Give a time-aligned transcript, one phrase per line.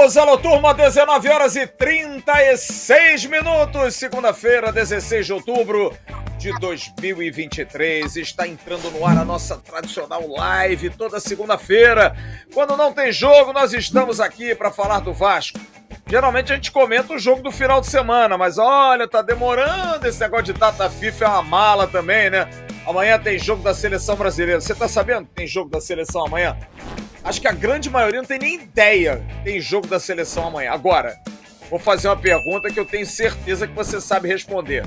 [0.00, 5.94] Voltamos, alô turma, 19 horas e 36 minutos, segunda-feira, 16 de outubro
[6.38, 8.16] de 2023.
[8.16, 12.16] Está entrando no ar a nossa tradicional live toda segunda-feira.
[12.54, 15.60] Quando não tem jogo, nós estamos aqui para falar do Vasco.
[16.06, 20.18] Geralmente a gente comenta o jogo do final de semana, mas olha, tá demorando esse
[20.18, 22.48] negócio de data FIFA é uma mala também, né?
[22.86, 24.62] Amanhã tem jogo da seleção brasileira.
[24.62, 26.56] Você tá sabendo que tem jogo da seleção amanhã?
[27.22, 30.72] Acho que a grande maioria não tem nem ideia tem jogo da seleção amanhã.
[30.72, 31.18] Agora,
[31.68, 34.84] vou fazer uma pergunta que eu tenho certeza que você sabe responder.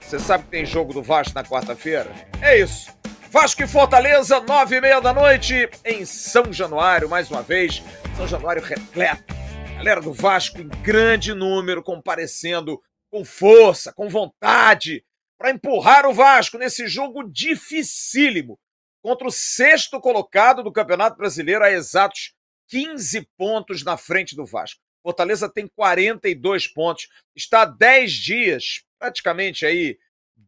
[0.00, 2.10] Você sabe que tem jogo do Vasco na quarta-feira?
[2.40, 2.90] É isso.
[3.30, 7.82] Vasco e Fortaleza, nove e meia da noite, em São Januário, mais uma vez.
[8.16, 9.34] São Januário repleto.
[9.76, 12.80] Galera do Vasco em grande número, comparecendo
[13.10, 15.04] com força, com vontade,
[15.36, 18.58] para empurrar o Vasco nesse jogo dificílimo
[19.04, 22.32] contra o sexto colocado do Campeonato Brasileiro a exatos
[22.68, 24.80] 15 pontos na frente do Vasco.
[25.02, 29.98] Fortaleza tem 42 pontos, está a 10 dias, praticamente aí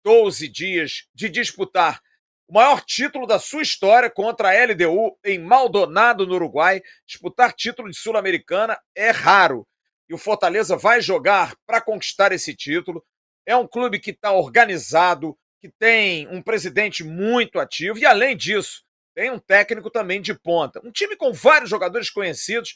[0.02, 2.00] 12 dias de disputar
[2.48, 6.80] o maior título da sua história contra a LDU em Maldonado, no Uruguai.
[7.06, 9.68] Disputar título de Sul-Americana é raro.
[10.08, 13.04] E o Fortaleza vai jogar para conquistar esse título.
[13.44, 15.36] É um clube que está organizado,
[15.66, 20.80] que tem um presidente muito ativo e, além disso, tem um técnico também de ponta.
[20.84, 22.74] Um time com vários jogadores conhecidos.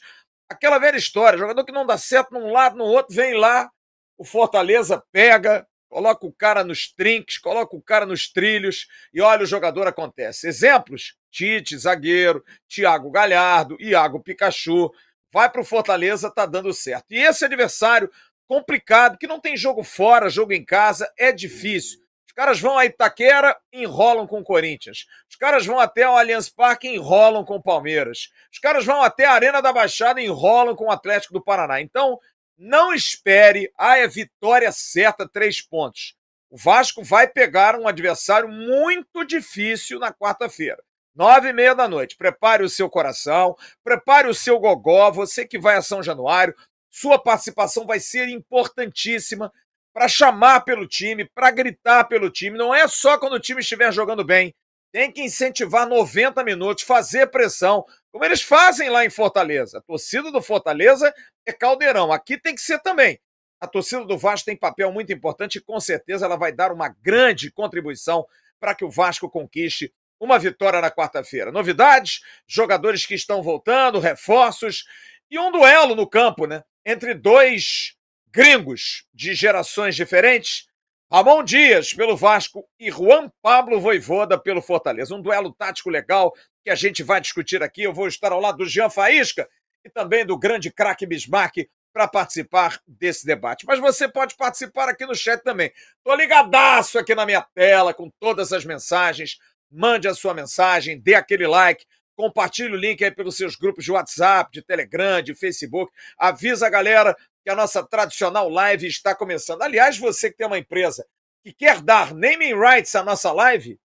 [0.49, 3.71] Aquela velha história: jogador que não dá certo num lado, no outro, vem lá,
[4.17, 9.43] o Fortaleza pega, coloca o cara nos trinques, coloca o cara nos trilhos e olha
[9.43, 10.47] o jogador acontece.
[10.47, 14.91] Exemplos: Tite, zagueiro, Thiago Galhardo, Iago Pikachu.
[15.33, 17.05] Vai para o Fortaleza, tá dando certo.
[17.11, 18.11] E esse adversário
[18.49, 22.00] complicado, que não tem jogo fora, jogo em casa, é difícil.
[22.31, 25.05] Os caras vão a Itaquera, enrolam com o Corinthians.
[25.29, 28.29] Os caras vão até o Allianz Parque, enrolam com o Palmeiras.
[28.49, 31.81] Os caras vão até a Arena da Baixada, enrolam com o Atlético do Paraná.
[31.81, 32.17] Então,
[32.57, 36.15] não espere, ah, é vitória certa, três pontos.
[36.49, 40.81] O Vasco vai pegar um adversário muito difícil na quarta-feira.
[41.13, 42.15] Nove e meia da noite.
[42.15, 46.55] Prepare o seu coração, prepare o seu gogó, você que vai a São Januário,
[46.89, 49.51] sua participação vai ser importantíssima
[49.93, 52.57] para chamar pelo time, para gritar pelo time.
[52.57, 54.53] Não é só quando o time estiver jogando bem.
[54.91, 59.77] Tem que incentivar 90 minutos, fazer pressão, como eles fazem lá em Fortaleza.
[59.77, 61.13] A torcida do Fortaleza
[61.45, 62.11] é caldeirão.
[62.11, 63.19] Aqui tem que ser também.
[63.59, 66.89] A torcida do Vasco tem papel muito importante e com certeza ela vai dar uma
[66.89, 68.25] grande contribuição
[68.59, 71.51] para que o Vasco conquiste uma vitória na quarta-feira.
[71.51, 74.85] Novidades, jogadores que estão voltando, reforços
[75.29, 76.63] e um duelo no campo, né?
[76.85, 77.95] Entre dois
[78.31, 80.67] gringos de gerações diferentes,
[81.11, 85.13] Ramon Dias pelo Vasco e Juan Pablo Voivoda pelo Fortaleza.
[85.13, 86.33] Um duelo tático legal
[86.63, 87.83] que a gente vai discutir aqui.
[87.83, 89.47] Eu vou estar ao lado do Jean Faísca
[89.83, 93.65] e também do grande craque Bismarck para participar desse debate.
[93.65, 95.73] Mas você pode participar aqui no chat também.
[95.97, 99.37] Estou ligadaço aqui na minha tela com todas as mensagens.
[99.69, 103.91] Mande a sua mensagem, dê aquele like, compartilhe o link aí pelos seus grupos de
[103.91, 105.91] WhatsApp, de Telegram, de Facebook.
[106.17, 109.61] Avisa a galera que a nossa tradicional live está começando.
[109.61, 111.05] Aliás, você que tem uma empresa
[111.43, 113.79] que quer dar naming rights à nossa live,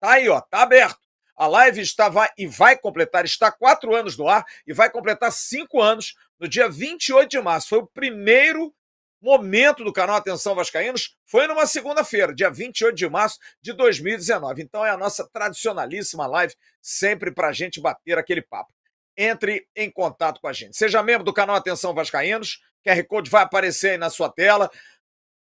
[0.00, 1.00] tá aí, ó, tá aberto.
[1.36, 5.32] A live está vai, e vai completar, está quatro anos no ar e vai completar
[5.32, 7.68] cinco anos no dia 28 de março.
[7.68, 8.74] Foi o primeiro
[9.20, 14.62] momento do canal Atenção Vascaínos, foi numa segunda-feira, dia 28 de março de 2019.
[14.62, 18.72] Então é a nossa tradicionalíssima live, sempre para a gente bater aquele papo
[19.16, 20.76] entre em contato com a gente.
[20.76, 24.70] Seja membro do canal Atenção Vascaínos, QR Code vai aparecer aí na sua tela.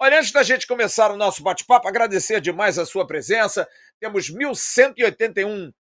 [0.00, 3.68] Olha, antes da gente começar o nosso bate-papo, agradecer demais a sua presença.
[3.98, 5.72] Temos 1.181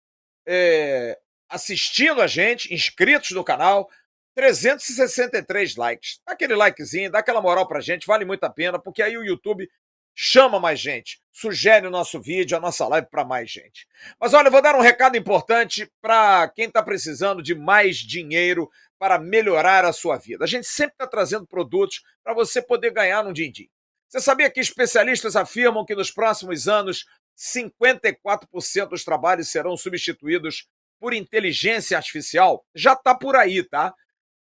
[0.47, 3.87] é, assistindo a gente, inscritos no canal,
[4.33, 6.19] 363 likes.
[6.25, 9.23] Dá aquele likezinho, dá aquela moral pra gente, vale muito a pena, porque aí o
[9.23, 9.69] YouTube
[10.15, 13.87] chama mais gente, sugere o nosso vídeo, a nossa live para mais gente.
[14.19, 18.67] Mas olha, eu vou dar um recado importante para quem está precisando de mais dinheiro
[18.97, 20.43] para melhorar a sua vida.
[20.43, 23.69] A gente sempre está trazendo produtos para você poder ganhar no din-din.
[24.07, 27.05] Você sabia que especialistas afirmam que nos próximos anos
[27.37, 30.67] 54% dos trabalhos serão substituídos
[30.99, 32.65] por inteligência artificial?
[32.73, 33.93] Já está por aí, tá?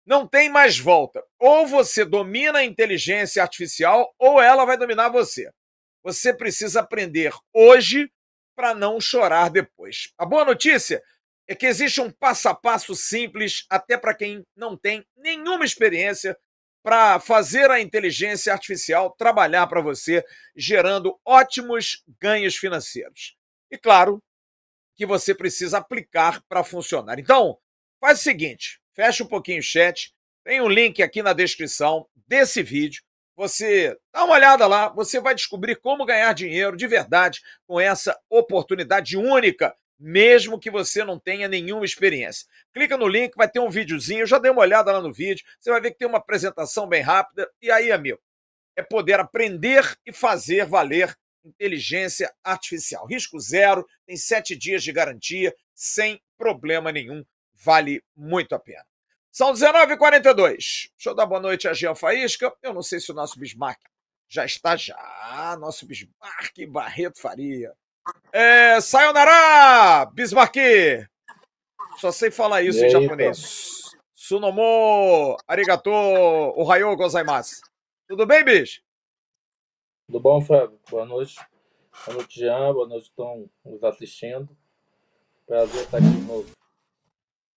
[0.05, 1.21] Não tem mais volta.
[1.37, 5.51] Ou você domina a inteligência artificial ou ela vai dominar você.
[6.01, 8.09] Você precisa aprender hoje
[8.55, 10.13] para não chorar depois.
[10.17, 11.03] A boa notícia
[11.45, 16.37] é que existe um passo a passo simples, até para quem não tem nenhuma experiência,
[16.83, 20.23] para fazer a inteligência artificial trabalhar para você,
[20.55, 23.35] gerando ótimos ganhos financeiros.
[23.69, 24.23] E claro
[24.95, 27.19] que você precisa aplicar para funcionar.
[27.19, 27.57] Então,
[27.99, 30.13] faz o seguinte: fecha um pouquinho o chat,
[30.43, 33.03] tem um link aqui na descrição desse vídeo.
[33.35, 38.17] Você dá uma olhada lá, você vai descobrir como ganhar dinheiro de verdade com essa
[38.29, 42.47] oportunidade única, mesmo que você não tenha nenhuma experiência.
[42.73, 45.45] Clica no link, vai ter um videozinho, eu já dei uma olhada lá no vídeo,
[45.59, 47.49] você vai ver que tem uma apresentação bem rápida.
[47.61, 48.19] E aí, amigo,
[48.75, 53.07] é poder aprender e fazer valer inteligência artificial.
[53.07, 58.85] Risco zero, tem sete dias de garantia, sem problema nenhum, vale muito a pena.
[59.31, 60.33] São 19h42.
[60.35, 62.51] Deixa eu dar boa noite a Jean Faísca.
[62.61, 63.79] Eu não sei se o nosso Bismarck
[64.27, 65.55] já está já.
[65.59, 67.71] Nosso Bismarck Barreto Faria.
[68.31, 70.55] É, Sayonara, Bismarck.
[71.97, 73.91] Só sei falar isso em japonês.
[74.13, 77.61] Sunomo, arigato, ohayo gozaimasu.
[78.07, 78.81] Tudo bem, bicho?
[80.05, 80.79] Tudo bom, Fábio?
[80.89, 81.35] Boa noite.
[82.05, 82.73] Boa noite, Jean.
[82.73, 84.49] Boa noite, estão nos assistindo.
[85.45, 86.51] Prazer estar aqui de novo.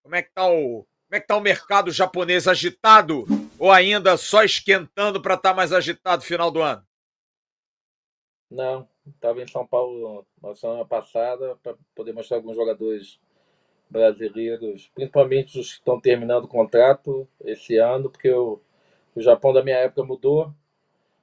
[0.02, 3.24] Como é que tá o como é que tá o mercado japonês agitado
[3.58, 6.86] ou ainda só esquentando para estar tá mais agitado no final do ano?
[8.48, 13.20] Não, estava em São Paulo na semana passada para poder mostrar alguns jogadores
[13.88, 18.60] brasileiros, principalmente os que estão terminando o contrato esse ano, porque o,
[19.14, 20.52] o Japão da minha época mudou.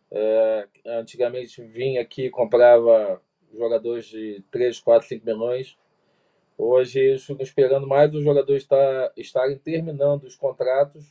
[0.10, 3.22] É, antigamente vinha aqui comprava
[3.54, 5.78] jogadores de 3, 4, 5 milhões
[6.57, 11.06] Hoje eles ficam esperando mais os jogadores estar, estarem terminando os contratos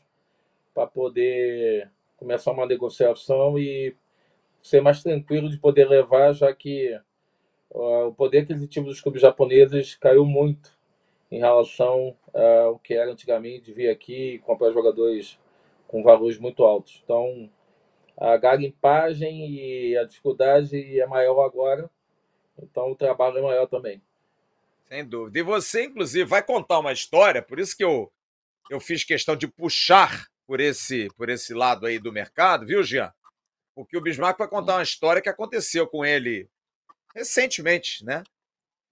[0.74, 3.94] para poder começar uma negociação e
[4.66, 6.98] ser mais tranquilo de poder levar, já que
[7.70, 10.76] uh, o poder aquisitivo dos clubes japoneses caiu muito
[11.30, 15.38] em relação ao que era antigamente de vir aqui e comprar jogadores
[15.86, 17.00] com valores muito altos.
[17.04, 17.50] Então,
[18.16, 21.88] a garimpagem e a dificuldade é maior agora,
[22.60, 24.00] então o trabalho é maior também.
[24.88, 25.38] Sem dúvida.
[25.38, 28.10] E você, inclusive, vai contar uma história, por isso que eu,
[28.70, 33.12] eu fiz questão de puxar por esse, por esse lado aí do mercado, viu, Jean?
[33.76, 36.48] Porque o Bismarck vai contar uma história que aconteceu com ele
[37.14, 38.24] recentemente, né?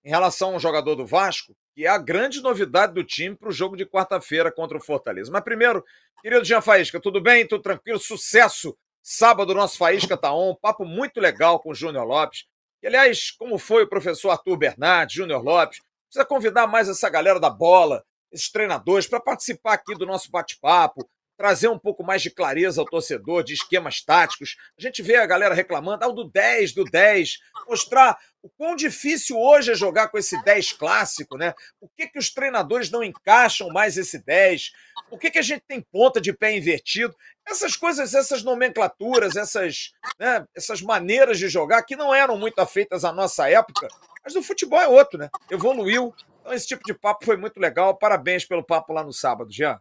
[0.05, 3.49] Em relação a um jogador do Vasco, que é a grande novidade do time para
[3.49, 5.33] o jogo de quarta-feira contra o Fortaleza.
[5.33, 5.83] Mas primeiro,
[6.21, 7.49] querido Jean Faísca, tudo bem?
[7.49, 7.99] Tudo tranquilo?
[7.99, 8.77] Sucesso!
[9.03, 12.45] Sábado, nosso Faísca tá on, papo muito legal com o Júnior Lopes.
[12.83, 17.41] E, aliás, como foi o professor Arthur Bernardes, Júnior Lopes, precisa convidar mais essa galera
[17.41, 22.31] da bola, esses treinadores, para participar aqui do nosso bate-papo, trazer um pouco mais de
[22.31, 24.57] clareza ao torcedor, de esquemas táticos.
[24.79, 27.39] A gente vê a galera reclamando, ah, do 10, do 10,
[27.69, 31.55] mostrar o quão difícil hoje é jogar com esse 10 clássico, né?
[31.81, 34.71] Por que, que os treinadores não encaixam mais esse 10?
[35.09, 37.15] Por que, que a gente tem ponta de pé invertido?
[37.47, 43.05] Essas coisas, essas nomenclaturas, essas, né, essas maneiras de jogar que não eram muito afeitas
[43.05, 43.89] à nossa época,
[44.23, 45.29] mas o futebol é outro, né?
[45.51, 46.15] Evoluiu.
[46.41, 47.97] Então, esse tipo de papo foi muito legal.
[47.97, 49.81] Parabéns pelo papo lá no sábado, Jean.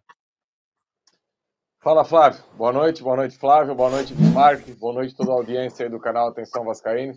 [1.83, 2.41] Fala, Flávio.
[2.55, 3.75] Boa noite, boa noite, Flávio.
[3.75, 4.73] Boa noite, Bismarck.
[4.79, 7.13] Boa noite, toda a audiência aí do canal Atenção Vascaíno.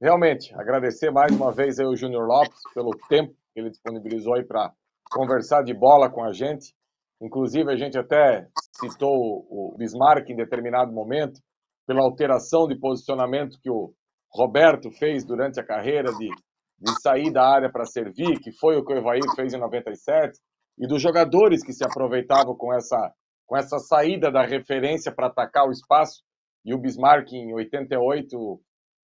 [0.00, 4.44] Realmente, agradecer mais uma vez aí o Júnior Lopes pelo tempo que ele disponibilizou aí
[4.44, 4.72] para
[5.10, 6.72] conversar de bola com a gente.
[7.20, 8.46] Inclusive, a gente até
[8.78, 9.10] citou
[9.50, 11.40] o Bismarck em determinado momento,
[11.84, 13.92] pela alteração de posicionamento que o
[14.32, 18.84] Roberto fez durante a carreira de, de sair da área para servir, que foi o
[18.84, 20.38] que o Evair fez em 97,
[20.78, 23.12] e dos jogadores que se aproveitavam com essa,
[23.46, 26.22] com essa saída da referência para atacar o espaço.
[26.64, 28.60] E o Bismarck, em 88,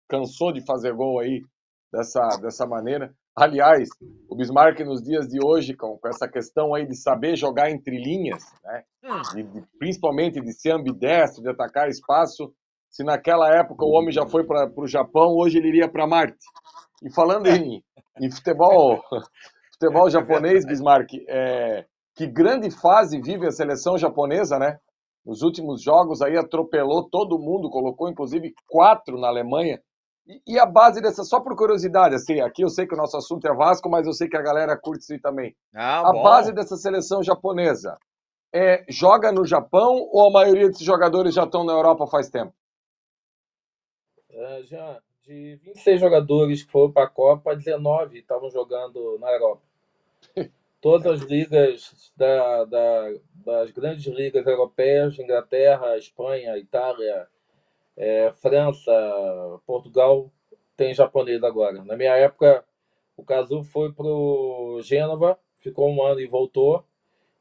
[0.09, 1.41] cansou de fazer gol aí
[1.91, 3.13] dessa, dessa maneira.
[3.35, 3.87] Aliás,
[4.29, 7.97] o Bismarck nos dias de hoje, com, com essa questão aí de saber jogar entre
[7.97, 8.83] linhas, né?
[9.03, 9.21] Hum.
[9.35, 12.53] De, de, principalmente de ser ambidestro, de atacar espaço,
[12.89, 16.43] se naquela época o homem já foi para o Japão, hoje ele iria para Marte.
[17.01, 17.81] E falando em,
[18.19, 19.01] em futebol,
[19.79, 24.79] futebol japonês, Bismarck, é, que grande fase vive a seleção japonesa, né?
[25.25, 29.79] Nos últimos jogos aí atropelou todo mundo, colocou inclusive quatro na Alemanha
[30.27, 33.17] E, e, a base dessa, só por curiosidade, assim, aqui eu sei que o nosso
[33.17, 35.55] assunto é Vasco, mas eu sei que a galera curte isso também.
[35.73, 36.23] Ah, a bom.
[36.23, 37.97] base dessa seleção japonesa
[38.53, 42.53] é, joga no Japão ou a maioria desses jogadores já estão na Europa faz tempo?
[44.29, 49.61] É, já, de 26 jogadores que foram para a Copa, 19 estavam jogando na Europa.
[50.81, 53.13] Todas as ligas da, da,
[53.45, 57.27] das grandes ligas europeias, Inglaterra, Espanha, Itália,
[57.95, 58.91] é, França,
[59.63, 60.31] Portugal,
[60.75, 61.85] tem japonês agora.
[61.85, 62.65] Na minha época,
[63.15, 66.83] o Cazu foi para o Gênova, ficou um ano e voltou.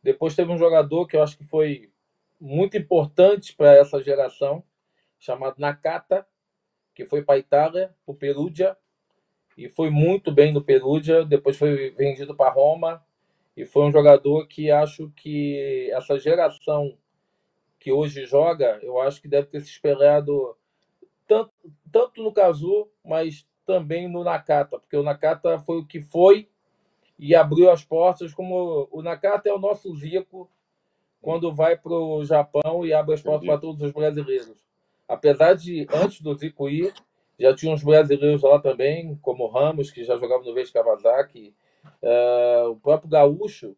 [0.02, 1.90] Depois teve um jogador que eu acho que foi
[2.38, 4.62] muito importante para essa geração,
[5.18, 6.26] chamado Nakata,
[6.94, 8.76] que foi para a Itália, para o Perugia,
[9.56, 11.25] e foi muito bem no Perugia.
[11.25, 13.02] Depois foi vendido para Roma,
[13.57, 16.97] e foi um jogador que acho que essa geração
[17.78, 20.57] que hoje joga, eu acho que deve ter se espelhado
[21.26, 21.52] tanto,
[21.90, 26.49] tanto no Kazu, mas também no Nakata, porque o Nakata foi o que foi
[27.19, 30.50] e abriu as portas, como o Nakata é o nosso Zico
[31.21, 34.64] quando vai para o Japão e abre as portas para todos os brasileiros.
[35.07, 36.95] Apesar de, antes do Zico ir,
[37.38, 41.54] já tinha uns brasileiros lá também, como o Ramos, que já jogava no Vez Kawasaki,
[42.02, 43.76] uh, o próprio Gaúcho,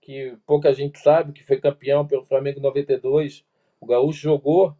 [0.00, 3.44] que pouca gente sabe, que foi campeão pelo Flamengo em 92.
[3.80, 4.76] O Gaúcho jogou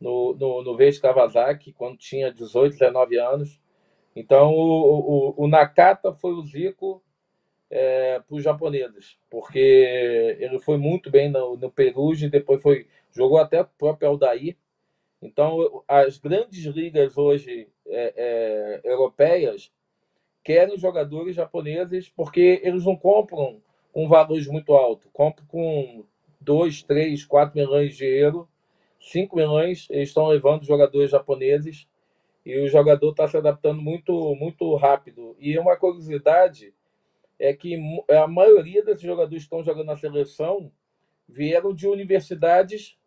[0.00, 3.60] no, no, no Vez Kawasaki quando tinha 18, 19 anos.
[4.14, 7.02] Então, o, o, o Nakata foi o Zico
[7.70, 13.38] é, para os japoneses, porque ele foi muito bem no, no Peruge, depois foi jogou
[13.38, 14.56] até o próprio Aldair.
[15.22, 19.70] Então, as grandes ligas hoje é, é, europeias
[20.42, 23.60] querem jogadores japoneses porque eles não compram
[23.92, 26.04] com valores muito alto, compram com
[26.40, 28.46] 2, 3, 4 milhões de euros,
[29.00, 31.86] 5 milhões, eles estão levando jogadores japoneses
[32.44, 35.36] e o jogador está se adaptando muito, muito rápido.
[35.38, 36.74] E uma curiosidade
[37.38, 37.78] é que
[38.10, 40.70] a maioria desses jogadores que estão jogando na seleção
[41.28, 42.98] vieram de universidades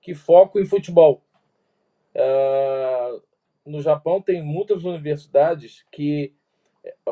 [0.00, 1.22] que focam em futebol.
[2.14, 3.22] Uh,
[3.64, 6.34] no Japão tem muitas universidades que,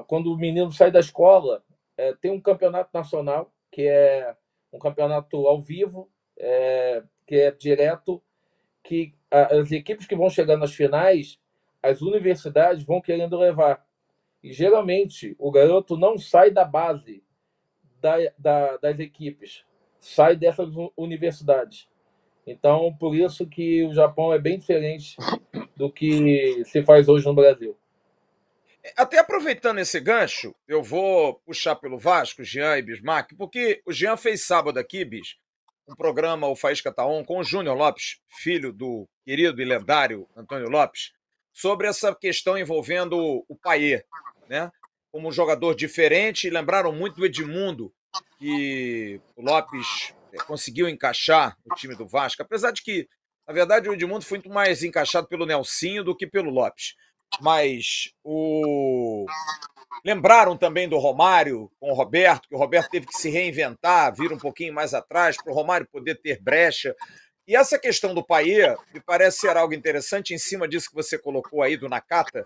[0.07, 1.63] quando o menino sai da escola,
[1.97, 4.35] é, tem um campeonato nacional, que é
[4.73, 8.23] um campeonato ao vivo, é, que é direto,
[8.83, 11.41] que as equipes que vão chegar nas finais,
[11.83, 13.85] as universidades vão querendo levar.
[14.43, 17.25] E geralmente o garoto não sai da base
[18.01, 19.65] da, da, das equipes,
[19.99, 21.89] sai dessas universidades.
[22.47, 25.17] Então, por isso que o Japão é bem diferente
[25.77, 27.77] do que se faz hoje no Brasil.
[28.97, 34.17] Até aproveitando esse gancho, eu vou puxar pelo Vasco, Jean e Bismarck, porque o Jean
[34.17, 35.37] fez sábado aqui, Bis,
[35.89, 40.69] um programa, o Faísca Taon, com o Júnior Lopes, filho do querido e lendário Antônio
[40.69, 41.13] Lopes,
[41.53, 44.05] sobre essa questão envolvendo o Paier
[44.49, 44.71] né?
[45.11, 47.93] Como um jogador diferente, lembraram muito do Edmundo,
[48.39, 53.09] que o Lopes eh, conseguiu encaixar no time do Vasco, apesar de que,
[53.47, 56.95] na verdade, o Edmundo foi muito mais encaixado pelo Nelsinho do que pelo Lopes.
[57.41, 59.27] Mas o.
[60.05, 64.33] Lembraram também do Romário com o Roberto, que o Roberto teve que se reinventar, vir
[64.33, 66.95] um pouquinho mais atrás para o Romário poder ter brecha.
[67.47, 71.19] E essa questão do Paê me parece ser algo interessante em cima disso que você
[71.19, 72.45] colocou aí do Nakata,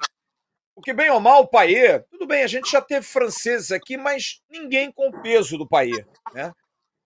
[0.80, 4.40] porque, bem ou mal, o Paê, tudo bem, a gente já teve franceses aqui, mas
[4.48, 6.06] ninguém com o peso do Paê.
[6.32, 6.52] Né?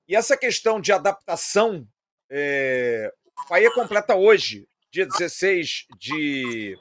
[0.07, 1.85] E essa questão de adaptação,
[2.31, 3.13] é...
[3.37, 6.79] o Paê completa hoje, dia 16 de,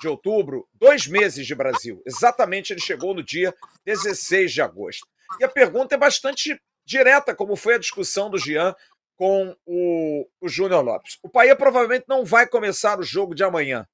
[0.00, 2.02] de outubro, dois meses de Brasil.
[2.06, 5.06] Exatamente, ele chegou no dia 16 de agosto.
[5.40, 8.74] E a pergunta é bastante direta, como foi a discussão do Jean
[9.16, 11.18] com o, o Júnior Lopes.
[11.22, 13.86] O Paê provavelmente não vai começar o jogo de amanhã.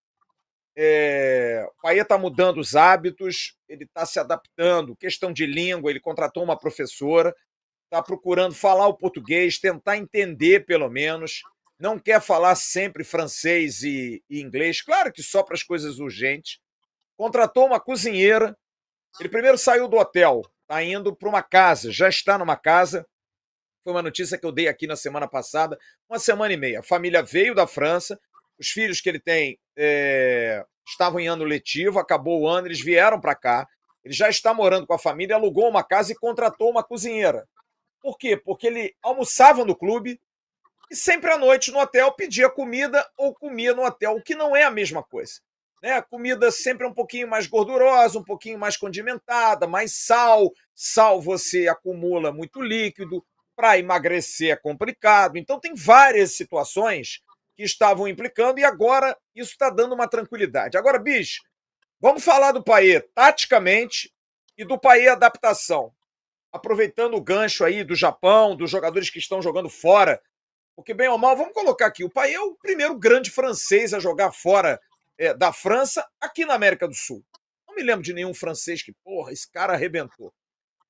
[0.77, 4.97] É, o Paê está mudando os hábitos, ele está se adaptando.
[4.97, 7.35] Questão de língua, ele contratou uma professora,
[7.85, 11.43] está procurando falar o português, tentar entender pelo menos.
[11.79, 16.61] Não quer falar sempre francês e, e inglês, claro que só para as coisas urgentes.
[17.17, 18.57] Contratou uma cozinheira.
[19.21, 23.07] Ele primeiro saiu do hotel, está indo para uma casa, já está numa casa.
[23.83, 25.79] Foi uma notícia que eu dei aqui na semana passada,
[26.09, 26.81] uma semana e meia.
[26.81, 28.19] A família veio da França,
[28.59, 33.21] os filhos que ele tem é, estavam em ano letivo, acabou o ano, eles vieram
[33.21, 33.67] para cá.
[34.05, 37.47] Ele já está morando com a família, alugou uma casa e contratou uma cozinheira.
[38.01, 38.37] Por quê?
[38.37, 40.21] Porque ele almoçava no clube
[40.91, 44.55] e sempre à noite no hotel pedia comida ou comia no hotel, o que não
[44.55, 45.41] é a mesma coisa.
[45.83, 45.93] Né?
[45.93, 50.51] A comida sempre é um pouquinho mais gordurosa, um pouquinho mais condimentada, mais sal.
[50.75, 53.25] Sal você acumula muito líquido,
[53.57, 55.37] para emagrecer é complicado.
[55.37, 57.21] Então tem várias situações
[57.57, 60.77] que estavam implicando, e agora isso está dando uma tranquilidade.
[60.77, 61.41] Agora, bicho,
[62.05, 64.13] Vamos falar do Paê taticamente
[64.59, 65.91] e do Paê adaptação.
[66.53, 70.21] Aproveitando o gancho aí do Japão, dos jogadores que estão jogando fora.
[70.77, 73.99] Porque, bem ou mal, vamos colocar aqui: o Paê é o primeiro grande francês a
[73.99, 74.81] jogar fora
[75.19, 77.25] é, da França aqui na América do Sul.
[77.67, 80.33] Não me lembro de nenhum francês que, porra, esse cara arrebentou.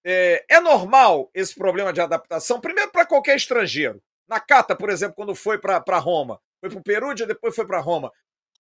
[0.05, 4.03] É, é normal esse problema de adaptação, primeiro para qualquer estrangeiro.
[4.29, 8.11] Nakata, por exemplo, quando foi para Roma, foi para o Perúdia, depois foi para Roma.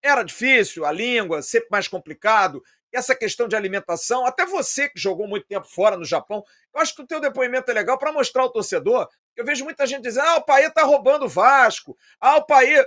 [0.02, 2.62] Era difícil, a língua, sempre mais complicado.
[2.94, 6.94] Essa questão de alimentação, até você que jogou muito tempo fora no Japão, eu acho
[6.94, 9.08] que o teu depoimento é legal para mostrar ao torcedor.
[9.36, 11.96] Eu vejo muita gente dizendo: ah, o Paê tá roubando o Vasco.
[12.20, 12.86] Ah, o Paê.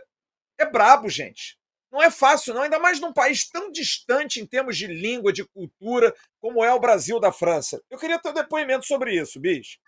[0.58, 1.58] É brabo, gente.
[1.92, 5.46] Não é fácil, não, ainda mais num país tão distante em termos de língua, de
[5.46, 7.82] cultura, como é o Brasil da França.
[7.90, 9.80] Eu queria ter um depoimento sobre isso, bicho.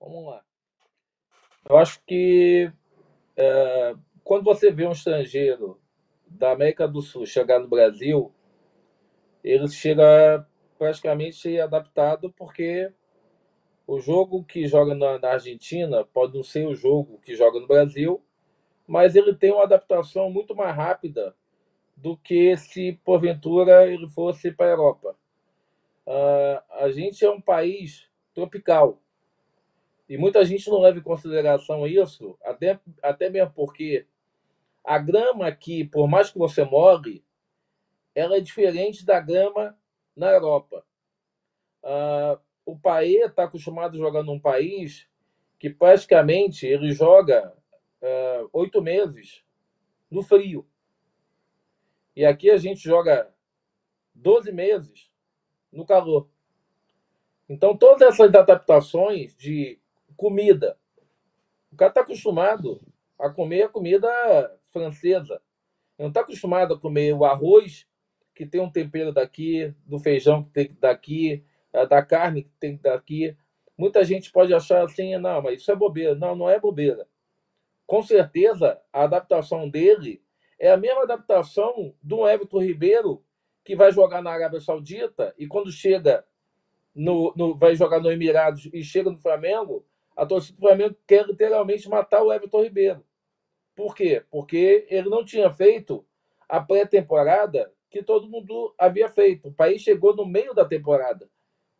[0.00, 0.42] Vamos lá.
[1.68, 2.70] Eu acho que
[3.36, 5.80] é, quando você vê um estrangeiro
[6.26, 8.32] da América do Sul chegar no Brasil,
[9.48, 10.46] ele chega
[10.78, 12.92] praticamente adaptado porque
[13.86, 17.66] o jogo que joga na, na, Argentina pode não ser o jogo que joga no
[17.66, 18.22] Brasil,
[18.86, 21.34] mas ele tem uma adaptação muito mais rápida
[21.96, 25.16] do que se porventura ele fosse para a Europa.
[26.06, 29.00] Uh, a gente é um país tropical.
[30.08, 34.06] E muita gente não leva em consideração isso, até, até mesmo porque
[34.84, 37.22] a grama aqui, por mais que você more,
[38.18, 39.78] ela é diferente da grama
[40.16, 40.84] na Europa.
[41.84, 45.08] Uh, o Paê está acostumado a jogar num país
[45.56, 47.54] que praticamente ele joga
[48.02, 49.44] uh, oito meses
[50.10, 50.66] no frio.
[52.16, 53.32] E aqui a gente joga
[54.14, 55.08] 12 meses
[55.70, 56.28] no calor.
[57.48, 59.80] Então, todas essas adaptações de
[60.16, 60.76] comida.
[61.70, 62.80] O cara está acostumado
[63.16, 64.08] a comer a comida
[64.72, 65.40] francesa.
[65.96, 67.86] Não está acostumado a comer o arroz,
[68.38, 73.36] que tem um tempero daqui, do feijão que tem daqui, da carne que tem daqui.
[73.76, 76.14] Muita gente pode achar assim, não, mas isso é bobeira.
[76.14, 77.04] Não, não é bobeira.
[77.84, 80.22] Com certeza, a adaptação dele
[80.56, 83.24] é a mesma adaptação do Everton Ribeiro,
[83.64, 86.24] que vai jogar na Arábia Saudita e quando chega
[86.94, 89.84] no, no vai jogar no Emirados e chega no Flamengo,
[90.16, 93.04] a torcida do Flamengo quer literalmente matar o Everton Ribeiro.
[93.74, 94.24] Por quê?
[94.30, 96.04] Porque ele não tinha feito
[96.48, 99.48] a pré-temporada que todo mundo havia feito.
[99.48, 101.28] O país chegou no meio da temporada.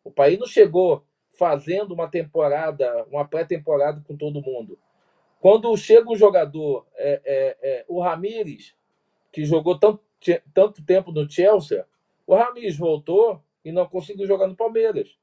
[0.02, 4.78] O país não chegou fazendo uma temporada, uma pré-temporada com todo mundo.
[5.40, 8.74] Quando chega um jogador, é, é, é, o Ramires,
[9.30, 10.02] que jogou tanto,
[10.52, 11.86] tanto tempo no Chelsea,
[12.26, 15.16] o Ramires voltou e não conseguiu jogar no Palmeiras.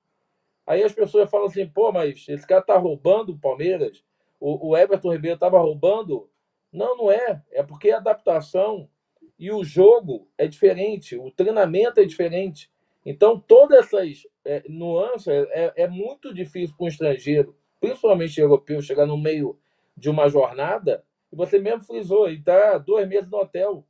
[0.66, 4.04] Aí as pessoas falam assim, pô, mas esse cara tá roubando o Palmeiras,
[4.40, 6.30] o, o Everton Ribeiro estava roubando.
[6.72, 7.42] Não, não é.
[7.52, 8.90] É porque a adaptação
[9.38, 12.72] e o jogo é diferente, o treinamento é diferente.
[13.06, 19.06] Então, todas essas é, nuances é, é muito difícil para um estrangeiro, principalmente europeu, chegar
[19.06, 19.60] no meio
[19.96, 23.86] de uma jornada, e você mesmo frisou, e está dois meses no hotel.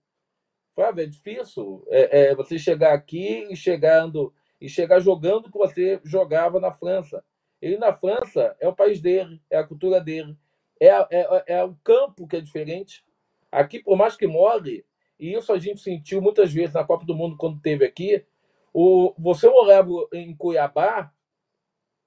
[0.73, 5.57] Flávio, é difícil é, é, você chegar aqui e chegando e chegar jogando o que
[5.57, 7.23] você jogava na França.
[7.61, 10.35] Ele na França é o país dele, é a cultura dele,
[10.79, 13.05] é, é, é o campo que é diferente.
[13.51, 14.83] Aqui, por mais que more,
[15.19, 18.25] e isso a gente sentiu muitas vezes na Copa do Mundo quando teve aqui,
[18.73, 21.13] o, você olhava em Cuiabá,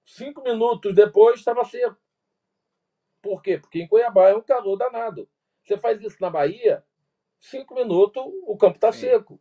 [0.04, 1.96] cinco minutos depois estava seco.
[3.22, 3.58] Por quê?
[3.58, 5.28] Porque em Cuiabá é um calor danado.
[5.64, 6.84] Você faz isso na Bahia,
[7.40, 9.40] cinco minutos o campo está seco.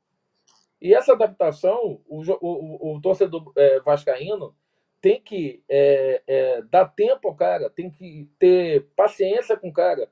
[0.80, 4.56] E essa adaptação, o, o, o torcedor é, vascaíno
[5.02, 10.12] tem que é, é, dar tempo ao cara, tem que ter paciência com o cara,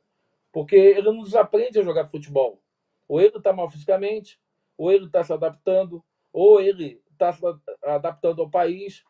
[0.51, 2.61] porque ele não desaprende a jogar futebol.
[3.07, 4.39] Ou ele está mal fisicamente,
[4.77, 7.41] ou ele está se adaptando, ou ele está se
[7.83, 9.03] adaptando ao país.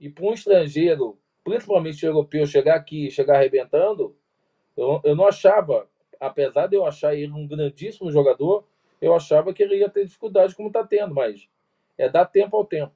[0.00, 4.16] E para um estrangeiro, principalmente europeu, chegar aqui, chegar arrebentando,
[4.76, 8.66] eu, eu não achava, apesar de eu achar ele um grandíssimo jogador,
[9.00, 11.48] eu achava que ele ia ter dificuldade como está tendo, mas
[11.96, 12.94] é dar tempo ao tempo.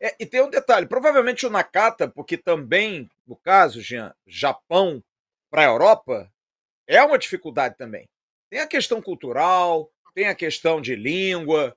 [0.00, 5.02] É, e tem um detalhe, provavelmente o Nakata, porque também, no caso, Jean, Japão
[5.50, 6.32] para a Europa,
[6.86, 8.08] é uma dificuldade também.
[8.52, 11.74] Tem a questão cultural, tem a questão de língua,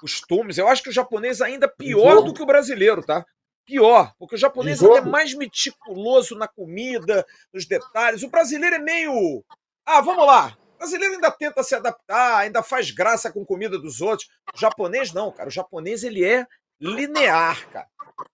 [0.00, 0.58] costumes.
[0.58, 3.24] Eu acho que o japonês ainda é pior do que o brasileiro, tá?
[3.64, 8.24] Pior, porque o japonês é mais meticuloso na comida, nos detalhes.
[8.24, 9.44] O brasileiro é meio.
[9.86, 14.00] Ah, vamos lá, o brasileiro ainda tenta se adaptar, ainda faz graça com comida dos
[14.00, 14.28] outros.
[14.52, 15.48] O japonês não, cara.
[15.48, 16.44] O japonês ele é
[16.80, 17.86] linear, cara.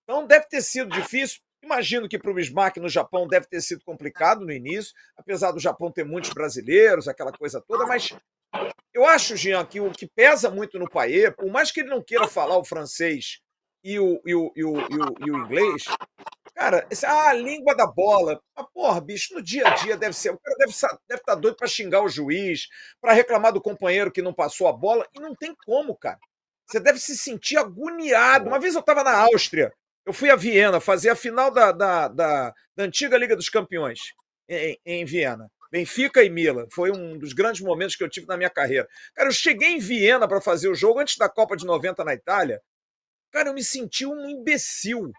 [0.03, 1.43] Então deve ter sido difícil.
[1.63, 5.61] Imagino que para o Bismarck no Japão deve ter sido complicado no início, apesar do
[5.61, 8.13] Japão ter muitos brasileiros, aquela coisa toda, mas
[8.93, 12.03] eu acho, Jean, que o que pesa muito no Paê, por mais que ele não
[12.03, 13.41] queira falar o francês
[13.83, 15.85] e o, e o, e o, e o, e o inglês,
[16.55, 18.41] cara, esse, ah, a língua da bola.
[18.57, 20.31] Mas, porra, bicho, no dia a dia deve ser.
[20.31, 22.69] O cara deve estar deve tá doido para xingar o juiz,
[23.01, 26.19] para reclamar do companheiro que não passou a bola, e não tem como, cara.
[26.67, 28.49] Você deve se sentir agoniado.
[28.49, 29.73] Uma vez eu estava na Áustria,
[30.05, 33.99] eu fui a Viena fazer a final da, da, da, da antiga Liga dos Campeões
[34.49, 35.51] em, em Viena.
[35.71, 36.67] Benfica e Milan.
[36.71, 38.87] Foi um dos grandes momentos que eu tive na minha carreira.
[39.15, 42.13] Cara, eu cheguei em Viena para fazer o jogo antes da Copa de 90 na
[42.13, 42.61] Itália.
[43.31, 45.11] Cara, eu me senti um imbecil.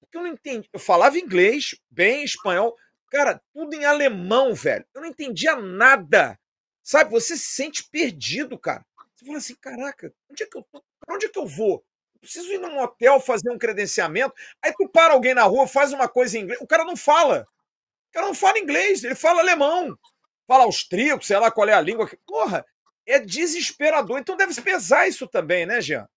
[0.00, 0.68] Porque eu não entendi.
[0.72, 2.76] Eu falava inglês, bem espanhol.
[3.10, 4.84] Cara, tudo em alemão, velho.
[4.92, 6.36] Eu não entendia nada.
[6.82, 7.12] Sabe?
[7.12, 8.84] Você se sente perdido, cara.
[9.14, 10.82] Você fala assim: caraca, onde é que eu tô?
[10.98, 11.84] Pra onde é que eu vou?
[12.24, 14.34] Preciso ir num hotel fazer um credenciamento.
[14.62, 16.60] Aí tu para alguém na rua, faz uma coisa em inglês.
[16.60, 17.46] O cara não fala.
[18.10, 19.96] O cara não fala inglês, ele fala alemão,
[20.46, 22.08] fala austríaco, sei lá qual é a língua.
[22.26, 22.64] Porra,
[23.06, 24.18] é desesperador.
[24.18, 26.08] Então deve pesar isso também, né, Jean?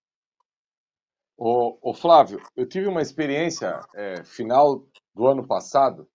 [1.37, 6.07] Ô, ô Flávio, eu tive uma experiência é, final do ano passado.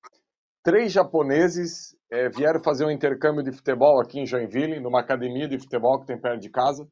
[0.65, 5.59] Três japoneses é, vieram fazer um intercâmbio de futebol aqui em Joinville, numa academia de
[5.59, 6.89] futebol que tem perto de casa.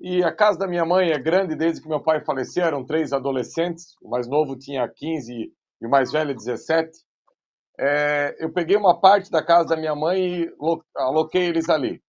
[0.00, 3.12] E a casa da minha mãe é grande desde que meu pai faleceu, eram três
[3.12, 6.90] adolescentes, o mais novo tinha 15 e o mais velho 17
[7.80, 10.54] é, eu peguei uma parte da casa da minha mãe e
[10.94, 12.02] aloquei eles ali.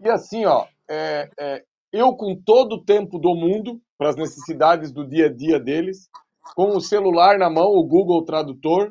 [0.00, 4.92] E assim, ó, é, é, eu com todo o tempo do mundo para as necessidades
[4.92, 6.08] do dia a dia deles,
[6.54, 8.88] com o celular na mão, o Google Tradutor,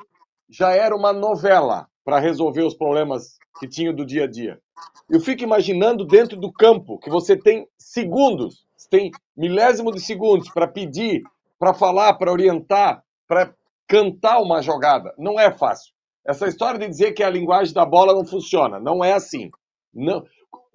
[0.49, 4.60] já era uma novela para resolver os problemas que tinha do dia a dia.
[5.10, 10.67] Eu fico imaginando dentro do campo que você tem segundos, tem milésimo de segundos para
[10.67, 11.24] pedir,
[11.58, 13.54] para falar, para orientar, para
[13.88, 15.13] cantar uma jogada.
[15.17, 15.94] Não é fácil.
[16.26, 19.50] Essa história de dizer que a linguagem da bola não funciona, não é assim.
[19.94, 20.24] Não.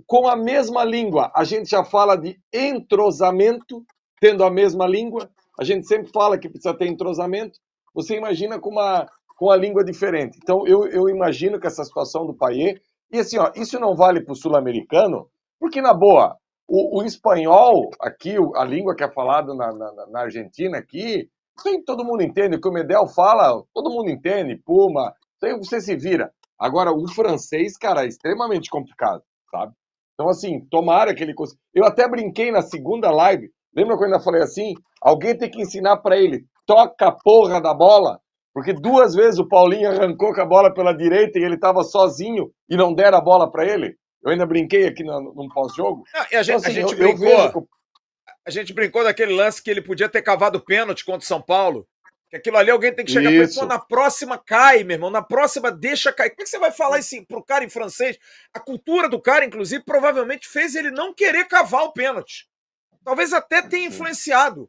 [0.06, 3.84] Com a mesma língua, a gente já fala de entrosamento,
[4.20, 5.30] tendo a mesma língua.
[5.58, 7.58] A gente sempre fala que precisa ter entrosamento.
[7.94, 10.38] Você imagina com uma, com a língua diferente.
[10.42, 12.80] Então, eu, eu imagino que essa situação do Paier.
[13.12, 16.36] E assim, ó, isso não vale para o sul-americano, porque, na boa,
[16.68, 21.82] o, o, espanhol, aqui, a língua que é falada na, na, na Argentina, aqui, Sim,
[21.82, 22.56] todo mundo entende.
[22.56, 24.56] O que o Medel fala, todo mundo entende.
[24.56, 26.30] Puma, aí você se vira.
[26.58, 29.72] Agora, o francês, cara, é extremamente complicado, sabe?
[30.14, 31.60] Então, assim, tomara que ele consiga.
[31.74, 33.50] Eu até brinquei na segunda live.
[33.74, 34.74] Lembra quando eu falei assim?
[35.02, 38.20] Alguém tem que ensinar para ele, toca a porra da bola.
[38.56, 42.50] Porque duas vezes o Paulinho arrancou com a bola pela direita e ele estava sozinho
[42.66, 43.94] e não deram a bola para ele.
[44.24, 46.04] Eu ainda brinquei aqui no, pós-jogo.
[46.14, 47.28] A gente, então, assim, a gente eu, brincou.
[47.28, 47.68] Eu vejo
[48.46, 51.86] a gente brincou daquele lance que ele podia ter cavado pênalti contra o São Paulo.
[52.30, 53.58] Que aquilo ali alguém tem que chegar isso.
[53.58, 56.30] para na próxima cai, meu irmão, na próxima deixa cair.
[56.30, 58.16] Como é que você vai falar isso pro cara em francês?
[58.54, 62.48] A cultura do cara, inclusive, provavelmente fez ele não querer cavar o pênalti.
[63.04, 64.66] Talvez até tenha influenciado.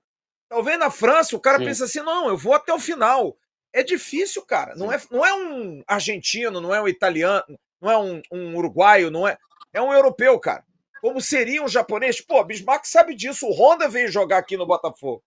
[0.49, 1.63] Talvez na França o cara Sim.
[1.63, 3.37] pensa assim: não, eu vou até o final.
[3.73, 4.75] É difícil, cara.
[4.75, 9.11] Não é, não é um argentino, não é um italiano, não é um, um uruguaio,
[9.11, 9.37] não é.
[9.73, 10.63] É um europeu, cara
[11.01, 12.21] como seria um japonês.
[12.21, 13.47] Pô, Bismarck sabe disso.
[13.47, 15.23] O Honda veio jogar aqui no Botafogo.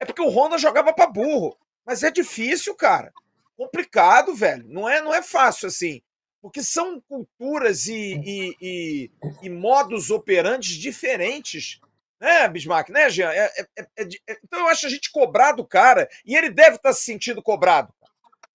[0.00, 1.56] É porque o Honda jogava para burro.
[1.84, 3.12] Mas é difícil, cara.
[3.56, 4.64] Complicado, velho.
[4.68, 6.00] Não é, não é fácil assim.
[6.40, 9.10] Porque são culturas e, e, e,
[9.42, 11.80] e modos operantes diferentes.
[12.20, 12.90] Né, Bismarck?
[12.90, 13.30] Né, Jean?
[13.30, 16.76] É, é, é, é então eu acho a gente cobrar do cara, e ele deve
[16.76, 17.92] estar se sentindo cobrado.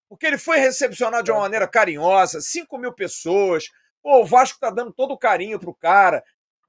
[0.10, 3.66] Porque ele foi recepcionado de uma maneira carinhosa, 5 mil pessoas.
[4.02, 6.24] Pô, o Vasco tá dando todo o carinho pro cara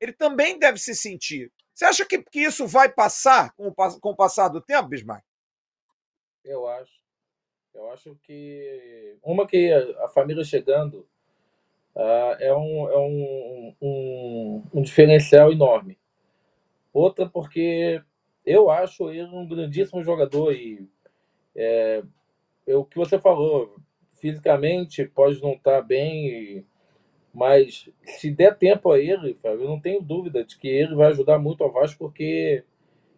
[0.04, 1.50] ele também deve se sentir.
[1.74, 5.24] Você acha que, que isso vai passar com o, com o passar do tempo, Bismarck?
[6.44, 6.92] Eu acho.
[7.74, 9.16] Eu acho que.
[9.22, 11.08] Uma que a, família chegando
[11.96, 15.98] uh, é, um, é um, um, um diferencial enorme.
[16.94, 18.00] Outra porque
[18.46, 20.88] eu acho ele um grandíssimo jogador e
[21.54, 22.02] é,
[22.66, 23.76] é, o que você falou,
[24.14, 26.64] fisicamente pode não estar bem
[27.34, 31.36] mas se der tempo a ele, eu não tenho dúvida de que ele vai ajudar
[31.36, 32.62] muito ao Vasco, porque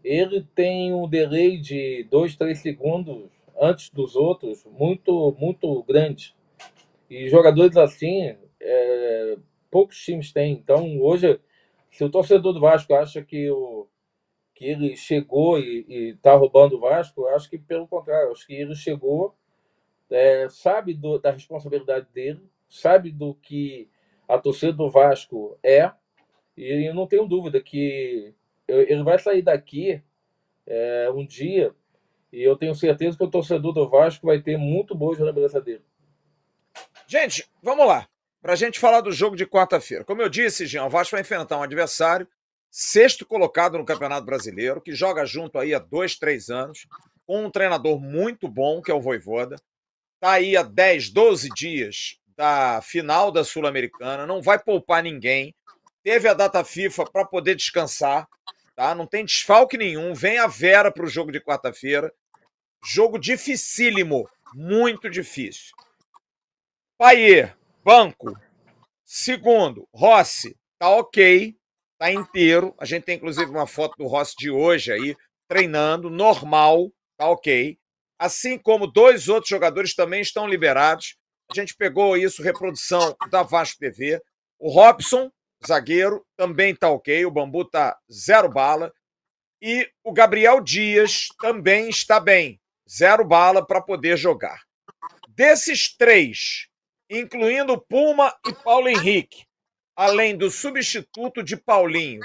[0.03, 3.29] ele tem um delay de 2, 3 segundos
[3.61, 6.35] antes dos outros muito, muito grande.
[7.11, 9.37] E jogadores assim, é,
[9.71, 10.53] poucos times têm.
[10.53, 11.39] Então, hoje,
[11.97, 13.89] se o torcedor do Vasco acha que, o,
[14.55, 18.53] que ele chegou e está roubando o Vasco, eu acho que pelo contrário, acho que
[18.53, 19.35] ele chegou,
[20.11, 23.89] é, sabe do, da responsabilidade dele, sabe do que
[24.29, 25.91] a torcida do Vasco é,
[26.55, 28.35] e eu não tenho dúvida que
[28.69, 30.03] ele vai sair daqui
[30.67, 31.75] é, um dia,
[32.31, 35.83] e eu tenho certeza que o torcedor do Vasco vai ter muito boa lembrança dele.
[37.07, 38.07] Gente, vamos lá.
[38.47, 40.05] Para a gente falar do jogo de quarta-feira.
[40.05, 42.29] Como eu disse, Jean, o Vasco vai enfrentar um adversário
[42.71, 46.87] sexto colocado no Campeonato Brasileiro, que joga junto aí há dois, três anos,
[47.27, 49.57] com um treinador muito bom, que é o Voivoda.
[50.15, 55.53] Está aí há 10, 12 dias da final da Sul-Americana, não vai poupar ninguém.
[56.05, 58.29] Teve a data FIFA para poder descansar,
[58.77, 58.95] tá?
[58.95, 60.15] Não tem desfalque nenhum.
[60.15, 62.15] Vem a Vera para o jogo de quarta-feira.
[62.85, 65.75] Jogo dificílimo, muito difícil.
[66.97, 67.57] Paier,
[67.87, 68.37] banco.
[69.05, 71.57] Segundo, Rossi, tá ok,
[71.97, 72.75] tá inteiro.
[72.81, 75.17] A gente tem inclusive uma foto do Rossi de hoje aí,
[75.49, 77.79] treinando, normal, tá ok.
[78.19, 81.17] Assim como dois outros jogadores também estão liberados.
[81.49, 84.21] A gente pegou isso, reprodução da Vasco TV.
[84.59, 85.31] O Robson,
[85.65, 87.25] zagueiro, também tá ok.
[87.25, 88.93] O Bambu tá zero bala.
[89.63, 94.61] E o Gabriel Dias também está bem, zero bala para poder jogar.
[95.29, 96.67] Desses três,
[97.11, 99.45] incluindo Puma e Paulo Henrique,
[99.95, 102.21] além do substituto de Paulinho,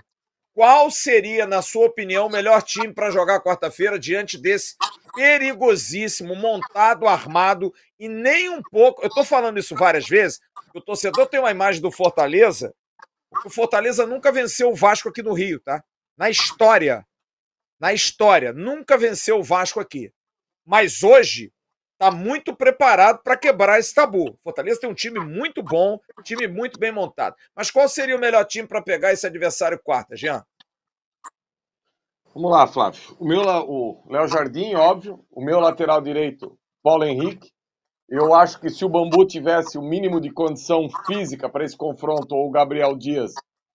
[0.53, 4.75] qual seria, na sua opinião, o melhor time para jogar quarta-feira diante desse
[5.15, 9.01] perigosíssimo, montado, armado e nem um pouco.
[9.01, 10.39] Eu estou falando isso várias vezes.
[10.73, 12.73] O torcedor tem uma imagem do Fortaleza.
[13.45, 15.83] O Fortaleza nunca venceu o Vasco aqui no Rio, tá?
[16.17, 17.05] Na história.
[17.79, 18.51] Na história.
[18.51, 20.11] Nunca venceu o Vasco aqui.
[20.65, 21.51] Mas hoje
[22.01, 24.35] está muito preparado para quebrar esse tabu.
[24.43, 27.35] Fortaleza tem um time muito bom, um time muito bem montado.
[27.55, 30.43] Mas qual seria o melhor time para pegar esse adversário quarta, Jean?
[32.33, 32.99] Vamos lá, Flávio.
[33.19, 35.23] O meu, o Léo Jardim, óbvio.
[35.29, 37.51] O meu lateral direito, Paulo Henrique.
[38.09, 42.35] Eu acho que se o Bambu tivesse o mínimo de condição física para esse confronto,
[42.35, 43.31] ou o Gabriel Dias,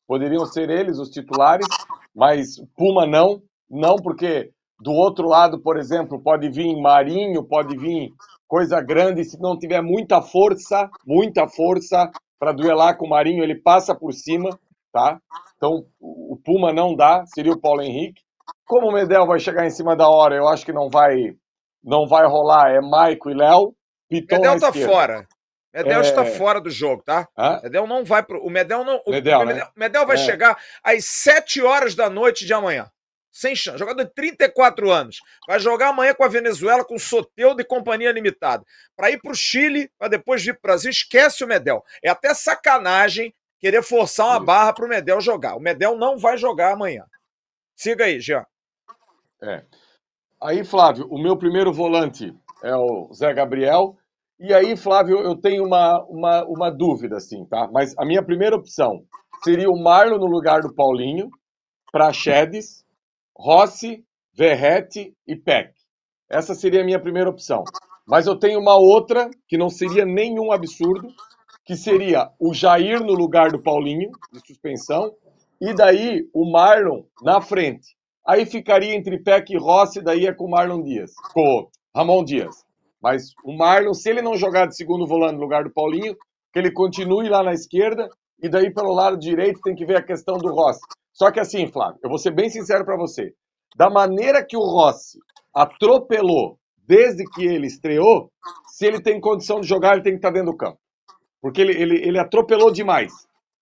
[0.07, 1.67] poderiam ser eles os titulares,
[2.15, 3.41] mas Puma não.
[3.71, 8.11] Não, porque do outro lado, por exemplo, pode vir Marinho, pode vir
[8.47, 9.25] coisa grande.
[9.25, 14.13] Se não tiver muita força, muita força para duelar com o Marinho, ele passa por
[14.13, 14.51] cima,
[14.93, 15.19] tá?
[15.57, 18.21] Então o Puma não dá, seria o Paulo Henrique.
[18.67, 21.35] Como o Medel vai chegar em cima da hora, eu acho que não vai,
[21.83, 22.71] não vai rolar.
[22.71, 23.75] É Maico e Léo.
[24.09, 24.93] Piton Medel tá esquerda.
[24.93, 25.27] fora.
[25.75, 26.03] Medel é...
[26.03, 27.27] está fora do jogo, tá?
[27.37, 27.61] Hã?
[27.63, 28.45] Medel não vai pro.
[28.45, 29.01] O Medel não.
[29.07, 29.71] Medel, o Medel, né?
[29.77, 30.19] Medel vai é.
[30.19, 32.91] chegar às 7 horas da noite de amanhã
[33.37, 33.79] sem chance.
[33.79, 35.21] Jogador de 34 anos.
[35.47, 38.65] Vai jogar amanhã com a Venezuela, com Soteudo e companhia limitada.
[38.97, 41.85] Para ir para o Chile, para depois vir para o Brasil, esquece o Medel.
[42.03, 45.55] É até sacanagem querer forçar uma barra para o Medel jogar.
[45.55, 47.05] O Medel não vai jogar amanhã.
[47.77, 48.47] Siga aí, Jean.
[49.43, 49.63] É.
[50.43, 53.99] Aí, Flávio, o meu primeiro volante é o Zé Gabriel.
[54.41, 57.69] E aí, Flávio, eu tenho uma, uma, uma dúvida, assim, tá?
[57.71, 59.05] Mas a minha primeira opção
[59.45, 61.31] seria o Marlon no lugar do Paulinho,
[61.93, 62.86] para Chedes.
[63.39, 65.73] Rossi, Verrete e Peck.
[66.29, 67.63] Essa seria a minha primeira opção.
[68.07, 71.09] Mas eu tenho uma outra que não seria nenhum absurdo,
[71.65, 75.13] que seria o Jair no lugar do Paulinho, de suspensão,
[75.61, 77.97] e daí o Marlon na frente.
[78.27, 82.65] Aí ficaria entre Peck e Rossi, daí é com o Marlon Dias, com Ramon Dias.
[83.03, 86.17] Mas o Marlon, se ele não jogar de segundo volante no lugar do Paulinho,
[86.53, 88.09] que ele continue lá na esquerda,
[88.43, 90.81] e daí pelo lado direito tem que ver a questão do Rossi.
[91.17, 93.33] Só que assim, Flávio, eu vou ser bem sincero para você.
[93.75, 95.19] Da maneira que o Rossi
[95.53, 98.31] atropelou desde que ele estreou,
[98.69, 100.79] se ele tem condição de jogar, ele tem que estar tá dentro do campo.
[101.41, 103.11] Porque ele, ele, ele atropelou demais.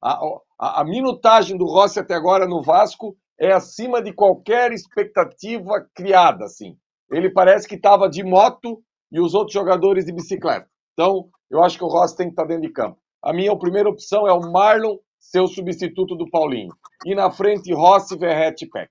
[0.03, 0.19] A,
[0.59, 6.47] a, a minutagem do Rossi até agora no Vasco é acima de qualquer expectativa criada,
[6.47, 6.77] assim.
[7.09, 10.67] Ele parece que estava de moto e os outros jogadores de bicicleta.
[10.93, 12.99] Então, eu acho que o Rossi tem que estar tá dentro de campo.
[13.23, 16.77] A minha primeira opção é o Marlon ser o substituto do Paulinho.
[17.05, 18.91] E na frente, Rossi, Verrete e Peck.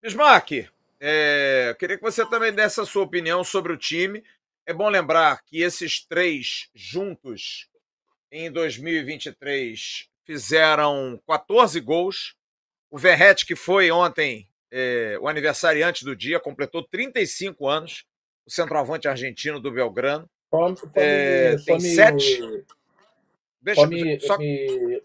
[0.00, 0.68] Bismarck,
[1.00, 4.22] é, queria que você também desse a sua opinião sobre o time.
[4.64, 7.68] É bom lembrar que esses três juntos
[8.30, 12.36] em 2023 fizeram 14 gols.
[12.88, 18.04] O Verrete, que foi ontem é, o aniversariante do dia, completou 35 anos.
[18.46, 20.28] O centroavante argentino do Belgrano.
[20.94, 22.64] é, tem sete.
[23.62, 24.38] Deixa, só, me, só...
[24.38, 25.02] Me,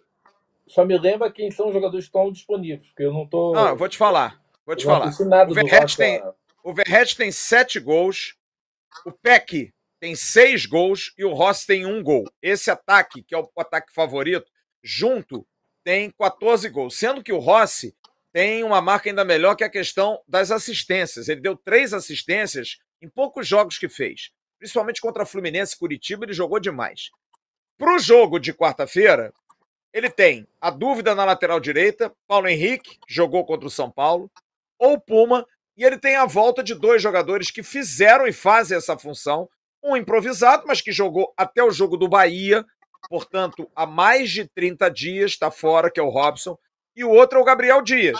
[0.67, 3.53] só me lembra quem são os jogadores que estão disponíveis, porque eu não tô.
[3.53, 4.41] Não, eu vou te falar.
[4.65, 5.09] Vou te falar.
[5.49, 6.21] O Verret, tem,
[6.63, 8.35] o Verret tem sete gols,
[9.05, 12.25] o Peck tem seis gols e o Rossi tem um gol.
[12.41, 14.51] Esse ataque, que é o ataque favorito,
[14.83, 15.47] junto,
[15.83, 16.97] tem 14 gols.
[16.97, 17.95] Sendo que o Rossi
[18.33, 21.29] tem uma marca ainda melhor que a questão das assistências.
[21.29, 24.31] Ele deu três assistências em poucos jogos que fez.
[24.59, 27.09] Principalmente contra Fluminense e Curitiba, ele jogou demais.
[27.77, 29.31] Para o jogo de quarta-feira,
[29.93, 34.31] ele tem a dúvida na lateral direita, Paulo Henrique, jogou contra o São Paulo,
[34.79, 35.45] ou Puma,
[35.77, 39.47] e ele tem a volta de dois jogadores que fizeram e fazem essa função.
[39.83, 42.65] Um improvisado, mas que jogou até o jogo do Bahia,
[43.07, 46.57] portanto, há mais de 30 dias está fora, que é o Robson,
[46.95, 48.17] e o outro é o Gabriel Dias,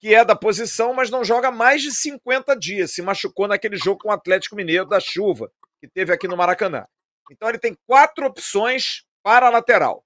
[0.00, 2.92] que é da posição, mas não joga mais de 50 dias.
[2.92, 6.86] Se machucou naquele jogo com o Atlético Mineiro da chuva, que teve aqui no Maracanã.
[7.30, 10.04] Então ele tem quatro opções para a lateral.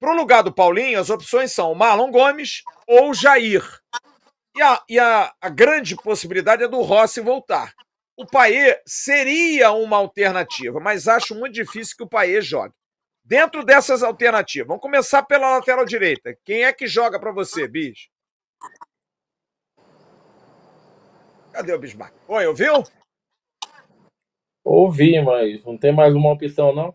[0.00, 3.62] Para o lugar do Paulinho, as opções são Marlon Gomes ou Jair.
[4.56, 7.72] E, a, e a, a grande possibilidade é do Rossi voltar.
[8.16, 12.74] O Paê seria uma alternativa, mas acho muito difícil que o Paê jogue.
[13.24, 16.36] Dentro dessas alternativas, vamos começar pela lateral direita.
[16.44, 18.08] Quem é que joga para você, bicho?
[21.52, 22.14] Cadê o Bismarck?
[22.26, 22.82] Oi, ouviu?
[24.64, 26.94] Ouvi, mas não tem mais uma opção, não?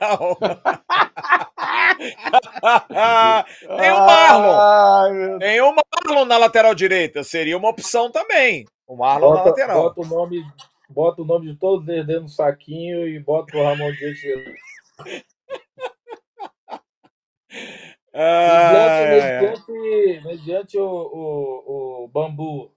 [0.00, 0.36] não.
[3.76, 5.38] tem o Marlon.
[5.38, 7.22] Tem o Marlon na lateral direita.
[7.22, 8.66] Seria uma opção também.
[8.86, 9.82] O Marlon bota, na lateral.
[9.82, 10.44] Bota o nome,
[10.88, 14.18] bota o nome de todos eles dentro do saquinho e bota o Ramon Dias.
[18.14, 22.72] Ah, mediante, mediante, mediante o, o, o Bambu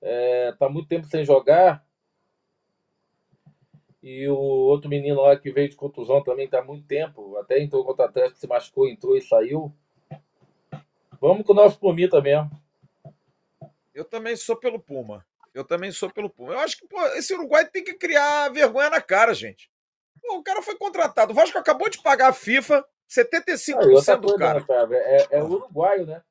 [0.00, 1.85] é, tá muito tempo sem jogar
[4.08, 7.84] e o outro menino lá que veio de contusão também tá muito tempo, até entrou
[7.84, 9.74] contra o Atlético, se machucou, entrou e saiu.
[11.20, 12.48] Vamos com o nosso Pumita mesmo.
[13.92, 15.26] Eu também sou pelo Puma.
[15.52, 16.52] Eu também sou pelo Puma.
[16.52, 19.68] Eu acho que pô, esse Uruguai tem que criar vergonha na cara, gente.
[20.22, 21.32] Pô, o cara foi contratado.
[21.32, 24.86] O Vasco acabou de pagar a FIFA 75% Ah, e outra do coisa, cara.
[24.86, 24.96] né?
[24.98, 26.22] É, é uruguaio, né?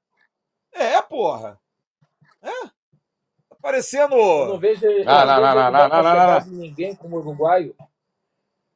[0.71, 1.59] É, porra.
[2.41, 2.74] É.
[3.65, 4.13] Parecendo.
[4.15, 7.75] Eu não vejo ele, eu Não, não não, não, não, dar não, ninguém como uruguaio.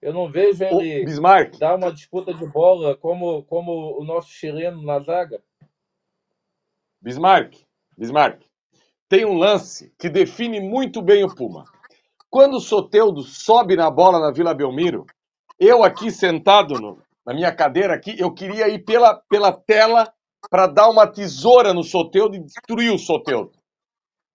[0.02, 4.82] Eu não vejo ele Bismarck, dar uma disputa de bola como, como o nosso chileno
[4.82, 5.40] na zaga.
[7.00, 7.54] Bismarck,
[7.96, 8.42] Bismarck.
[9.08, 11.66] Tem um lance que define muito bem o Puma.
[12.28, 15.06] Quando o Soteudo sobe na bola na Vila Belmiro,
[15.60, 20.12] eu aqui sentado no- na minha cadeira aqui, eu queria ir pela, pela tela
[20.50, 23.59] para dar uma tesoura no Soteudo e destruir o Soteudo.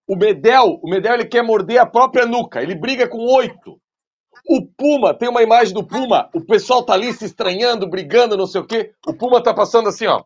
[0.07, 3.81] O Medel, o Medel ele quer morder a própria nuca, ele briga com oito.
[4.47, 8.47] O Puma, tem uma imagem do Puma, o pessoal tá ali se estranhando, brigando, não
[8.47, 8.93] sei o quê.
[9.07, 10.23] O Puma tá passando assim, ó.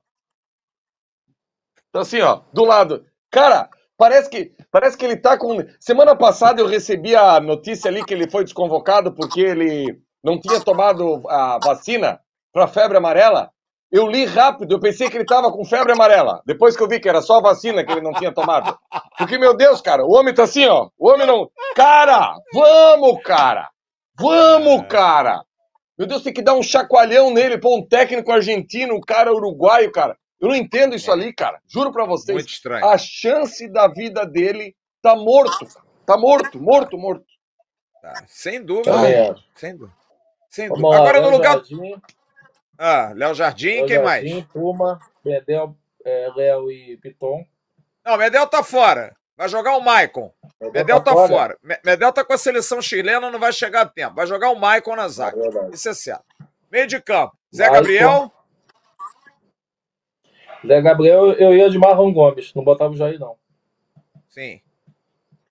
[1.93, 3.05] Tá assim, ó, do lado.
[3.31, 5.59] Cara, parece que parece que ele tá com.
[5.79, 10.61] Semana passada eu recebi a notícia ali que ele foi desconvocado porque ele não tinha
[10.61, 12.21] tomado a vacina
[12.53, 13.53] para febre amarela.
[13.91, 16.43] Eu li rápido, eu pensei que ele tava com febre amarela.
[16.45, 18.79] Depois que eu vi que era só a vacina que ele não tinha tomado.
[19.17, 20.91] Porque, meu Deus, cara, o homem tá assim, ó.
[20.99, 21.51] O homem não.
[21.75, 23.71] Cara, vamos, cara!
[24.19, 25.43] Vamos, cara!
[25.99, 29.91] Meu Deus, tem que dar um chacoalhão nele, pô, um técnico argentino, um cara uruguaio,
[29.91, 30.17] cara.
[30.41, 31.59] Eu não entendo isso ali, cara.
[31.67, 32.35] Juro pra vocês.
[32.37, 32.87] Muito estranho.
[32.87, 35.67] A chance da vida dele tá morto.
[36.07, 37.25] Tá morto, morto, morto.
[38.01, 38.93] Tá, Sem dúvida.
[38.93, 39.45] Também acho.
[39.57, 39.97] Sem dúvida.
[40.49, 40.97] Sem dúvida.
[40.97, 41.55] Agora no lugar.
[41.55, 41.95] Jardim,
[42.79, 44.25] Ah, Léo Jardim, Léo quem mais?
[44.25, 47.45] Jardim, Puma, Bedel, é, Léo e Piton.
[48.05, 49.15] Não, Medel tá fora.
[49.37, 50.33] Vai jogar o Maicon.
[50.73, 51.59] Medel tá fora.
[51.63, 54.15] Me- Medel tá com a seleção chilena, não vai chegar a tempo.
[54.17, 55.41] Vai jogar o Maicon na É zaga.
[55.41, 55.75] verdade.
[55.75, 56.25] Isso é certo.
[56.71, 57.37] Meio de campo.
[57.55, 57.75] Zé Maicon.
[57.77, 58.33] Gabriel.
[60.67, 63.37] Zé Gabriel, eu ia de Marlon Gomes, não botava o Jair, não.
[64.29, 64.61] Sim.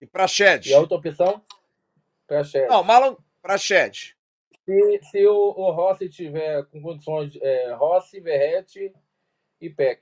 [0.01, 0.69] E Prached.
[0.69, 1.41] E a outra opção?
[2.27, 2.67] Prachete.
[2.67, 4.16] Não, Marlon Prached.
[4.67, 8.93] Se, se o, o Rossi tiver com condições, é, Rossi, Verrete
[9.61, 10.01] e Peck.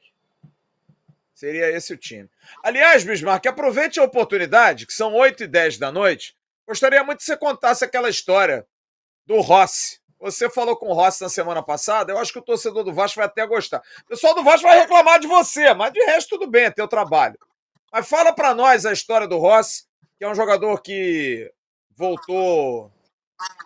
[1.35, 2.27] Seria esse o time.
[2.63, 6.35] Aliás, Bismarck, aproveite a oportunidade, que são 8 e 10 da noite.
[6.67, 8.65] Gostaria muito que você contasse aquela história
[9.23, 9.99] do Rossi.
[10.19, 13.17] Você falou com o Rossi na semana passada, eu acho que o torcedor do Vasco
[13.17, 13.83] vai até gostar.
[14.03, 16.87] O pessoal do Vasco vai reclamar de você, mas de resto tudo bem, é teu
[16.87, 17.37] trabalho.
[17.93, 19.83] Mas fala pra nós a história do Rossi,
[20.17, 21.53] que é um jogador que
[21.95, 22.91] voltou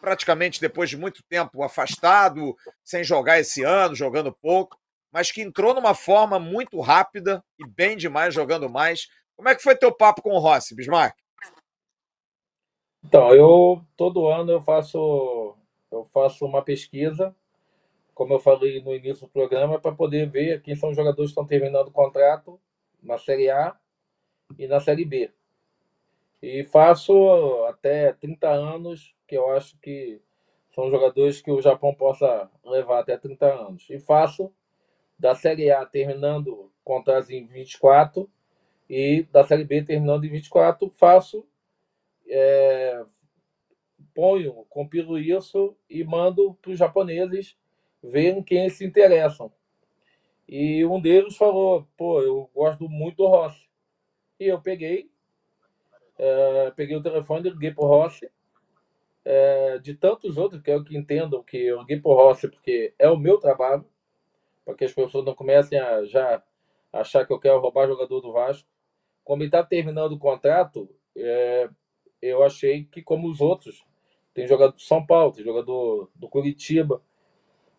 [0.01, 4.77] praticamente depois de muito tempo afastado, sem jogar esse ano, jogando pouco,
[5.11, 9.07] mas que entrou numa forma muito rápida e bem demais jogando mais.
[9.35, 11.15] Como é que foi teu papo com o Rossi, Bismarck?
[13.03, 15.55] Então, eu todo ano eu faço
[15.91, 17.35] eu faço uma pesquisa,
[18.13, 21.31] como eu falei no início do programa, para poder ver quem são os jogadores que
[21.31, 22.59] estão terminando o contrato
[23.01, 23.75] na Série A
[24.57, 25.31] e na Série B.
[26.41, 30.19] E faço até 30 anos, que eu acho que
[30.73, 33.87] são jogadores que o Japão possa levar até 30 anos.
[33.89, 34.51] E faço
[35.17, 38.27] da Série A terminando contratos em 24
[38.89, 41.45] e da Série B terminando em 24, faço
[42.27, 43.05] é,
[44.15, 47.55] ponho, compilo isso e mando para os japoneses
[48.01, 49.51] verem quem se interessam.
[50.47, 53.69] E um deles falou, pô, eu gosto muito do Rossi.
[54.39, 55.11] E eu peguei,
[56.17, 58.31] é, peguei o telefone, liguei pro Rossi,
[59.29, 63.07] é, de tantos outros, que o que entendam que eu liguei por Rossi porque é
[63.07, 63.85] o meu trabalho,
[64.65, 66.41] para que as pessoas não comecem a já
[66.91, 68.67] achar que eu quero roubar jogador do Vasco.
[69.23, 71.69] Como está terminando o contrato, é,
[72.19, 73.85] eu achei que, como os outros,
[74.33, 76.99] tem jogador do São Paulo, tem jogador do Curitiba,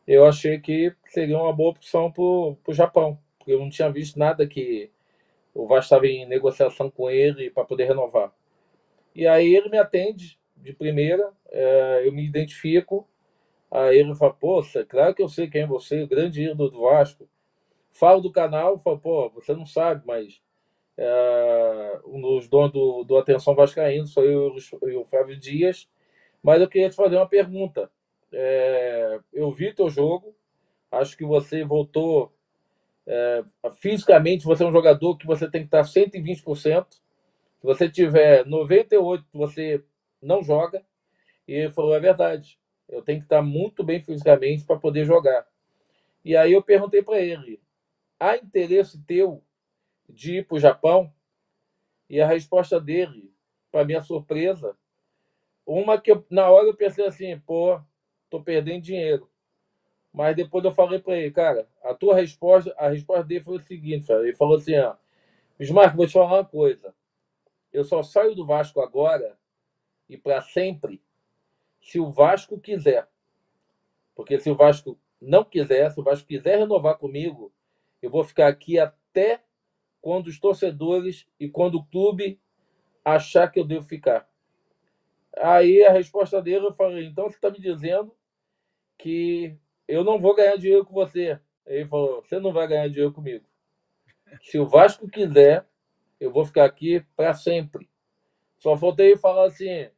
[0.07, 4.17] eu achei que seria uma boa opção para o Japão, porque eu não tinha visto
[4.17, 4.89] nada que
[5.53, 8.33] o Vasco estava em negociação com ele para poder renovar.
[9.13, 13.09] E aí ele me atende de primeira, é, eu me identifico,
[13.71, 16.81] aí ele fala, poxa, claro que eu sei quem é você, o grande ídolo do
[16.83, 17.29] Vasco.
[17.93, 20.41] Falo do canal, falo, pô, você não sabe, mas
[20.97, 25.89] é, um dos donos do, do Atenção Vascaíno sou eu e o Flávio Dias,
[26.43, 27.91] mas eu queria te fazer uma pergunta.
[28.33, 30.35] É, eu vi teu jogo,
[30.91, 32.33] acho que você voltou
[33.07, 33.43] é,
[33.79, 36.87] fisicamente, você é um jogador que você tem que estar 120%.
[36.93, 37.01] Se
[37.63, 39.83] você tiver 98%, você
[40.21, 40.85] não joga.
[41.47, 42.59] E ele falou: é verdade,
[42.89, 45.47] eu tenho que estar muito bem fisicamente para poder jogar.
[46.25, 47.61] E aí eu perguntei para ele:
[48.19, 49.43] há interesse teu
[50.09, 51.13] de ir para o Japão?
[52.09, 53.33] E a resposta dele,
[53.71, 54.77] para minha surpresa,
[55.65, 57.81] uma que eu, na hora eu pensei assim: pô,
[58.29, 59.31] tô perdendo dinheiro.
[60.13, 63.61] Mas depois eu falei para ele, cara, a tua resposta, a resposta dele foi o
[63.61, 64.97] seguinte, ele falou assim, ó,
[65.57, 66.93] Bismarck, vou te falar uma coisa.
[67.73, 69.39] Eu só saio do Vasco agora
[70.11, 71.01] e para sempre
[71.81, 73.09] se o Vasco quiser.
[74.15, 77.53] Porque se o Vasco não quiser, se o Vasco quiser renovar comigo,
[78.03, 79.43] eu vou ficar aqui até
[80.03, 82.41] quando os torcedores e quando o clube
[83.05, 84.29] achar que eu devo ficar.
[85.39, 88.15] Aí a resposta dele eu falei, então você está me dizendo
[88.99, 89.57] que
[89.87, 91.39] eu não vou ganhar dinheiro com você.
[91.65, 93.45] Ele falou, você não vai ganhar dinheiro comigo.
[94.43, 95.67] Se o Vasco quiser,
[96.19, 97.89] eu vou ficar aqui para sempre.
[98.59, 99.89] Só faltei falar assim,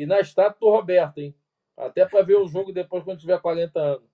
[0.00, 1.34] e na estátua do Roberto, hein?
[1.76, 4.10] Até para ver o jogo depois quando tiver 40 anos.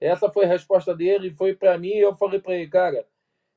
[0.00, 1.92] Essa foi a resposta dele e foi para mim.
[1.92, 3.06] Eu falei para ele, cara,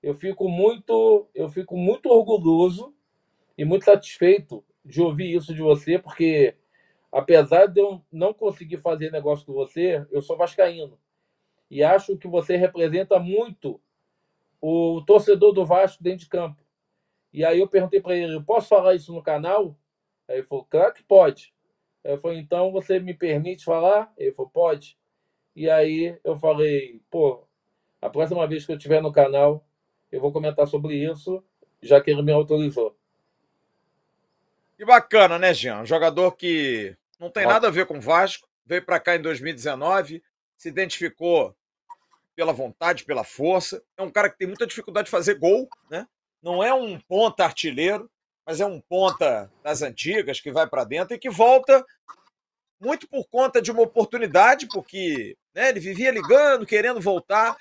[0.04, 2.94] eu fico muito, eu fico muito orgulhoso
[3.58, 6.56] e muito satisfeito de ouvir isso de você, porque
[7.12, 11.00] apesar de eu não conseguir fazer negócio com você, eu sou vascaíno.
[11.72, 13.82] E acho que você representa muito
[14.62, 16.62] o torcedor do Vasco dentro de campo.
[17.34, 19.76] E aí eu perguntei para ele, eu posso falar isso no canal?
[20.32, 21.54] Aí ele falou, claro que pode.
[22.06, 24.12] Aí eu falei, então você me permite falar?
[24.18, 24.98] Ele falou, pode.
[25.54, 27.46] E aí eu falei, pô,
[28.02, 29.66] a próxima vez que eu estiver no canal,
[30.10, 31.44] eu vou comentar sobre isso,
[31.82, 32.98] já que ele me autorizou.
[34.78, 35.82] Que bacana, né, Jean?
[35.82, 39.22] Um jogador que não tem nada a ver com o Vasco, veio para cá em
[39.22, 40.24] 2019,
[40.56, 41.54] se identificou
[42.36, 43.84] pela vontade, pela força.
[43.98, 46.08] É um cara que tem muita dificuldade de fazer gol, né?
[46.42, 48.10] Não é um ponta artilheiro,
[48.46, 51.86] mas é um ponta das antigas que vai para dentro e que volta
[52.80, 57.56] muito por conta de uma oportunidade, porque né, ele vivia ligando, querendo voltar,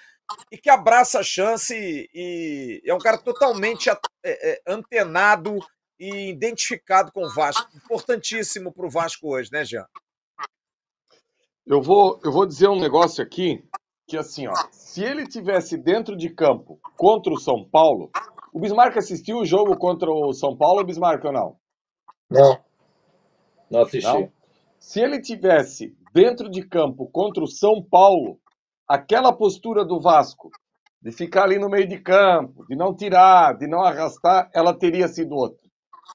[0.50, 5.58] e que abraça a chance e, e é um cara totalmente é, é, antenado
[5.98, 7.68] e identificado com o Vasco.
[7.76, 9.86] Importantíssimo para o Vasco hoje, né, Jean?
[11.66, 13.62] Eu vou, eu vou dizer um negócio aqui
[14.08, 18.10] que assim, ó, se ele tivesse dentro de campo contra o São Paulo,
[18.52, 21.56] o Bismarck assistiu o jogo contra o São Paulo, Bismarck ou não?
[22.30, 22.58] Não.
[23.70, 24.06] Não assisti.
[24.06, 24.30] Não?
[24.78, 28.38] Se ele tivesse dentro de campo contra o São Paulo,
[28.88, 30.50] aquela postura do Vasco
[31.02, 35.08] de ficar ali no meio de campo, de não tirar, de não arrastar, ela teria
[35.08, 35.58] sido outra.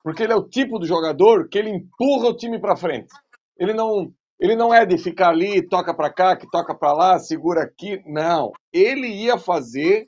[0.03, 3.11] Porque ele é o tipo do jogador que ele empurra o time para frente.
[3.57, 7.17] Ele não, ele não é de ficar ali, toca para cá, que toca para lá,
[7.17, 8.01] segura aqui.
[8.05, 8.51] Não.
[8.71, 10.05] Ele ia fazer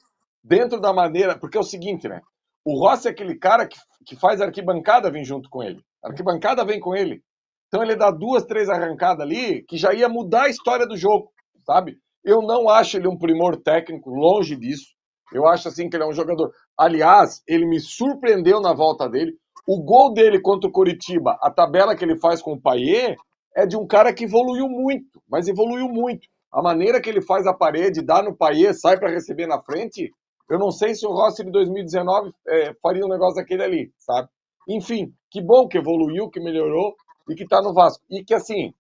[0.48, 1.38] dentro da maneira.
[1.38, 2.22] Porque é o seguinte, né?
[2.66, 5.82] O Rossi é aquele cara que, que faz arquibancada vir junto com ele.
[6.04, 7.22] A arquibancada vem com ele.
[7.68, 11.32] Então ele dá duas, três arrancadas ali que já ia mudar a história do jogo,
[11.66, 11.98] sabe?
[12.24, 14.96] Eu não acho ele um primor técnico, longe disso.
[15.34, 16.52] Eu acho assim que ele é um jogador.
[16.78, 19.34] Aliás, ele me surpreendeu na volta dele.
[19.68, 23.18] O gol dele contra o Coritiba, a tabela que ele faz com o Paier,
[23.56, 26.28] é de um cara que evoluiu muito, mas evoluiu muito.
[26.54, 30.10] A maneira que ele faz a parede, dá no Paier, sai para receber na frente,
[30.50, 34.30] eu não sei se o Rossi de 2019 é, faria um negócio daquele ali, sabe?
[34.68, 36.96] Enfim, que bom que evoluiu, que melhorou
[37.30, 38.04] e que está no Vasco.
[38.10, 38.74] E que assim,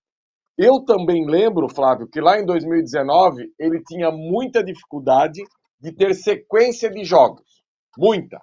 [0.57, 5.41] eu também lembro, Flávio, que lá em 2019 ele tinha muita dificuldade
[5.79, 7.63] de ter sequência de jogos.
[7.97, 8.41] Muita.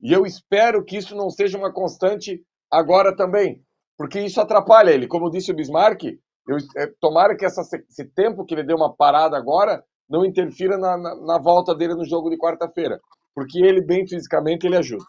[0.00, 3.62] E eu espero que isso não seja uma constante agora também,
[3.96, 5.06] porque isso atrapalha ele.
[5.06, 6.04] Como disse o Bismarck,
[6.48, 10.76] eu, é, tomara que essa, esse tempo que ele deu uma parada agora não interfira
[10.76, 13.00] na, na, na volta dele no jogo de quarta-feira,
[13.34, 15.04] porque ele, bem fisicamente, ele ajuda.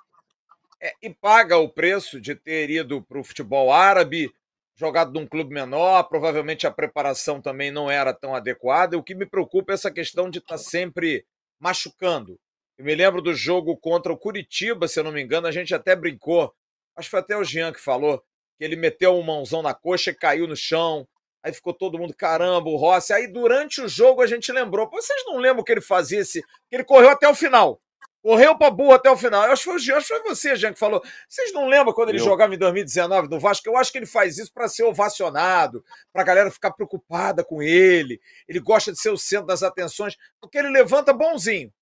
[0.79, 4.31] É, e paga o preço de ter ido para o futebol árabe,
[4.75, 8.97] jogado num clube menor, provavelmente a preparação também não era tão adequada.
[8.97, 11.25] O que me preocupa é essa questão de estar tá sempre
[11.59, 12.39] machucando.
[12.77, 15.73] Eu me lembro do jogo contra o Curitiba, se eu não me engano, a gente
[15.73, 16.51] até brincou.
[16.95, 18.23] Acho que foi até o Jean que falou
[18.57, 21.07] que ele meteu um mãozão na coxa e caiu no chão.
[21.43, 23.13] Aí ficou todo mundo, caramba, o Rossi.
[23.13, 24.89] Aí durante o jogo a gente lembrou.
[24.89, 26.41] Vocês não lembram que ele fazia esse.
[26.41, 27.81] que ele correu até o final.
[28.21, 29.45] Correu pra burro até o final.
[29.45, 31.01] Eu acho que foi, eu acho que foi você, Jean, que falou.
[31.27, 32.23] Vocês não lembram quando ele eu...
[32.23, 33.67] jogava em 2019 no Vasco?
[33.67, 35.83] Eu acho que ele faz isso para ser ovacionado,
[36.13, 38.21] pra galera ficar preocupada com ele.
[38.47, 41.73] Ele gosta de ser o centro das atenções, porque ele levanta bonzinho.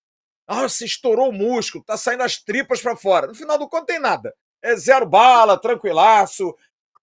[0.47, 3.27] Nossa, estourou o músculo, tá saindo as tripas para fora.
[3.27, 4.33] No final do conto tem nada.
[4.61, 6.55] É zero bala, tranquilaço.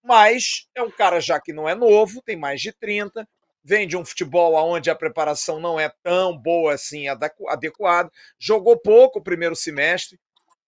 [0.07, 3.29] Mas é um cara já que não é novo, tem mais de 30,
[3.65, 9.19] vem de um futebol onde a preparação não é tão boa assim, adequada, jogou pouco
[9.19, 10.17] o primeiro semestre,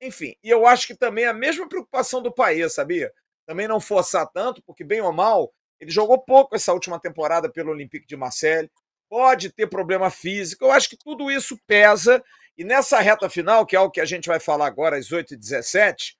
[0.02, 0.34] enfim.
[0.42, 3.12] E eu acho que também é a mesma preocupação do país, sabia?
[3.46, 7.70] Também não forçar tanto, porque bem ou mal, ele jogou pouco essa última temporada pelo
[7.70, 8.68] Olympique de Marseille,
[9.08, 12.20] pode ter problema físico, eu acho que tudo isso pesa,
[12.56, 16.16] e nessa reta final, que é o que a gente vai falar agora às 8h17,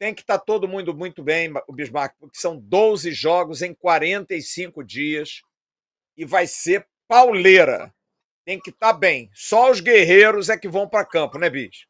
[0.00, 3.74] tem que estar tá todo mundo muito bem, o Bismarck, porque são 12 jogos em
[3.74, 5.42] 45 dias
[6.16, 7.92] e vai ser pauleira.
[8.42, 9.30] Tem que estar tá bem.
[9.34, 11.84] Só os guerreiros é que vão para campo, né, Bis?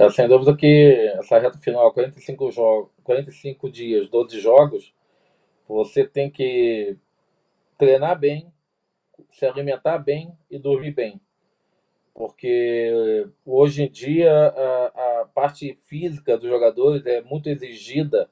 [0.00, 4.94] É, sem dúvida que essa reta final, 45, jogos, 45 dias, 12 jogos,
[5.68, 6.96] você tem que
[7.76, 8.50] treinar bem,
[9.30, 11.20] se alimentar bem e dormir bem
[12.16, 18.30] porque hoje em dia a, a parte física dos jogadores é muito exigida,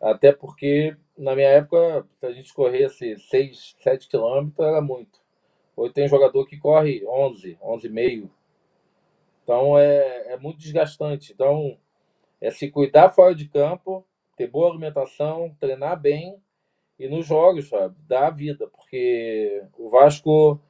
[0.00, 5.20] até porque na minha época, se a gente corresse 6, 7 quilômetros, era muito.
[5.76, 8.28] Hoje tem jogador que corre 11, 11,5.
[9.44, 11.32] Então é, é muito desgastante.
[11.32, 11.78] Então
[12.40, 14.04] é se cuidar fora de campo,
[14.36, 16.36] ter boa alimentação, treinar bem
[16.98, 20.60] e nos jogos, sabe, dar a vida, porque o Vasco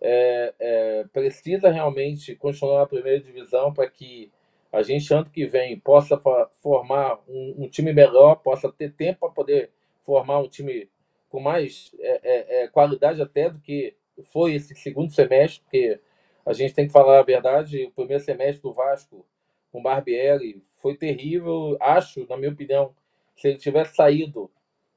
[0.00, 4.30] é, é, precisa realmente continuar na primeira divisão para que
[4.72, 6.20] a gente, ano que vem, possa
[6.60, 9.70] formar um, um time melhor, possa ter tempo para poder
[10.02, 10.88] formar um time
[11.28, 13.94] com mais é, é, é, qualidade até do que
[14.24, 16.00] foi esse segundo semestre, porque
[16.44, 19.26] a gente tem que falar a verdade, o primeiro semestre do Vasco
[19.70, 22.94] com Barbieri foi terrível, acho, na minha opinião,
[23.36, 24.50] se ele tivesse saído,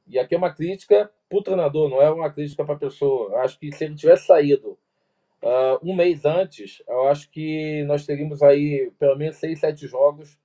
[0.07, 3.37] e aqui é uma crítica para o treinador, não é uma crítica para a pessoa,
[3.41, 4.77] acho que se ele tivesse saído
[5.41, 10.37] Uh, um mês antes, eu acho que nós teríamos aí pelo menos seis, sete jogos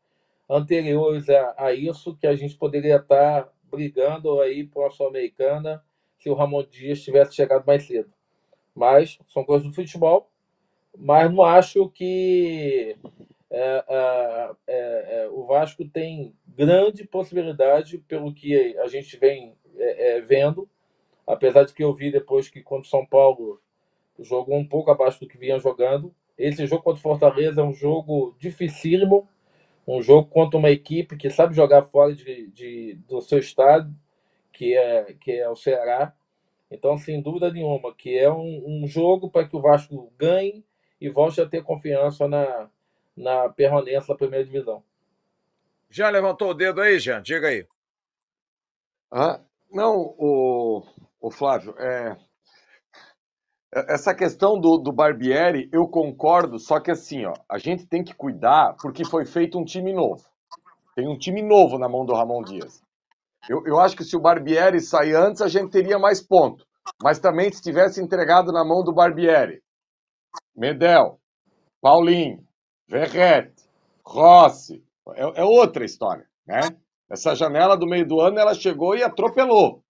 [0.49, 5.84] anteriores a, a isso que a gente poderia estar brigando aí para a Sul-Americana
[6.18, 8.11] se o Ramon Dias tivesse chegado mais cedo.
[8.74, 10.30] Mas são coisas do futebol.
[10.99, 12.97] Mas não acho que
[13.51, 20.20] é, é, é, o Vasco tem grande possibilidade, pelo que a gente vem é, é,
[20.20, 20.68] vendo,
[21.26, 23.61] apesar de que eu vi depois que quando São Paulo
[24.20, 26.14] jogou um pouco abaixo do que vinha jogando.
[26.36, 29.28] Esse jogo contra o Fortaleza é um jogo dificílimo,
[29.86, 33.92] um jogo contra uma equipe que sabe jogar fora de, de, do seu estado,
[34.52, 36.12] que é, que é o Ceará.
[36.70, 40.64] Então, sem dúvida nenhuma, que é um, um jogo para que o Vasco ganhe
[41.00, 42.68] e volte a ter confiança na,
[43.16, 44.82] na permanência da primeira divisão.
[45.88, 47.22] Já levantou o dedo aí, Jean?
[47.22, 47.66] Diga aí.
[49.10, 49.40] Ah,
[49.70, 50.82] não, o,
[51.20, 52.16] o Flávio, é,
[53.72, 58.14] essa questão do, do Barbieri, eu concordo, só que assim, ó, a gente tem que
[58.14, 60.24] cuidar porque foi feito um time novo.
[60.94, 62.82] Tem um time novo na mão do Ramon Dias.
[63.48, 66.64] Eu, eu acho que se o Barbieri sair antes, a gente teria mais ponto.
[67.02, 69.60] Mas também se tivesse entregado na mão do Barbieri,
[70.54, 71.20] Medel,
[71.80, 72.44] Paulinho,
[72.88, 73.68] Verrete,
[74.04, 74.82] Rossi,
[75.14, 76.60] é, é outra história, né?
[77.10, 79.82] Essa janela do meio do ano, ela chegou e atropelou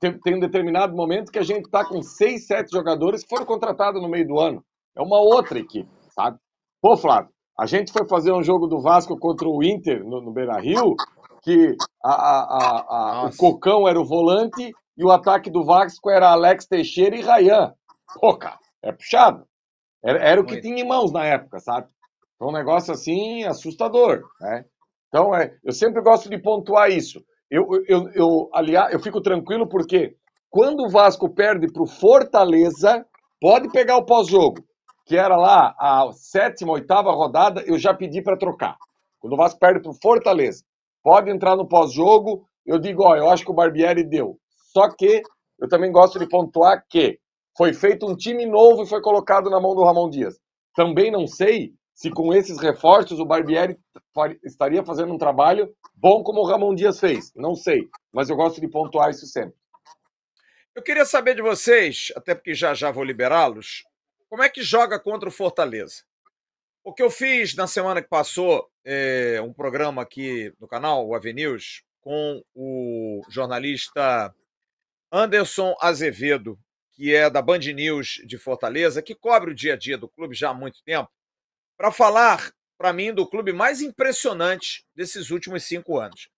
[0.00, 3.44] tem, tem um determinado momento que a gente está com seis, sete jogadores que foram
[3.44, 4.64] contratados no meio do ano.
[4.96, 6.38] É uma outra equipe, sabe?
[6.80, 10.32] Pô, Flávio, a gente foi fazer um jogo do Vasco contra o Inter no, no
[10.32, 10.94] Beira Rio,
[11.42, 16.30] que a, a, a, o Cocão era o volante e o ataque do Vasco era
[16.30, 17.74] Alex Teixeira e Rayan.
[18.18, 19.44] Pô, cara, é puxado.
[20.02, 21.86] Era, era o que tinha em mãos na época, sabe?
[22.38, 24.64] Foi um negócio assim assustador, né?
[25.08, 27.22] Então, é, eu sempre gosto de pontuar isso.
[27.50, 30.14] Eu, eu, eu, aliás, eu fico tranquilo porque
[30.48, 33.04] quando o Vasco perde para o Fortaleza,
[33.40, 34.62] pode pegar o pós-jogo,
[35.04, 38.76] que era lá a sétima, oitava rodada, eu já pedi para trocar.
[39.18, 40.62] Quando o Vasco perde para o Fortaleza,
[41.02, 44.38] pode entrar no pós-jogo, eu digo, ó, eu acho que o Barbieri deu.
[44.72, 45.22] Só que
[45.58, 47.18] eu também gosto de pontuar que
[47.56, 50.36] foi feito um time novo e foi colocado na mão do Ramon Dias.
[50.74, 53.78] Também não sei se com esses reforços o Barbieri
[54.42, 57.30] estaria fazendo um trabalho bom como o Ramon Dias fez.
[57.36, 59.54] Não sei, mas eu gosto de pontuar isso sempre.
[60.74, 63.84] Eu queria saber de vocês, até porque já já vou liberá-los,
[64.30, 66.02] como é que joga contra o Fortaleza?
[66.82, 71.14] O que eu fiz na semana que passou, é, um programa aqui no canal, o
[71.14, 74.34] Avenews, com o jornalista
[75.12, 76.58] Anderson Azevedo,
[76.92, 80.34] que é da Band News de Fortaleza, que cobre o dia a dia do clube
[80.34, 81.10] já há muito tempo,
[81.80, 86.28] para falar para mim do clube mais impressionante desses últimos cinco anos.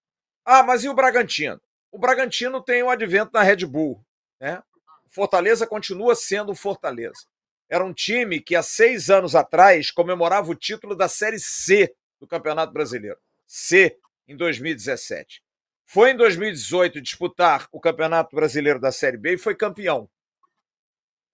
[0.45, 1.61] Ah, mas e o Bragantino?
[1.91, 4.01] O Bragantino tem o advento da Red Bull,
[4.41, 4.63] né?
[5.11, 7.27] Fortaleza continua sendo Fortaleza.
[7.69, 12.27] Era um time que há seis anos atrás comemorava o título da Série C do
[12.29, 13.19] Campeonato Brasileiro.
[13.45, 15.43] C, em 2017.
[15.85, 20.09] Foi em 2018 disputar o Campeonato Brasileiro da Série B e foi campeão.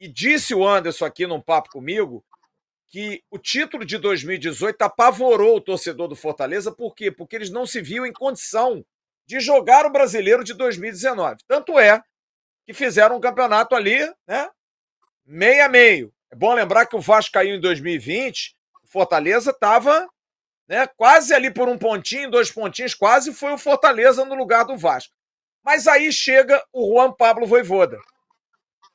[0.01, 2.25] E disse o Anderson aqui num papo comigo
[2.89, 7.11] que o título de 2018 apavorou o torcedor do Fortaleza, por quê?
[7.11, 8.85] Porque eles não se viam em condição
[9.27, 11.43] de jogar o brasileiro de 2019.
[11.47, 12.03] Tanto é
[12.65, 14.49] que fizeram um campeonato ali, né?
[15.27, 16.13] Meio a meio.
[16.31, 20.09] É bom lembrar que o Vasco caiu em 2020, o Fortaleza estava
[20.67, 24.77] né, quase ali por um pontinho, dois pontinhos, quase foi o Fortaleza no lugar do
[24.77, 25.15] Vasco.
[25.63, 27.99] Mas aí chega o Juan Pablo Voivoda,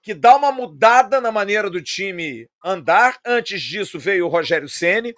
[0.04, 3.18] que dá uma mudada na maneira do time andar.
[3.26, 5.16] Antes disso veio o Rogério Ceni,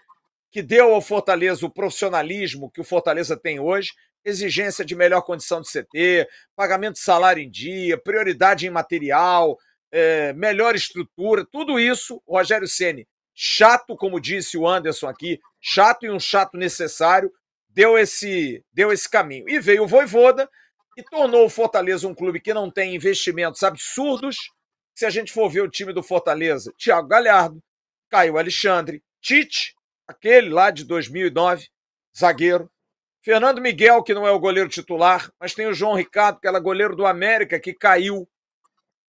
[0.51, 3.91] que deu ao Fortaleza o profissionalismo que o Fortaleza tem hoje,
[4.23, 9.57] exigência de melhor condição de CT, pagamento de salário em dia, prioridade em material,
[9.91, 16.05] é, melhor estrutura, tudo isso, o Rogério Ceni, chato, como disse o Anderson aqui, chato
[16.05, 17.31] e um chato necessário,
[17.69, 19.49] deu esse, deu esse caminho.
[19.49, 20.47] E veio o Voivoda
[20.95, 24.37] e tornou o Fortaleza um clube que não tem investimentos absurdos.
[24.95, 27.61] Se a gente for ver o time do Fortaleza, Thiago Galhardo,
[28.09, 29.75] Caio Alexandre, Tite,
[30.07, 31.67] aquele lá de 2009,
[32.17, 32.71] zagueiro,
[33.21, 36.59] Fernando Miguel, que não é o goleiro titular, mas tem o João Ricardo, que era
[36.59, 38.25] goleiro do América, que caiu.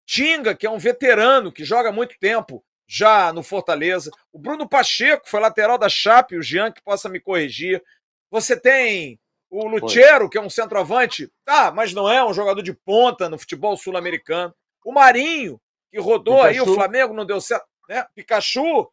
[0.04, 4.10] Tinga, que é um veterano, que joga muito tempo já no Fortaleza.
[4.32, 7.82] O Bruno Pacheco foi lateral da Chape, o Jean, que possa me corrigir.
[8.30, 9.20] Você tem
[9.50, 13.38] o Luchero, que é um centroavante, tá, mas não é um jogador de ponta no
[13.38, 14.54] futebol sul-americano.
[14.84, 15.60] O Marinho,
[15.96, 16.48] que rodou Pikachu.
[16.48, 18.06] aí, o Flamengo não deu certo, né?
[18.14, 18.90] Pikachu.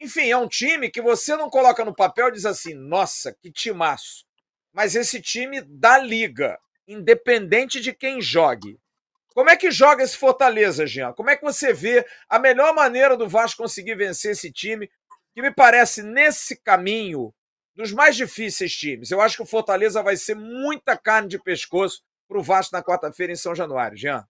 [0.00, 3.50] Enfim, é um time que você não coloca no papel e diz assim: nossa, que
[3.50, 4.26] timaço
[4.76, 8.78] mas esse time da liga, independente de quem jogue.
[9.34, 11.14] Como é que joga esse Fortaleza, Jean?
[11.14, 14.90] Como é que você vê a melhor maneira do Vasco conseguir vencer esse time,
[15.32, 17.34] que me parece nesse caminho
[17.74, 19.10] dos mais difíceis times?
[19.10, 22.82] Eu acho que o Fortaleza vai ser muita carne de pescoço para o Vasco na
[22.82, 24.26] quarta-feira em São Januário, Jean.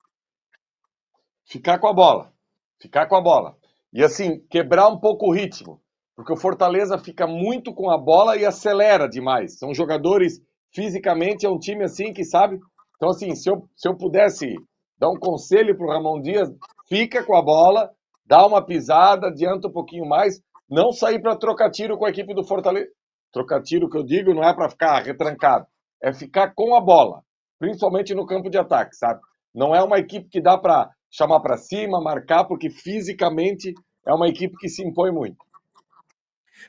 [1.46, 2.32] Ficar com a bola.
[2.78, 3.56] Ficar com a bola.
[3.92, 5.80] E assim, quebrar um pouco o ritmo
[6.16, 9.58] porque o Fortaleza fica muito com a bola e acelera demais.
[9.58, 10.40] São jogadores,
[10.74, 12.58] fisicamente, é um time assim que sabe.
[12.96, 14.56] Então, assim, se eu, se eu pudesse
[14.98, 16.48] dar um conselho para o Ramon Dias,
[16.88, 17.90] fica com a bola,
[18.24, 20.40] dá uma pisada, adianta um pouquinho mais,
[20.70, 22.88] não sair para trocar tiro com a equipe do Fortaleza.
[23.30, 25.66] Trocar tiro que eu digo não é para ficar retrancado,
[26.02, 27.20] é ficar com a bola,
[27.58, 29.20] principalmente no campo de ataque, sabe?
[29.54, 33.74] Não é uma equipe que dá para chamar para cima, marcar, porque fisicamente
[34.06, 35.38] é uma equipe que se impõe muito.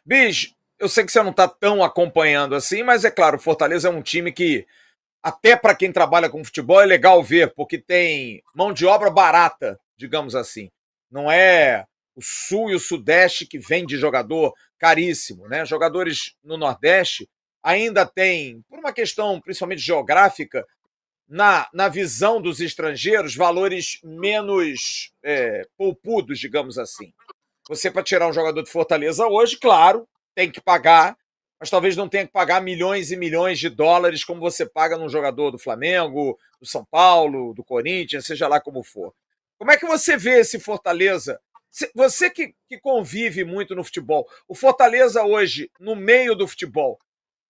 [0.05, 3.87] Bis, eu sei que você não está tão acompanhando assim, mas é claro, o Fortaleza
[3.87, 4.65] é um time que,
[5.21, 9.79] até para quem trabalha com futebol, é legal ver, porque tem mão de obra barata,
[9.97, 10.69] digamos assim.
[11.09, 11.85] Não é
[12.15, 15.65] o Sul e o Sudeste que vende jogador caríssimo, né?
[15.65, 17.27] Jogadores no Nordeste
[17.61, 20.65] ainda tem, por uma questão principalmente geográfica,
[21.27, 27.13] na, na visão dos estrangeiros, valores menos é, poupudos, digamos assim.
[27.67, 31.17] Você, para tirar um jogador de Fortaleza hoje, claro, tem que pagar,
[31.59, 35.09] mas talvez não tenha que pagar milhões e milhões de dólares como você paga num
[35.09, 39.13] jogador do Flamengo, do São Paulo, do Corinthians, seja lá como for.
[39.57, 41.41] Como é que você vê esse Fortaleza?
[41.93, 46.99] Você que, que convive muito no futebol, o Fortaleza hoje, no meio do futebol,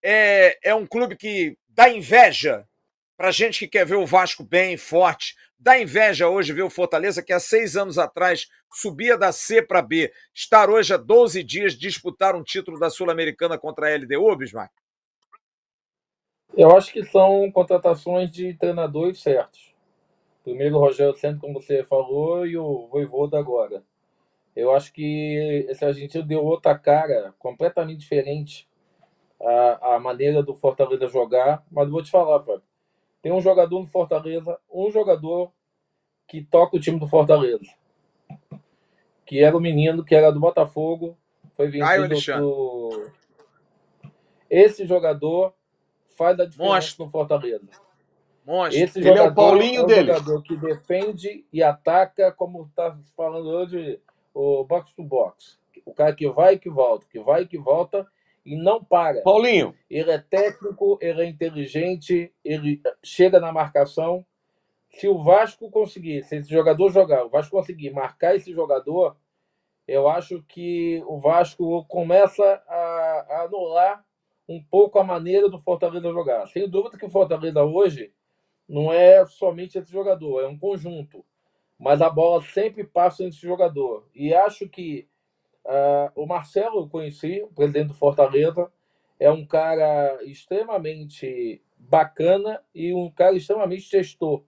[0.02, 2.68] é, é um clube que dá inveja
[3.18, 7.24] para gente que quer ver o Vasco bem, forte, dá inveja hoje ver o Fortaleza,
[7.24, 11.74] que há seis anos atrás subia da C para B, estar hoje há 12 dias
[11.74, 14.72] disputar um título da Sul-Americana contra a LDU, Bismarck?
[16.56, 19.74] Eu acho que são contratações de treinadores certos.
[20.44, 23.84] Primeiro o Rogério Santos, como você falou, e o Voivoda agora.
[24.56, 28.68] Eu acho que esse argentino deu outra cara, completamente diferente
[29.40, 31.64] a, maneira do Fortaleza jogar.
[31.70, 32.64] Mas vou te falar, Fábio
[33.22, 35.52] tem um jogador no Fortaleza, um jogador
[36.28, 37.66] que toca o time do Fortaleza.
[39.26, 41.18] Que era o menino que era do Botafogo,
[41.56, 43.12] Foi vendido pro...
[44.50, 45.54] Esse jogador
[46.18, 47.06] faz a diferença Monstro.
[47.06, 47.68] no Fortaleza.
[48.46, 48.82] Monstro.
[48.82, 50.14] Esse Ele jogador é o Paulinho é um dele.
[50.14, 54.00] jogador que defende e ataca, como está falando hoje,
[54.34, 55.60] o box to box.
[55.86, 58.08] O cara que vai e que volta, que vai e que volta
[58.48, 59.22] e não para.
[59.24, 59.76] Paulinho.
[59.90, 64.26] Ele é técnico, ele é inteligente, ele chega na marcação.
[64.90, 69.18] Se o Vasco conseguir, se esse jogador jogar, o Vasco conseguir marcar esse jogador,
[69.86, 74.06] eu acho que o Vasco começa a, a anular
[74.48, 76.48] um pouco a maneira do Fortaleza jogar.
[76.48, 78.14] Sem dúvida que o Fortaleza hoje
[78.68, 81.26] não é somente esse jogador, é um conjunto.
[81.78, 84.08] Mas a bola sempre passa nesse jogador.
[84.16, 85.06] E acho que
[85.68, 88.72] uh, o Marcelo, eu conheci, o presidente do Fortaleza,
[89.20, 94.44] é um cara extremamente bacana e um cara extremamente gestor.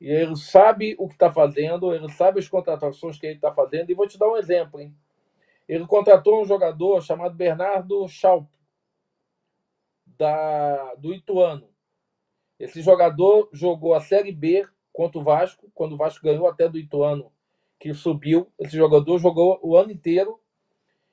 [0.00, 3.90] E ele sabe o que está fazendo, ele sabe as contratações que ele está fazendo.
[3.90, 4.80] E vou te dar um exemplo.
[4.80, 4.94] Hein?
[5.66, 8.46] Ele contratou um jogador chamado Bernardo Schaup,
[10.18, 11.68] da, do Ituano.
[12.58, 16.78] Esse jogador jogou a Série B contra o Vasco, quando o Vasco ganhou até do
[16.78, 17.30] Ituano,
[17.78, 18.52] que subiu.
[18.58, 20.40] Esse jogador jogou o ano inteiro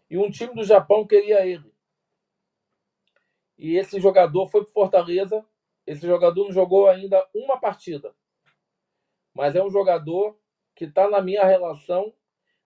[0.09, 1.71] e um time do Japão queria ele.
[3.57, 5.45] E esse jogador foi para Fortaleza.
[5.85, 8.15] Esse jogador não jogou ainda uma partida
[9.33, 10.37] mas é um jogador
[10.75, 12.13] que está na minha relação,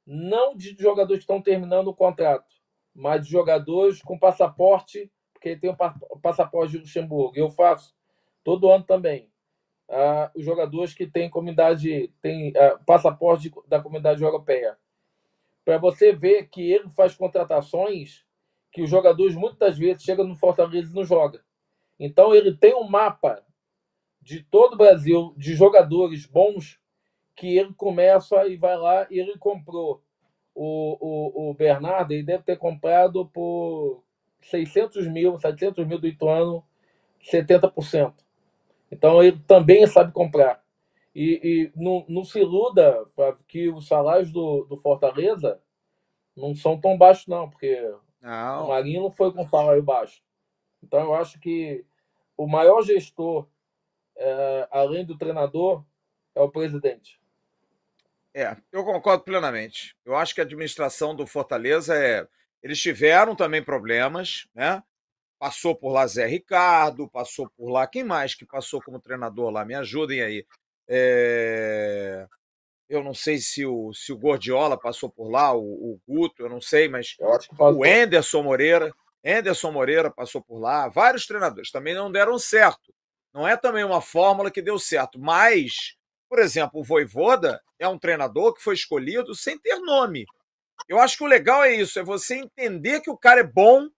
[0.06, 2.56] não de jogadores que estão terminando o contrato,
[2.94, 7.38] mas de jogadores com passaporte, porque ele tem o passaporte de Luxemburgo.
[7.38, 7.96] Eu faço
[8.44, 9.32] todo ano também.
[9.90, 14.78] Ah, os jogadores que têm comunidade, têm ah, passaporte da comunidade europeia.
[15.64, 18.26] Para você ver que ele faz contratações
[18.72, 21.42] que os jogadores muitas vezes chegam no Fortaleza e não jogam.
[22.00, 23.44] Então ele tem um mapa
[24.22, 26.80] de todo o Brasil, de jogadores bons,
[27.36, 30.04] que ele começa e vai lá e ele comprou.
[30.54, 34.04] O, o, o Bernardo, ele deve ter comprado por
[34.42, 36.64] 600 mil, 700 mil do Ituano,
[37.22, 38.14] 70%.
[38.92, 40.64] Então ele também sabe comprar.
[41.14, 43.06] E, e não, não, se iluda
[43.48, 45.60] que os salários do, do Fortaleza
[46.36, 47.82] não são tão baixos, não, porque
[48.22, 48.66] não.
[48.66, 50.22] o Marinho não foi com salário baixo.
[50.84, 51.84] Então eu acho que
[52.38, 53.48] o maior gestor
[54.18, 55.84] é, além do treinador,
[56.34, 57.20] é o presidente.
[58.34, 59.96] É, eu concordo plenamente.
[60.06, 62.28] Eu acho que a administração do Fortaleza é.
[62.62, 64.84] Eles tiveram também problemas, né?
[65.40, 67.86] Passou por lá Zé Ricardo, passou por lá.
[67.86, 69.64] Quem mais que passou como treinador lá?
[69.64, 70.46] Me ajudem aí.
[70.88, 72.28] É...
[72.90, 76.50] Eu não sei se o, se o Gordiola passou por lá, o, o Guto, eu
[76.50, 77.16] não sei, mas
[77.60, 78.94] o Enderson Moreira.
[79.24, 82.94] Enderson Moreira passou por lá, vários treinadores também não deram certo.
[83.34, 85.98] Não é também uma fórmula que deu certo, mas,
[86.30, 90.26] por exemplo, o Voivoda é um treinador que foi escolhido sem ter nome.
[90.88, 93.90] Eu acho que o legal é isso, é você entender que o cara é bom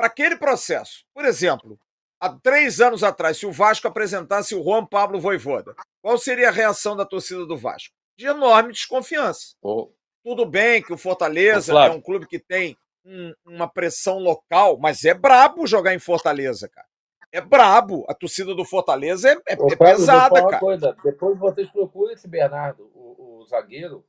[0.00, 1.04] para aquele processo.
[1.12, 1.78] Por exemplo,
[2.18, 6.52] há três anos atrás, se o Vasco apresentasse o Juan Pablo Voivoda, qual seria a
[6.52, 7.94] reação da torcida do Vasco?
[8.16, 9.54] De enorme desconfiança.
[9.62, 9.90] Oh.
[10.24, 14.78] Tudo bem que o Fortaleza oh, é um clube que tem um, uma pressão local,
[14.78, 16.88] mas é brabo jogar em Fortaleza, cara
[17.32, 18.04] é brabo.
[18.08, 20.58] A torcida do Fortaleza é, é, Ô, é pesada, cara.
[20.58, 20.96] Coisa.
[21.04, 24.04] Depois vocês procuram esse Bernardo, o, o, zagueiro,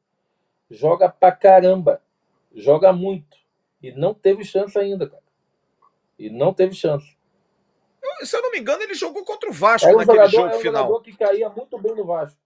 [0.71, 2.01] joga pra caramba.
[2.51, 3.37] Joga muito.
[3.79, 5.20] E não teve chance ainda, cara.
[6.21, 7.17] E não teve chance.
[7.99, 10.31] Eu, se eu não me engano, ele jogou contra o Vasco é um naquele jogador,
[10.31, 10.83] jogo é um final.
[10.83, 12.37] jogador que caía muito bem no Vasco.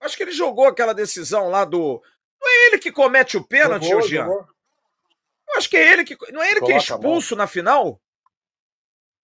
[0.00, 2.02] Acho que ele jogou aquela decisão lá do.
[2.40, 4.26] Não é ele que comete o pênalti, jogou, Jean?
[4.26, 4.46] Jogou.
[5.56, 6.16] Acho que é ele que.
[6.32, 8.00] Não é ele Coloca que é expulso na final?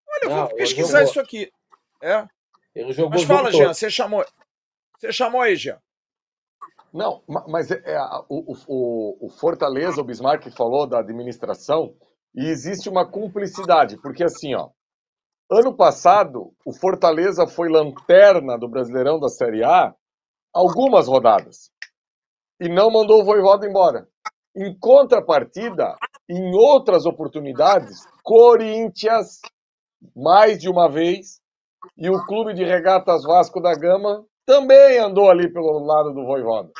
[0.09, 1.53] Olha, eu vou pesquisar isso aqui.
[2.01, 2.27] É?
[2.73, 4.25] Ele jogou mas fala, Jean, você chamou.
[4.97, 5.81] Você chamou aí, Jean.
[6.93, 11.95] Não, mas é, é o, o, o, Fortaleza, o Bismarck falou da administração,
[12.35, 14.71] e existe uma cumplicidade, porque assim, ó,
[15.51, 19.95] ano passado o Fortaleza foi lanterna do Brasileirão da Série A
[20.53, 21.71] algumas rodadas
[22.61, 24.07] e não mandou o Voivoda embora.
[24.55, 25.97] Em contrapartida,
[26.29, 29.41] em outras oportunidades, Corinthians,
[30.15, 31.41] mais de uma vez,
[31.97, 36.71] e o Clube de Regatas Vasco da Gama também andou ali pelo lado do Voivoda.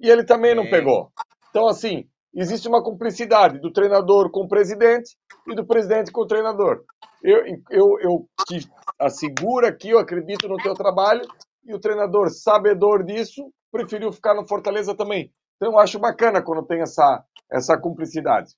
[0.00, 1.10] E ele também não pegou.
[1.48, 5.16] Então, assim, existe uma cumplicidade do treinador com o presidente
[5.46, 6.84] e do presidente com o treinador.
[7.22, 8.68] Eu, eu, eu te
[8.98, 11.22] asseguro que eu acredito no teu trabalho
[11.64, 15.32] e o treinador, sabedor disso, preferiu ficar no Fortaleza também.
[15.56, 18.52] Então, eu acho bacana quando tem essa, essa cumplicidade.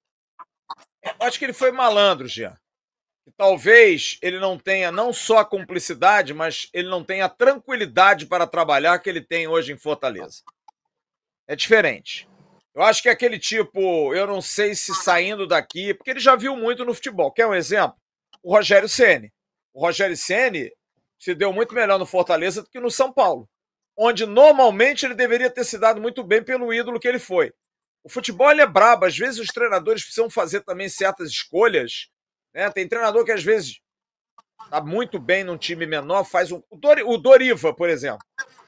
[1.04, 2.56] Eu acho que ele foi malandro, Jean
[3.36, 8.46] talvez ele não tenha não só a cumplicidade, mas ele não tenha a tranquilidade para
[8.46, 10.42] trabalhar que ele tem hoje em Fortaleza.
[11.46, 12.28] É diferente.
[12.74, 16.34] Eu acho que é aquele tipo, eu não sei se saindo daqui, porque ele já
[16.34, 17.30] viu muito no futebol.
[17.30, 17.96] Quer um exemplo?
[18.42, 19.32] O Rogério Ceni.
[19.72, 20.72] O Rogério Ceni
[21.18, 23.48] se deu muito melhor no Fortaleza do que no São Paulo,
[23.96, 27.52] onde normalmente ele deveria ter se dado muito bem pelo ídolo que ele foi.
[28.02, 32.08] O futebol é brabo, às vezes os treinadores precisam fazer também certas escolhas.
[32.52, 32.68] Né?
[32.70, 33.80] Tem treinador que às vezes
[34.64, 36.60] está muito bem num time menor, faz um.
[36.70, 38.24] O Doriva, por exemplo.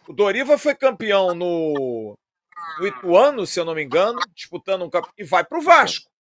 [0.07, 2.17] O Doriva foi campeão no
[2.79, 6.11] no Ituano, se eu não me engano, disputando um campeonato, e vai para o Vasco.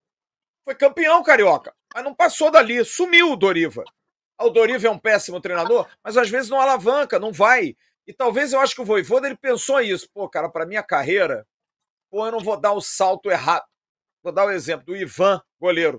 [0.65, 3.85] Foi campeão carioca, mas não passou dali, sumiu o Doriva.
[4.39, 7.77] Ah, o Doriva é um péssimo treinador, mas às vezes não alavanca, não vai.
[8.07, 10.09] E talvez eu acho que o Voivoda ele pensou isso.
[10.13, 11.47] Pô, cara, para minha carreira,
[12.11, 13.65] pô, eu não vou dar o salto errado.
[14.23, 15.99] Vou dar o exemplo do Ivan, goleiro,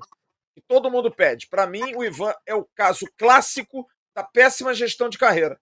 [0.54, 1.48] que todo mundo pede.
[1.48, 5.60] Para mim, o Ivan é o caso clássico da péssima gestão de carreira.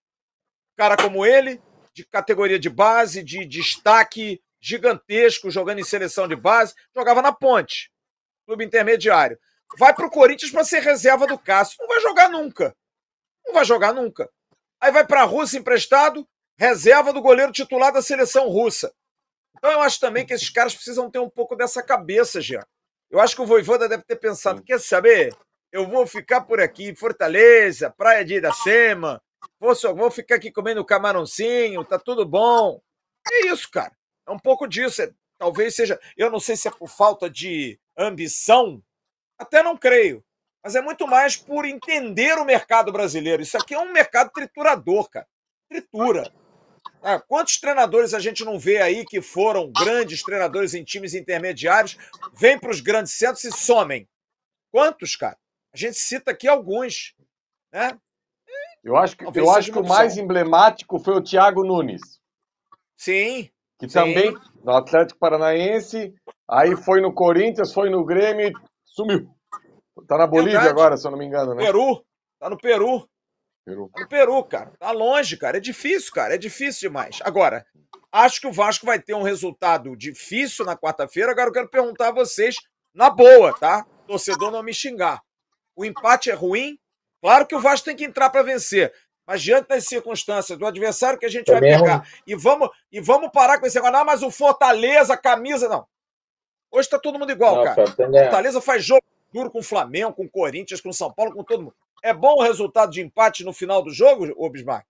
[0.75, 1.61] Cara como ele,
[1.93, 7.91] de categoria de base, de destaque gigantesco, jogando em seleção de base, jogava na Ponte,
[8.47, 9.37] clube intermediário.
[9.77, 11.77] Vai para o Corinthians para ser reserva do Cássio.
[11.79, 12.75] Não vai jogar nunca.
[13.45, 14.29] Não vai jogar nunca.
[14.81, 18.91] Aí vai para a Rússia emprestado, reserva do goleiro titular da seleção russa.
[19.57, 22.65] Então eu acho também que esses caras precisam ter um pouco dessa cabeça, já.
[23.09, 25.35] Eu acho que o Voivoda deve ter pensado, quer saber?
[25.71, 29.21] Eu vou ficar por aqui, Fortaleza, Praia de Iracema,
[29.59, 32.81] vou, só, vou ficar aqui comendo camarãozinho, tá tudo bom.
[33.31, 33.95] É isso, cara.
[34.27, 35.01] É um pouco disso.
[35.01, 35.99] É, talvez seja.
[36.17, 38.81] Eu não sei se é por falta de ambição,
[39.37, 40.23] até não creio.
[40.63, 43.43] Mas é muito mais por entender o mercado brasileiro.
[43.43, 45.27] Isso aqui é um mercado triturador, cara.
[45.69, 46.33] Tritura.
[47.03, 51.97] Ah, quantos treinadores a gente não vê aí que foram grandes treinadores em times intermediários,
[52.33, 54.09] vêm para os grandes centros e somem?
[54.71, 55.37] Quantos, cara?
[55.71, 57.13] A gente cita aqui alguns.
[57.71, 57.95] Né?
[58.83, 62.19] Eu acho que, eu acho que o mais emblemático foi o Thiago Nunes.
[62.97, 63.93] Sim que Sim.
[63.93, 66.13] também no Atlético Paranaense,
[66.49, 68.51] aí foi no Corinthians, foi no Grêmio,
[68.85, 69.29] sumiu.
[70.07, 70.69] Tá na Bolívia Verdade.
[70.69, 71.63] agora, se eu não me engano, né?
[71.63, 72.03] Peru,
[72.39, 73.07] tá no Peru.
[73.65, 73.89] Peru.
[73.93, 74.71] Tá no Peru, cara.
[74.77, 75.57] Tá longe, cara.
[75.57, 76.35] É difícil, cara.
[76.35, 77.19] É difícil demais.
[77.23, 77.65] Agora,
[78.11, 81.31] acho que o Vasco vai ter um resultado difícil na quarta-feira.
[81.31, 82.57] Agora eu quero perguntar a vocês,
[82.93, 83.85] na boa, tá?
[84.05, 85.21] Torcedor não me xingar.
[85.75, 86.77] O empate é ruim?
[87.21, 88.93] Claro que o Vasco tem que entrar para vencer.
[89.25, 92.35] Mas diante das circunstâncias do adversário que a gente Também vai é pegar, é e,
[92.35, 95.85] vamos, e vamos parar com esse negócio, ah, mas o Fortaleza, camisa, não.
[96.71, 97.87] Hoje tá todo mundo igual, não, cara.
[97.87, 99.03] Fortaleza faz jogo
[99.33, 101.75] duro com o Flamengo, com o Corinthians, com o São Paulo, com todo mundo.
[102.01, 104.85] É bom o resultado de empate no final do jogo, ô Bismarck?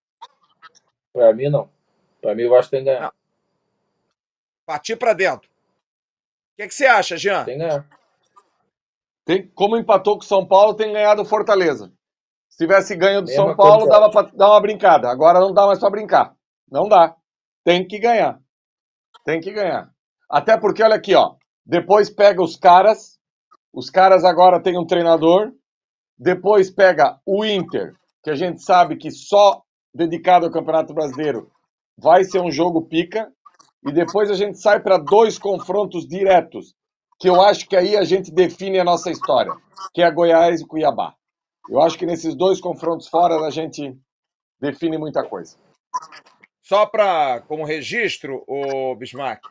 [1.13, 1.69] Para mim, não.
[2.21, 3.13] Para mim, o Vasco tem que ganhar.
[4.65, 5.47] Partir para dentro.
[5.47, 7.43] O que, é que você acha, Jean?
[7.45, 7.87] Tem que ganhar.
[9.23, 11.91] Tem, como empatou com o São Paulo, tem ganhado o Fortaleza.
[12.55, 15.09] Se tivesse ganho do Mesma São Paulo, dava para dar uma brincada.
[15.09, 16.33] Agora não dá mais para brincar.
[16.71, 17.13] Não dá.
[17.65, 18.39] Tem que ganhar.
[19.25, 19.89] Tem que ganhar.
[20.29, 21.35] Até porque, olha aqui, ó.
[21.65, 23.19] Depois pega os caras.
[23.73, 25.51] Os caras agora têm um treinador.
[26.17, 27.93] Depois pega o Inter,
[28.23, 29.61] que a gente sabe que só
[29.93, 31.51] dedicado ao Campeonato Brasileiro
[31.97, 33.29] vai ser um jogo pica.
[33.85, 36.73] E depois a gente sai para dois confrontos diretos,
[37.19, 39.51] que eu acho que aí a gente define a nossa história,
[39.93, 41.15] que é Goiás e Cuiabá.
[41.69, 43.97] Eu acho que nesses dois confrontos fora a gente
[44.59, 45.57] define muita coisa.
[46.61, 49.43] Só para como registro, o Bismarck,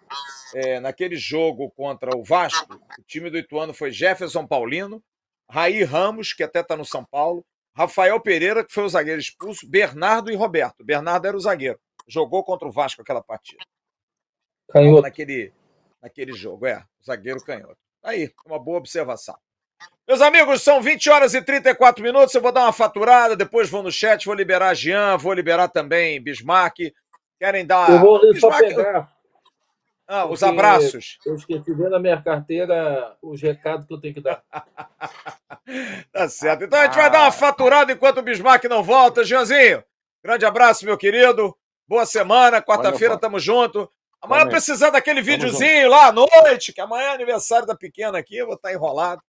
[0.55, 5.03] é, naquele jogo contra o Vasco, o time do Ituano foi Jefferson Paulino,
[5.49, 7.45] Raí Ramos, que até está no São Paulo,
[7.77, 10.85] Rafael Pereira, que foi o zagueiro expulso, Bernardo e Roberto.
[10.85, 11.79] Bernardo era o zagueiro.
[12.07, 13.65] Jogou contra o Vasco aquela partida.
[14.71, 15.03] Canhoto.
[15.03, 15.53] Naquele,
[16.01, 16.85] naquele jogo, é.
[17.05, 17.79] Zagueiro canhoto.
[18.03, 19.37] Aí, uma boa observação.
[20.07, 22.35] Meus amigos, são 20 horas e 34 minutos.
[22.35, 26.23] Eu vou dar uma faturada, depois vou no chat, vou liberar Jean, vou liberar também
[26.23, 26.93] Bismarck.
[27.39, 27.91] Querem dar.
[27.91, 28.41] Eu vou Bismarck...
[28.41, 29.15] só pegar.
[30.07, 31.19] Ah, os abraços.
[31.25, 34.43] Eu esqueci dentro da minha carteira os recados que eu tenho que dar.
[36.13, 36.65] tá certo.
[36.65, 39.25] Então a gente vai dar uma faturada enquanto o Bismarck não volta.
[39.25, 39.83] Jeanzinho,
[40.23, 41.57] grande abraço, meu querido.
[41.89, 42.61] Boa semana.
[42.61, 43.91] Quarta-feira tamo junto.
[44.21, 48.47] Amanhã precisar daquele videozinho lá à noite, que amanhã é aniversário da pequena aqui, eu
[48.47, 49.23] vou estar enrolado.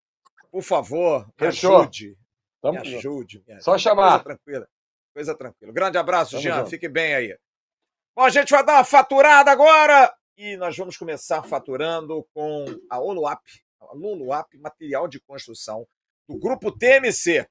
[0.55, 1.79] Por favor, me Fechou.
[1.79, 2.17] ajude.
[2.61, 3.43] Tamo me ajude.
[3.45, 3.61] Me ajude.
[3.61, 4.11] Só chamar.
[4.11, 4.67] Coisa tranquila.
[5.13, 5.73] Coisa tranquila.
[5.73, 6.57] Grande abraço, Tamo Jean.
[6.59, 6.69] Junto.
[6.69, 7.37] Fique bem aí.
[8.15, 12.97] Bom, a gente vai dar uma faturada agora e nós vamos começar faturando com a
[12.97, 13.41] Oluap,
[13.81, 15.85] a Luluap Material de Construção,
[16.25, 17.45] do grupo TMC.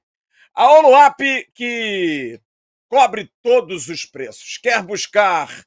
[0.55, 1.19] A Oluap
[1.53, 2.41] que
[2.89, 4.57] cobre todos os preços.
[4.57, 5.63] Quer buscar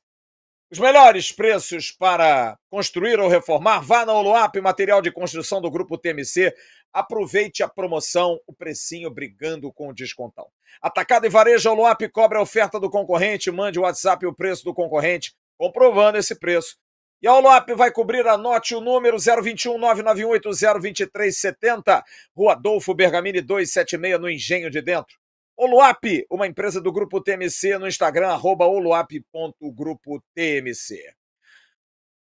[0.73, 3.79] os melhores preços para construir ou reformar?
[3.81, 6.53] Vá na Oluap Material de Construção do grupo TMC.
[6.99, 10.49] Aproveite a promoção, o precinho brigando com o descontão.
[10.83, 14.75] Atacado e varejo Oluap cobra a oferta do concorrente, mande o WhatsApp o preço do
[14.75, 16.77] concorrente, comprovando esse preço.
[17.23, 22.03] E a Olop vai cobrir, anote o número 021 998 02370,
[22.37, 25.17] Rua Adolfo Bergamini 276, no Engenho de Dentro.
[25.57, 30.97] Oluap, uma empresa do Grupo TMC, no Instagram, arroba oluap.grupotmc.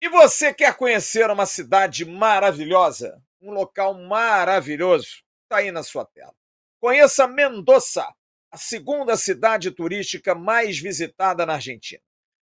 [0.01, 3.21] E você quer conhecer uma cidade maravilhosa?
[3.43, 5.21] Um local maravilhoso?
[5.43, 6.33] Está aí na sua tela.
[6.79, 8.07] Conheça Mendoza,
[8.49, 12.01] a segunda cidade turística mais visitada na Argentina.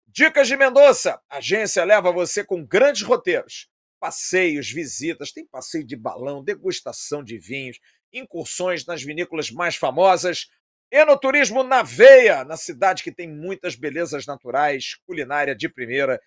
[0.07, 1.21] Dicas de Mendonça.
[1.29, 3.69] A agência leva você com grandes roteiros.
[4.01, 7.79] Passeios, visitas, tem passeio de balão, degustação de vinhos,
[8.11, 10.49] incursões nas vinícolas mais famosas.
[10.91, 16.19] Enoturismo na veia, na cidade que tem muitas belezas naturais, culinária de primeira.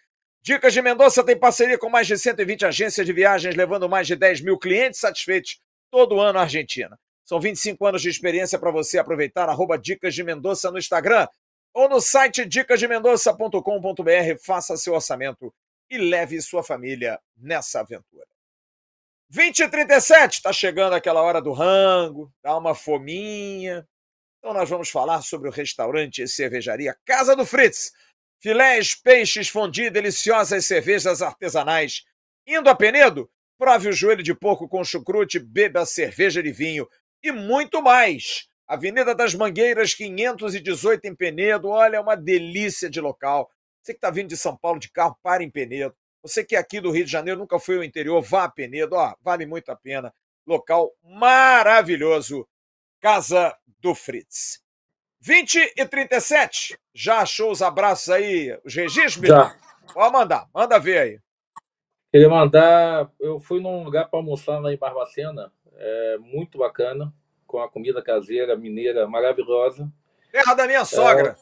[0.42, 4.16] Dicas de Mendonça tem parceria com mais de 120 agências de viagens, levando mais de
[4.16, 5.60] 10 mil clientes satisfeitos
[5.92, 6.98] todo ano à Argentina.
[7.26, 9.50] São 25 anos de experiência para você aproveitar.
[9.50, 11.28] Arroba Dicas de Mendonça no Instagram
[11.74, 15.54] ou no site dicasdemendoça.com.br, faça seu orçamento
[15.90, 18.26] e leve sua família nessa aventura.
[19.30, 23.88] 20 e 37, está chegando aquela hora do rango, dá uma fominha.
[24.40, 27.92] Então nós vamos falar sobre o restaurante e cervejaria Casa do Fritz.
[28.42, 32.06] Filés, peixes, fondue, deliciosas cervejas artesanais.
[32.48, 36.88] Indo a Penedo, prove o joelho de porco com chucrute, beba cerveja de vinho
[37.22, 38.48] e muito mais.
[38.66, 41.68] Avenida das Mangueiras, 518 em Penedo.
[41.68, 43.52] Olha, é uma delícia de local.
[43.82, 45.94] Você que está vindo de São Paulo de carro, para em Penedo.
[46.22, 48.96] Você que é aqui do Rio de Janeiro nunca foi ao interior, vá a Penedo.
[48.96, 50.14] Ó, vale muito a pena.
[50.48, 52.48] Local maravilhoso.
[53.02, 54.62] Casa do Fritz.
[55.22, 56.78] 20 e 37.
[56.94, 59.28] Já achou os abraços aí, os registros?
[59.28, 59.56] Já.
[59.94, 61.20] Pode mandar, manda ver aí.
[62.12, 63.12] Queria mandar.
[63.20, 67.14] Eu fui num lugar para almoçar lá em Barbacena, é muito bacana
[67.46, 69.92] com a comida caseira mineira maravilhosa.
[70.32, 71.36] Terra da minha sogra.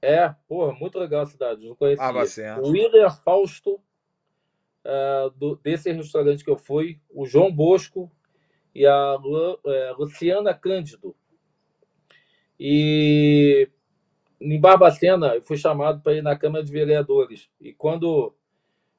[0.00, 2.42] É, é porra, muito legal a cidade, não conhecia.
[2.44, 2.56] É.
[2.56, 3.74] O William Fausto,
[4.84, 8.10] uh, do, desse restaurante que eu fui, o João Bosco
[8.74, 11.14] e a Lu, uh, Luciana Cândido.
[12.64, 13.68] E
[14.40, 17.50] em Barbacena, eu fui chamado para ir na Câmara de Vereadores.
[17.60, 18.32] E quando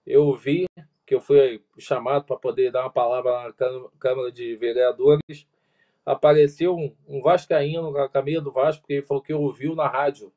[0.05, 0.66] eu vi
[1.05, 3.53] que eu fui chamado para poder dar uma palavra na
[3.97, 5.47] Câmara de Vereadores,
[6.05, 9.88] apareceu um, um vascaíno com a camisa do Vasco, porque ele falou que ouviu na
[9.88, 10.34] rádio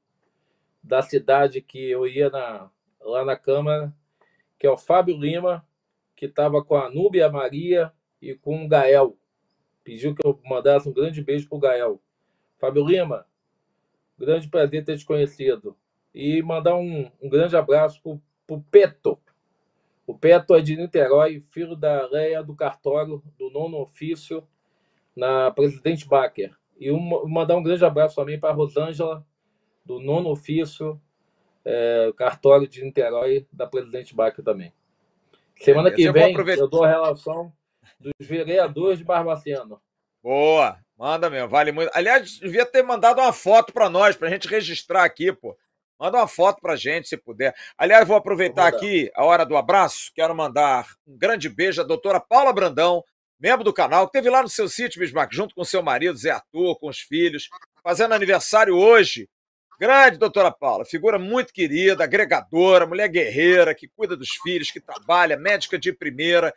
[0.80, 2.70] da cidade que eu ia na,
[3.00, 3.92] lá na Câmara,
[4.56, 5.66] que é o Fábio Lima,
[6.14, 9.18] que estava com a Núbia Maria e com o Gael.
[9.82, 12.00] Pediu que eu mandasse um grande beijo para o Gael.
[12.58, 13.26] Fábio Lima,
[14.18, 15.76] grande prazer ter te conhecido.
[16.14, 19.18] E mandar um, um grande abraço para o Peto.
[20.06, 24.46] O Peto é de Niterói, filho da Leia do cartório do nono ofício
[25.14, 26.56] na Presidente Baker.
[26.78, 29.26] E um, mandar um grande abraço também para a Rosângela,
[29.84, 31.00] do nono ofício,
[31.64, 34.72] é, cartório de Niterói, da Presidente Baker também.
[35.58, 37.52] Semana que vem eu dou a relação
[37.98, 39.80] dos vereadores de Barbacena.
[40.22, 41.90] Boa, manda mesmo, vale muito.
[41.94, 45.56] Aliás, devia ter mandado uma foto para nós, para a gente registrar aqui, pô.
[45.98, 47.54] Manda uma foto para gente, se puder.
[47.76, 50.12] Aliás, vou aproveitar vou aqui a hora do abraço.
[50.14, 53.02] Quero mandar um grande beijo à doutora Paula Brandão,
[53.40, 56.30] membro do canal, que teve lá no seu sítio, Bismarck, junto com seu marido, Zé
[56.30, 57.48] Arthur, com os filhos,
[57.82, 59.28] fazendo aniversário hoje.
[59.78, 65.36] Grande doutora Paula, figura muito querida, agregadora, mulher guerreira, que cuida dos filhos, que trabalha,
[65.36, 66.52] médica de primeira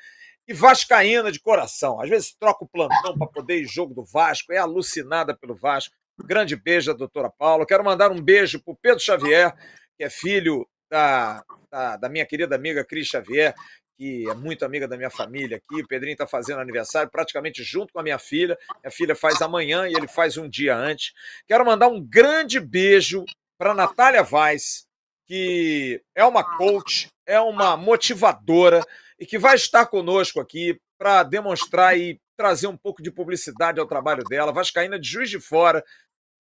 [0.50, 2.02] e vascaína de coração.
[2.02, 5.96] Às vezes troca o plantão para poder ir jogo do Vasco, é alucinada pelo Vasco.
[6.26, 7.68] Grande beijo, doutora Paula.
[7.68, 9.54] Quero mandar um beijo para o Pedro Xavier,
[9.96, 13.54] que é filho da, da, da, minha querida amiga Cris Xavier,
[13.96, 15.84] que é muito amiga da minha família aqui.
[15.84, 18.58] O Pedrinho está fazendo aniversário praticamente junto com a minha filha.
[18.84, 21.14] Minha filha faz amanhã e ele faz um dia antes.
[21.48, 23.24] Quero mandar um grande beijo
[23.56, 24.88] para Natália Vaz,
[25.28, 28.84] que é uma coach, é uma motivadora
[29.20, 33.88] e que vai estar conosco aqui para demonstrar e trazer um pouco de publicidade ao
[33.88, 34.54] trabalho dela.
[34.54, 35.84] Vascaína de Juiz de Fora,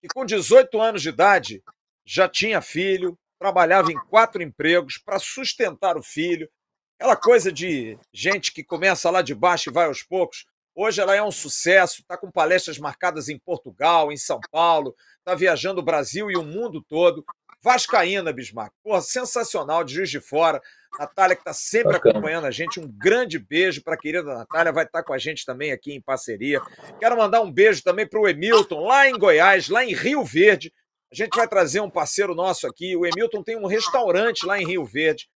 [0.01, 1.63] que com 18 anos de idade
[2.05, 6.49] já tinha filho, trabalhava em quatro empregos para sustentar o filho,
[6.99, 10.45] Aquela coisa de gente que começa lá de baixo e vai aos poucos.
[10.75, 15.33] Hoje ela é um sucesso, está com palestras marcadas em Portugal, em São Paulo, está
[15.33, 17.23] viajando o Brasil e o mundo todo.
[17.63, 18.73] Vascaína, Bismarck.
[18.83, 20.61] Porra, sensacional, de Juiz de Fora.
[20.97, 22.11] Natália, que está sempre Bacana.
[22.11, 22.79] acompanhando a gente.
[22.79, 25.93] Um grande beijo para a querida Natália, vai estar tá com a gente também aqui
[25.93, 26.61] em parceria.
[26.99, 30.73] Quero mandar um beijo também para o Emilton, lá em Goiás, lá em Rio Verde.
[31.11, 32.95] A gente vai trazer um parceiro nosso aqui.
[32.95, 35.27] O Emilton tem um restaurante lá em Rio Verde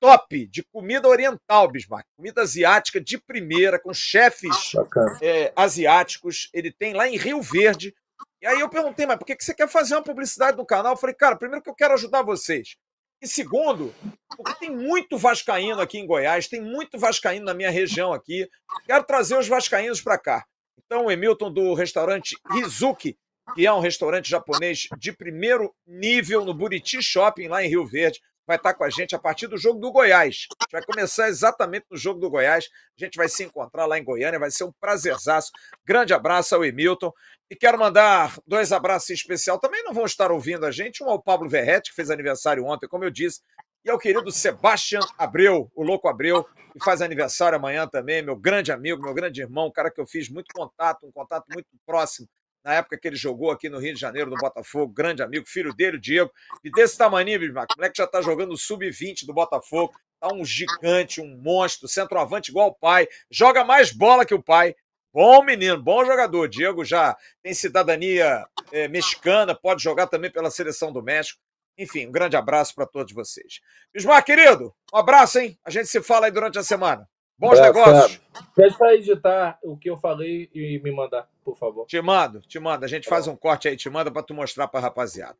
[0.00, 2.06] top de comida oriental, Bismarck.
[2.16, 4.72] Comida asiática de primeira, com chefes
[5.20, 6.48] é, asiáticos.
[6.52, 7.94] Ele tem lá em Rio Verde.
[8.40, 10.92] E aí eu perguntei, mas por que você quer fazer uma publicidade no canal?
[10.92, 12.76] Eu falei, cara, primeiro que eu quero ajudar vocês.
[13.20, 13.92] E segundo,
[14.36, 18.48] porque tem muito vascaíno aqui em Goiás, tem muito vascaíno na minha região aqui.
[18.86, 20.44] Quero trazer os vascaínos para cá.
[20.86, 23.18] Então, o Emilton do restaurante Rizuki,
[23.54, 28.20] que é um restaurante japonês de primeiro nível no Buriti Shopping, lá em Rio Verde,
[28.48, 30.46] vai estar com a gente a partir do jogo do Goiás.
[30.58, 32.64] A gente vai começar exatamente no jogo do Goiás.
[32.98, 35.52] A gente vai se encontrar lá em Goiânia, vai ser um prazerzaço.
[35.86, 37.12] Grande abraço ao Emilton.
[37.50, 39.58] E quero mandar dois abraços em especial.
[39.60, 41.04] Também não vão estar ouvindo a gente.
[41.04, 43.42] Um ao Pablo Verretti, que fez aniversário ontem, como eu disse,
[43.84, 46.42] e ao querido Sebastian Abreu, o Louco Abreu,
[46.72, 50.06] que faz aniversário amanhã também, meu grande amigo, meu grande irmão, um cara que eu
[50.06, 52.26] fiz muito contato, um contato muito próximo
[52.64, 55.74] na época que ele jogou aqui no Rio de Janeiro, no Botafogo, grande amigo, filho
[55.74, 56.30] dele, o Diego,
[56.62, 60.44] e desse tamanho, Bismarck, o moleque já tá jogando o sub-20 do Botafogo, tá um
[60.44, 64.74] gigante, um monstro, centroavante igual o pai, joga mais bola que o pai,
[65.12, 66.48] Bom menino, bom jogador.
[66.48, 71.40] Diego já tem cidadania é, mexicana, pode jogar também pela seleção do México.
[71.78, 73.60] Enfim, um grande abraço para todos vocês.
[73.92, 75.58] Bismar, querido, um abraço, hein?
[75.64, 77.08] A gente se fala aí durante a semana.
[77.38, 78.20] Bons abraço, negócios.
[78.54, 81.86] Pede para editar o que eu falei e me mandar, por favor.
[81.86, 82.84] Te mando, te mando.
[82.84, 85.36] A gente faz um corte aí, te manda para tu mostrar para rapaziada.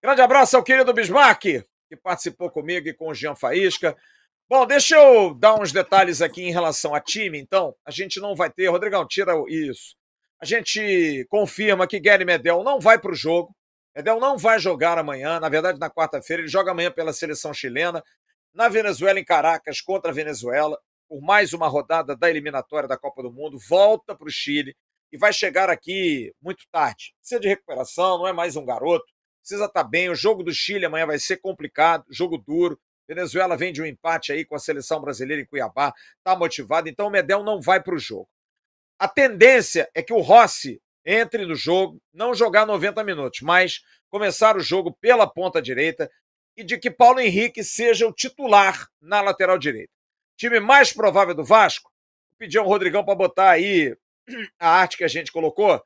[0.00, 3.96] Grande abraço ao querido Bismarck, que participou comigo e com o Jean Faísca.
[4.48, 7.74] Bom, deixa eu dar uns detalhes aqui em relação a time, então.
[7.84, 8.68] A gente não vai ter.
[8.68, 9.96] Rodrigão, tira isso.
[10.40, 13.52] A gente confirma que Gary Medel não vai para o jogo.
[13.96, 16.42] Medel não vai jogar amanhã, na verdade, na quarta-feira.
[16.42, 18.00] Ele joga amanhã pela seleção chilena,
[18.54, 20.78] na Venezuela, em Caracas, contra a Venezuela,
[21.08, 23.58] por mais uma rodada da eliminatória da Copa do Mundo.
[23.68, 24.76] Volta para o Chile
[25.12, 27.14] e vai chegar aqui muito tarde.
[27.20, 29.06] Precisa de recuperação, não é mais um garoto.
[29.40, 30.08] Precisa estar tá bem.
[30.08, 32.78] O jogo do Chile amanhã vai ser complicado, jogo duro.
[33.08, 37.06] Venezuela vem de um empate aí com a seleção brasileira em Cuiabá, está motivado, então
[37.06, 38.28] o Medel não vai para o jogo.
[38.98, 40.78] A tendência é que o Rossi
[41.10, 43.80] entre no jogo, não jogar 90 minutos, mas
[44.10, 46.10] começar o jogo pela ponta direita
[46.54, 49.90] e de que Paulo Henrique seja o titular na lateral direita.
[50.36, 51.90] Time mais provável do Vasco,
[52.36, 53.96] pedir ao Rodrigão para botar aí
[54.58, 55.82] a arte que a gente colocou.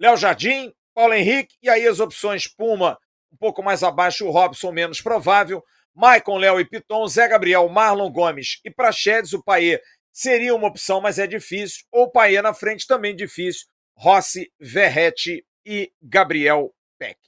[0.00, 2.98] Léo Jardim, Paulo Henrique, e aí as opções Puma,
[3.32, 5.62] um pouco mais abaixo, o Robson menos provável,
[5.94, 9.80] Maicon, Léo e Piton, Zé Gabriel, Marlon Gomes e Praxedes, o Paê
[10.12, 11.84] seria uma opção, mas é difícil.
[11.92, 13.66] Ou Paê na frente também difícil.
[13.96, 17.18] Rossi, Verrete e Gabriel Peck.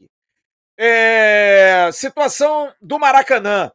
[0.77, 1.91] É...
[1.93, 3.73] Situação do Maracanã.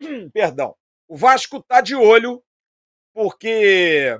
[0.32, 0.74] Perdão.
[1.08, 2.42] O Vasco está de olho
[3.14, 4.18] porque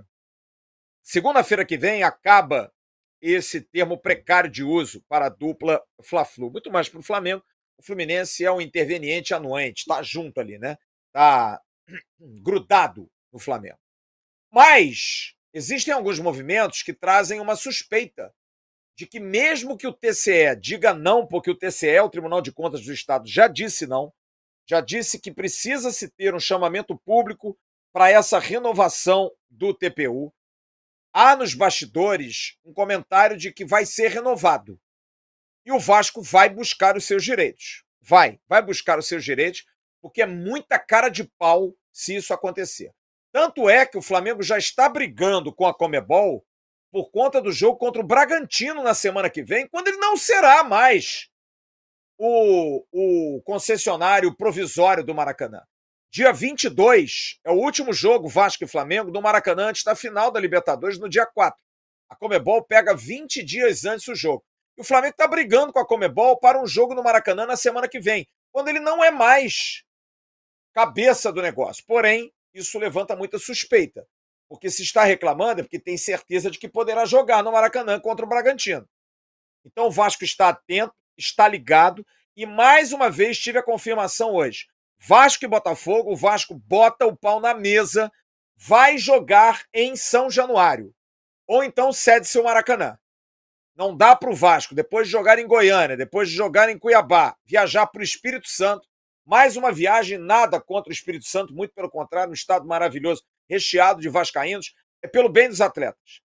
[1.02, 2.72] segunda-feira que vem acaba
[3.20, 6.50] esse termo precário de uso para a dupla Fla-Flu.
[6.50, 7.44] Muito mais para o Flamengo,
[7.78, 10.76] o Fluminense é um interveniente anuente, está junto ali, né?
[11.08, 11.60] Está
[12.18, 13.78] grudado no Flamengo.
[14.50, 18.34] Mas existem alguns movimentos que trazem uma suspeita
[18.96, 22.84] de que, mesmo que o TCE diga não, porque o TCE, o Tribunal de Contas
[22.84, 24.12] do Estado, já disse não,
[24.68, 27.58] já disse que precisa se ter um chamamento público
[27.92, 30.32] para essa renovação do TPU.
[31.12, 34.80] Há nos bastidores um comentário de que vai ser renovado.
[35.64, 37.84] E o Vasco vai buscar os seus direitos.
[38.00, 39.64] Vai, vai buscar os seus direitos,
[40.00, 42.92] porque é muita cara de pau se isso acontecer.
[43.30, 46.44] Tanto é que o Flamengo já está brigando com a Comebol
[46.90, 50.62] por conta do jogo contra o Bragantino na semana que vem, quando ele não será
[50.64, 51.30] mais
[52.18, 55.62] o, o concessionário provisório do Maracanã.
[56.12, 60.38] Dia 22 é o último jogo Vasco e Flamengo do Maracanã antes da final da
[60.38, 61.58] Libertadores no dia 4.
[62.10, 64.44] A Comebol pega 20 dias antes do jogo.
[64.76, 67.88] E o Flamengo está brigando com a Comebol para um jogo no Maracanã na semana
[67.88, 69.84] que vem, quando ele não é mais
[70.74, 71.82] cabeça do negócio.
[71.86, 74.06] Porém, isso levanta muita suspeita,
[74.50, 78.26] porque se está reclamando é porque tem certeza de que poderá jogar no Maracanã contra
[78.26, 78.86] o Bragantino.
[79.64, 84.66] Então o Vasco está atento, está ligado e mais uma vez tive a confirmação hoje.
[85.04, 88.10] Vasco e Botafogo, o Vasco bota o pau na mesa,
[88.56, 90.94] vai jogar em São Januário.
[91.44, 92.96] Ou então cede seu Maracanã.
[93.74, 97.36] Não dá para o Vasco, depois de jogar em Goiânia, depois de jogar em Cuiabá,
[97.44, 98.86] viajar para o Espírito Santo.
[99.26, 104.00] Mais uma viagem, nada contra o Espírito Santo, muito pelo contrário, um estado maravilhoso, recheado
[104.00, 104.72] de vascaínos,
[105.02, 106.20] é pelo bem dos atletas.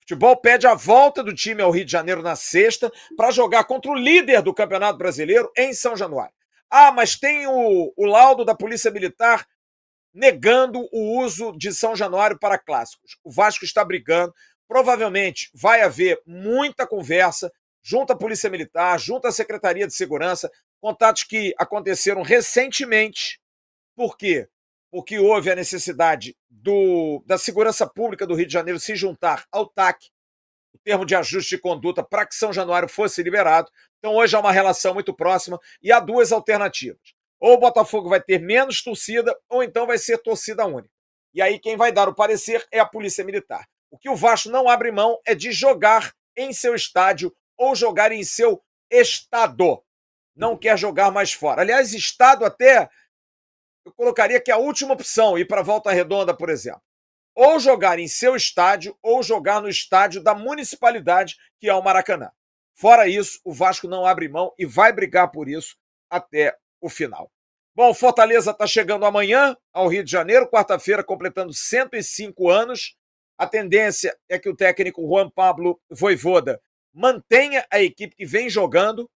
[0.00, 3.92] Futebol pede a volta do time ao Rio de Janeiro na sexta para jogar contra
[3.92, 6.39] o líder do Campeonato Brasileiro em São Januário.
[6.70, 9.46] Ah, mas tem o, o laudo da Polícia Militar
[10.12, 13.18] negando o uso de São Januário para clássicos.
[13.24, 14.32] O Vasco está brigando,
[14.68, 17.52] provavelmente vai haver muita conversa
[17.82, 23.40] junto à Polícia Militar, junto à Secretaria de Segurança, contatos que aconteceram recentemente.
[23.96, 24.48] Por quê?
[24.90, 29.66] Porque houve a necessidade do, da Segurança Pública do Rio de Janeiro se juntar ao
[29.66, 30.08] TAC,
[30.72, 33.70] o termo de ajuste de conduta, para que São Januário fosse liberado.
[34.00, 37.00] Então, hoje há uma relação muito próxima e há duas alternativas.
[37.38, 40.90] Ou o Botafogo vai ter menos torcida, ou então vai ser torcida única.
[41.32, 43.66] E aí quem vai dar o parecer é a Polícia Militar.
[43.90, 48.10] O que o Vasco não abre mão é de jogar em seu estádio ou jogar
[48.10, 49.82] em seu estado.
[50.34, 51.60] Não quer jogar mais fora.
[51.60, 52.88] Aliás, estado até
[53.84, 56.82] eu colocaria que é a última opção, ir para Volta Redonda, por exemplo.
[57.34, 62.30] Ou jogar em seu estádio, ou jogar no estádio da municipalidade, que é o Maracanã.
[62.80, 65.76] Fora isso, o Vasco não abre mão e vai brigar por isso
[66.08, 67.30] até o final.
[67.76, 72.96] Bom, Fortaleza está chegando amanhã ao Rio de Janeiro, quarta-feira, completando 105 anos.
[73.36, 76.58] A tendência é que o técnico Juan Pablo Voivoda
[76.90, 79.10] mantenha a equipe que vem jogando,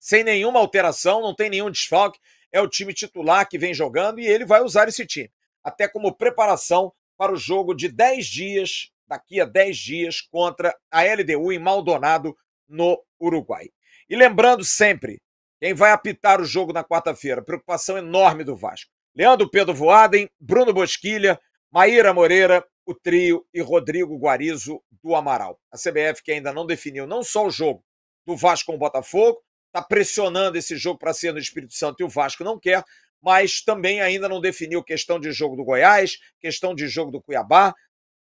[0.00, 2.18] sem nenhuma alteração, não tem nenhum desfalque.
[2.50, 5.30] É o time titular que vem jogando e ele vai usar esse time,
[5.62, 11.02] até como preparação para o jogo de 10 dias, daqui a 10 dias, contra a
[11.02, 12.34] LDU em Maldonado,
[12.68, 13.68] no Uruguai.
[14.08, 15.20] E lembrando sempre,
[15.60, 17.42] quem vai apitar o jogo na quarta-feira?
[17.42, 18.90] Preocupação enorme do Vasco.
[19.14, 21.40] Leandro Pedro Voaden, Bruno Bosquilha,
[21.70, 25.60] Maíra Moreira, o trio e Rodrigo Guarizo do Amaral.
[25.70, 27.84] A CBF que ainda não definiu não só o jogo
[28.26, 32.04] do Vasco com o Botafogo, está pressionando esse jogo para ser no Espírito Santo e
[32.04, 32.82] o Vasco não quer,
[33.20, 37.74] mas também ainda não definiu questão de jogo do Goiás, questão de jogo do Cuiabá.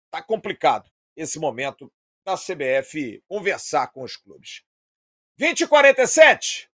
[0.06, 1.92] Está complicado esse momento
[2.26, 4.64] da CBF conversar com os clubes.
[5.38, 6.70] 20 e 47.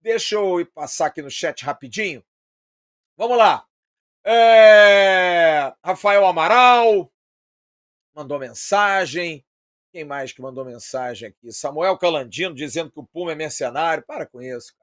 [0.00, 2.24] Deixa eu passar aqui no chat rapidinho.
[3.16, 3.66] Vamos lá.
[4.24, 5.74] É...
[5.84, 7.12] Rafael Amaral
[8.14, 9.44] mandou mensagem.
[9.92, 11.52] Quem mais que mandou mensagem aqui?
[11.52, 14.04] Samuel Calandino dizendo que o Puma é mercenário.
[14.06, 14.74] Para com isso.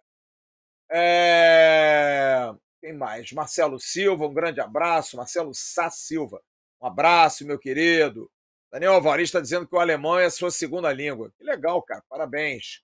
[0.91, 2.53] É...
[2.79, 3.31] Quem mais?
[3.31, 5.17] Marcelo Silva, um grande abraço.
[5.17, 6.41] Marcelo Sá Silva,
[6.81, 8.29] um abraço, meu querido.
[8.71, 11.31] Daniel Alvarez está dizendo que o alemão é a sua segunda língua.
[11.37, 12.03] Que legal, cara.
[12.09, 12.81] Parabéns.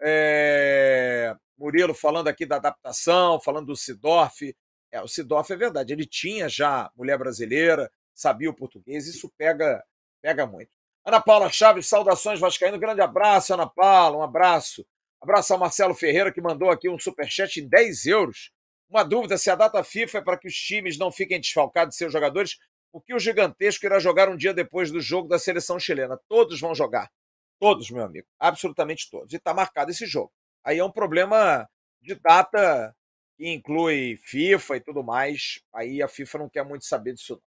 [0.00, 1.34] É...
[1.56, 4.54] Murilo falando aqui da adaptação, falando do Sidorf.
[4.90, 9.82] É, o Sidorf é verdade, ele tinha já mulher brasileira, sabia o português, isso pega,
[10.22, 10.70] pega muito.
[11.04, 14.86] Ana Paula Chaves, saudações Vascaíno, grande abraço, Ana Paula, um abraço.
[15.20, 18.52] Abraço ao Marcelo Ferreira, que mandou aqui um superchat em 10 euros.
[18.88, 21.98] Uma dúvida: se a data FIFA é para que os times não fiquem desfalcados de
[21.98, 22.58] seus jogadores,
[22.94, 26.16] o que o gigantesco irá jogar um dia depois do jogo da seleção chilena?
[26.28, 27.10] Todos vão jogar.
[27.58, 28.28] Todos, meu amigo.
[28.38, 29.32] Absolutamente todos.
[29.32, 30.32] E está marcado esse jogo.
[30.62, 31.68] Aí é um problema
[32.00, 32.94] de data
[33.36, 35.60] que inclui FIFA e tudo mais.
[35.74, 37.42] Aí a FIFA não quer muito saber disso.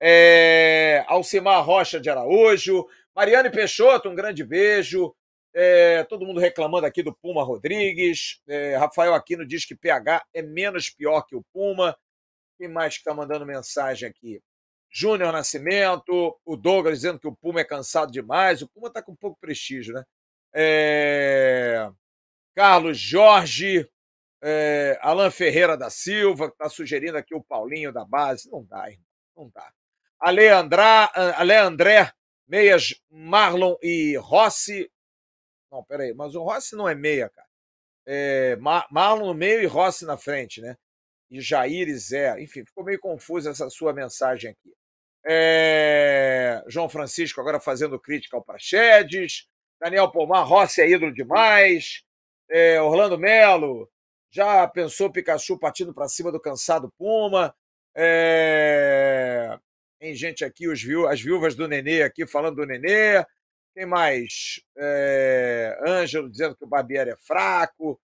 [0.00, 1.04] É...
[1.08, 5.12] Alcimar Rocha de Araújo, Mariane Peixoto, um grande beijo.
[5.52, 6.04] É...
[6.04, 8.40] todo mundo reclamando aqui do Puma Rodrigues.
[8.46, 8.76] É...
[8.76, 11.98] Rafael Aquino diz que PH é menos pior que o Puma.
[12.56, 14.40] Quem mais está mandando mensagem aqui?
[14.98, 18.62] Júnior Nascimento, o Douglas dizendo que o Puma é cansado demais.
[18.62, 20.02] O Puma está com pouco prestígio, né?
[20.54, 21.86] É...
[22.54, 23.86] Carlos Jorge,
[24.42, 24.98] é...
[25.02, 28.50] Alan Ferreira da Silva, que está sugerindo aqui o Paulinho da base.
[28.50, 29.04] Não dá, irmão.
[29.36, 29.70] Não dá.
[30.18, 32.10] Ale, Andrá, Ale André,
[32.48, 34.90] meias Marlon e Rossi.
[35.70, 37.48] Não, peraí, mas o Rossi não é meia, cara.
[38.06, 38.56] É...
[38.56, 38.86] Mar...
[38.90, 40.74] Marlon no meio e Rossi na frente, né?
[41.30, 42.40] E Jair e Zé.
[42.40, 44.74] Enfim, ficou meio confusa essa sua mensagem aqui.
[45.28, 46.62] É...
[46.68, 49.48] João Francisco agora fazendo crítica ao Praxedes.
[49.80, 52.02] Daniel Pomar, Rossi é ídolo demais.
[52.48, 52.80] É...
[52.80, 53.90] Orlando Melo,
[54.30, 57.54] já pensou Pikachu partindo para cima do cansado Puma.
[57.94, 59.58] É...
[59.98, 61.06] Tem gente aqui, os viú...
[61.08, 63.24] as viúvas do Nenê aqui falando do Nenê.
[63.74, 64.60] Quem mais?
[64.76, 65.76] É...
[65.86, 68.00] Ângelo dizendo que o Barbieri é fraco.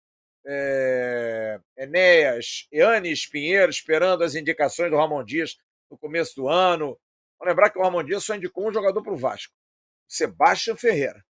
[0.47, 1.59] É...
[1.77, 5.59] Enéas, Eanes Pinheiro esperando as indicações do Ramon Dias
[5.91, 6.99] no começo do ano.
[7.39, 9.55] Vamos lembrar que o Ramon Dias só indicou um jogador para o Vasco,
[10.09, 11.25] Sebastião Ferreira.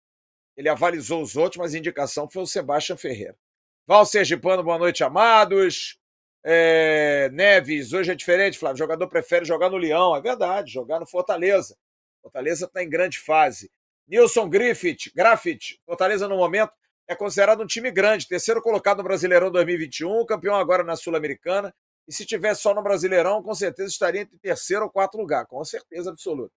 [0.56, 3.38] Ele avalizou os outros, mas a indicação foi o Sebastião Ferreira.
[3.86, 6.00] Val Sergipano, boa noite, amados.
[6.44, 8.76] É, Neves, hoje é diferente, Flávio.
[8.76, 11.78] O jogador prefere jogar no Leão, é verdade, jogar no Fortaleza.
[12.22, 13.70] Fortaleza está em grande fase.
[14.08, 16.72] Nilson Griffith, Graffit, Fortaleza no momento
[17.08, 21.74] é considerado um time grande, terceiro colocado no Brasileirão 2021, campeão agora na Sul-Americana
[22.08, 25.64] e se tivesse só no Brasileirão, com certeza estaria entre terceiro ou quarto lugar, com
[25.66, 26.54] certeza absoluta.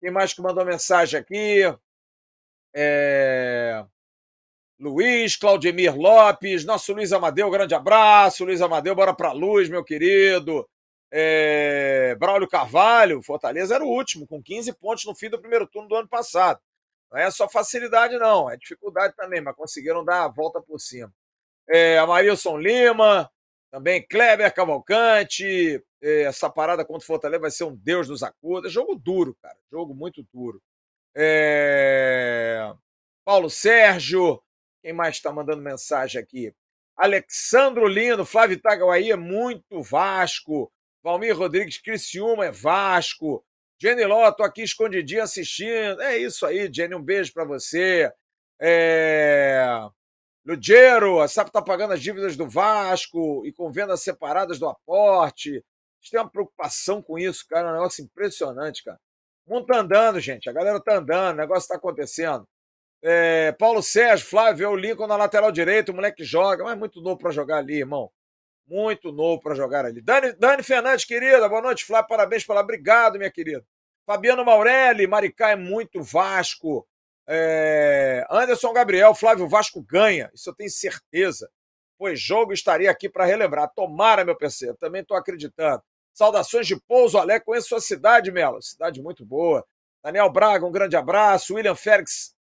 [0.00, 1.62] Quem mais que mandou mensagem aqui?
[2.74, 3.84] É...
[4.78, 8.44] Luiz, Claudemir Lopes, nosso Luiz Amadeu, grande abraço.
[8.44, 10.68] Luiz Amadeu, bora pra luz, meu querido.
[11.12, 12.16] É...
[12.18, 15.94] Braulio Carvalho, Fortaleza era o último, com 15 pontos no fim do primeiro turno do
[15.96, 16.60] ano passado.
[17.12, 21.12] Não é só facilidade, não, é dificuldade também, mas conseguiram dar a volta por cima.
[21.68, 23.30] É, Amarilson Lima,
[23.70, 28.68] também Kleber Cavalcante, eh, essa parada contra o Fortaleza vai ser um Deus nos acuda.
[28.68, 29.56] Jogo duro, cara.
[29.70, 30.60] Jogo muito duro.
[31.16, 32.72] É...
[33.24, 34.42] Paulo Sérgio,
[34.82, 36.52] quem mais está mandando mensagem aqui?
[36.96, 40.70] Alexandro Lino, Flávio Itaguaí é muito Vasco.
[41.02, 43.44] Valmir Rodrigues, Criciúma é Vasco.
[43.80, 46.02] Jenny Ló, tô aqui escondidinho assistindo.
[46.02, 48.12] É isso aí, Jenny, um beijo para você.
[48.60, 49.64] É...
[50.44, 55.52] Lugero, a SAP tá pagando as dívidas do Vasco e com vendas separadas do aporte.
[56.00, 57.68] Gente tem uma preocupação com isso, cara.
[57.68, 58.98] É um negócio impressionante, cara.
[59.46, 60.48] O mundo tá andando, gente.
[60.48, 62.46] A galera tá andando, o negócio tá acontecendo.
[63.02, 67.00] É, Paulo Sérgio, Flávio, o Lincoln na lateral direita, o moleque joga, mas é muito
[67.00, 68.10] novo para jogar ali, irmão.
[68.66, 70.00] Muito novo para jogar ali.
[70.00, 72.60] Dani, Dani Fernandes, querida, boa noite, Flávio, parabéns pela.
[72.60, 73.64] Obrigado, minha querida.
[74.06, 76.86] Fabiano Maurelli, Maricá é muito Vasco.
[77.32, 81.48] É, Anderson Gabriel, Flávio Vasco ganha, isso eu tenho certeza.
[81.96, 83.70] Pois jogo estaria aqui para relembrar.
[83.72, 85.80] Tomara, meu parceiro, também estou acreditando.
[86.12, 88.60] Saudações de Pouso Alegre, conheço sua cidade, Melo.
[88.60, 89.64] Cidade muito boa.
[90.02, 91.54] Daniel Braga, um grande abraço.
[91.54, 92.34] William Félix,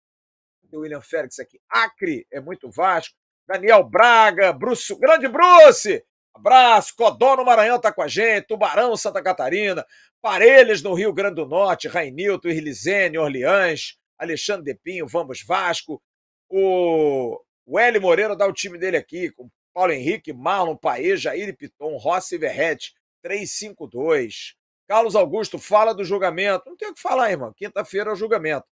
[0.72, 1.60] o William Félix aqui.
[1.68, 3.14] Acre é muito Vasco.
[3.46, 6.02] Daniel Braga, Bruce, grande Bruce!
[6.34, 6.96] Abraço.
[6.96, 8.48] Codó no Maranhão tá com a gente.
[8.48, 9.86] Tubarão, Santa Catarina.
[10.22, 11.90] Parelhas no Rio Grande do Norte.
[11.90, 13.98] Rainilton, Irlizene, Orleans.
[14.18, 16.02] Alexandre Depinho, Vamos Vasco.
[16.50, 17.40] O,
[17.78, 22.38] Hélio Moreira dá o time dele aqui, com Paulo Henrique, Marlon, Paê, Jair Piton, Rossi
[22.38, 22.94] Verrete.
[23.22, 24.56] 352.
[24.88, 26.70] Carlos Augusto fala do julgamento.
[26.70, 27.54] Não tem o que falar, irmão.
[27.54, 28.66] Quinta-feira é o julgamento.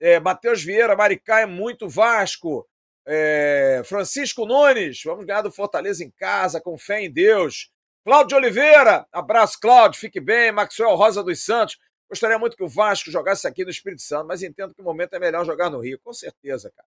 [0.00, 2.68] É, Matheus Vieira, Maricá é muito Vasco.
[3.06, 7.70] É, Francisco Nunes, vamos ganhar do Fortaleza em casa, com fé em Deus.
[8.04, 10.52] Cláudio Oliveira, abraço, Cláudio, fique bem.
[10.52, 11.78] Maxwell Rosa dos Santos,
[12.08, 15.14] gostaria muito que o Vasco jogasse aqui no Espírito Santo, mas entendo que o momento
[15.14, 16.88] é melhor jogar no Rio, com certeza, cara.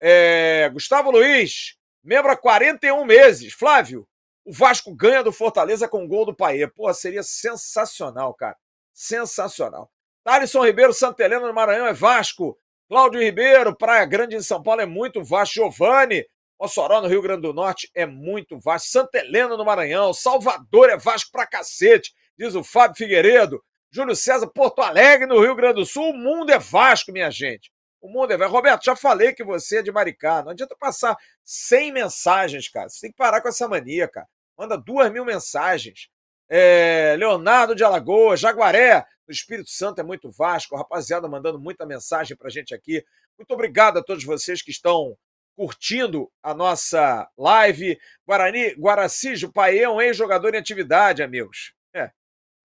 [0.00, 3.52] É, Gustavo Luiz, membro há 41 meses.
[3.52, 4.06] Flávio,
[4.44, 6.66] o Vasco ganha do Fortaleza com o gol do Paê.
[6.68, 8.56] Pô, seria sensacional, cara.
[8.92, 9.90] Sensacional.
[10.22, 12.58] Thalisson Ribeiro, Santa Helena no Maranhão é Vasco.
[12.88, 15.54] Cláudio Ribeiro, Praia Grande em São Paulo é muito Vasco.
[15.54, 16.24] Giovanni,
[16.60, 18.88] Mossoró no Rio Grande do Norte é muito Vasco.
[18.88, 20.12] Santa Helena no Maranhão.
[20.12, 23.62] Salvador é Vasco pra cacete, diz o Fábio Figueiredo.
[23.96, 26.10] Júlio César, Porto Alegre no Rio Grande do Sul.
[26.10, 27.72] O mundo é Vasco, minha gente.
[27.98, 28.52] O mundo é Vasco.
[28.52, 30.42] Roberto, já falei que você é de Maricá.
[30.42, 32.90] Não adianta passar 100 mensagens, cara.
[32.90, 34.28] Você tem que parar com essa mania, cara.
[34.54, 36.10] Manda duas mil mensagens.
[36.46, 42.36] É, Leonardo de Alagoas, Jaguaré no Espírito Santo é muito Vasco, rapaziada mandando muita mensagem
[42.36, 43.02] para a gente aqui.
[43.38, 45.16] Muito obrigado a todos vocês que estão
[45.56, 47.98] curtindo a nossa live.
[48.26, 51.72] Guarani, Guaraci, Pai é ex-jogador em atividade, amigos.
[51.94, 52.10] É.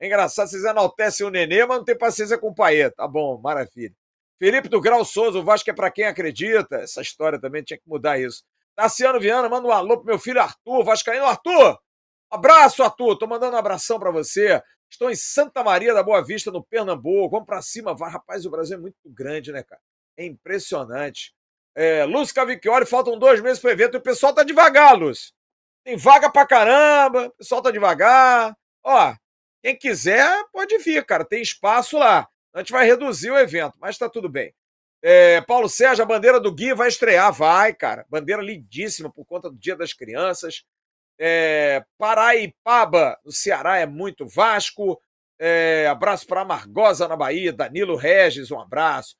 [0.01, 2.89] é engraçado, vocês enaltecem o Nenê, mas não tem paciência com o Paê.
[2.89, 3.93] Tá bom, maravilha.
[4.39, 6.77] Felipe do Grau Souza, o Vasco é para quem acredita.
[6.77, 8.43] Essa história também tinha que mudar isso.
[8.75, 11.25] Tassiano Viana, manda um alô pro meu filho Arthur, Vascaíno.
[11.25, 11.77] Arthur,
[12.31, 13.15] abraço, Arthur.
[13.15, 14.59] Tô mandando um abração para você.
[14.89, 17.29] Estou em Santa Maria da Boa Vista, no Pernambuco.
[17.29, 17.95] Vamos para cima.
[17.95, 19.81] Rapaz, o Brasil é muito grande, né, cara?
[20.17, 21.31] É impressionante.
[21.75, 25.31] É, Lúcio Cavicchioli, faltam dois meses para o evento e o pessoal tá devagar, Lúcio.
[25.83, 28.57] Tem vaga pra caramba, o pessoal tá devagar.
[28.83, 29.13] Ó,
[29.61, 31.23] quem quiser pode vir, cara.
[31.23, 32.27] Tem espaço lá.
[32.53, 34.53] A gente vai reduzir o evento, mas tá tudo bem.
[35.03, 37.31] É, Paulo Sérgio, a bandeira do Gui vai estrear.
[37.31, 38.05] Vai, cara.
[38.09, 40.63] Bandeira lindíssima por conta do Dia das Crianças.
[41.19, 45.01] É, Paraipaba, no Ceará, é muito Vasco.
[45.39, 47.53] É, abraço para Margosa, na Bahia.
[47.53, 49.15] Danilo Regis, um abraço.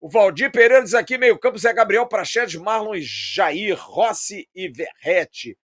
[0.00, 4.68] O Valdir Pereira diz aqui: meio campo, Zé Gabriel, Praxedes, Marlon e Jair, Rossi e
[4.68, 5.56] Verrete.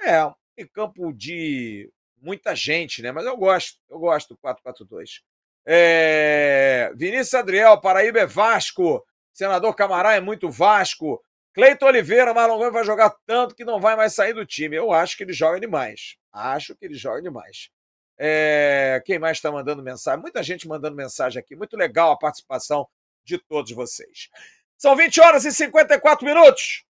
[0.00, 1.90] É, um campo de
[2.20, 3.12] muita gente, né?
[3.12, 5.22] Mas eu gosto, eu gosto do 4-4-2.
[5.66, 9.04] É, Vinícius Adriel, Paraíba é Vasco.
[9.32, 11.22] Senador Camará é muito Vasco.
[11.52, 14.76] Cleiton Oliveira, Marlon Gomes vai jogar tanto que não vai mais sair do time.
[14.76, 16.16] Eu acho que ele joga demais.
[16.32, 17.70] Acho que ele joga demais.
[18.18, 19.02] É...
[19.04, 20.20] Quem mais está mandando mensagem?
[20.20, 21.56] Muita gente mandando mensagem aqui.
[21.56, 22.88] Muito legal a participação
[23.24, 24.28] de todos vocês.
[24.76, 26.84] São 20 horas e 54 minutos.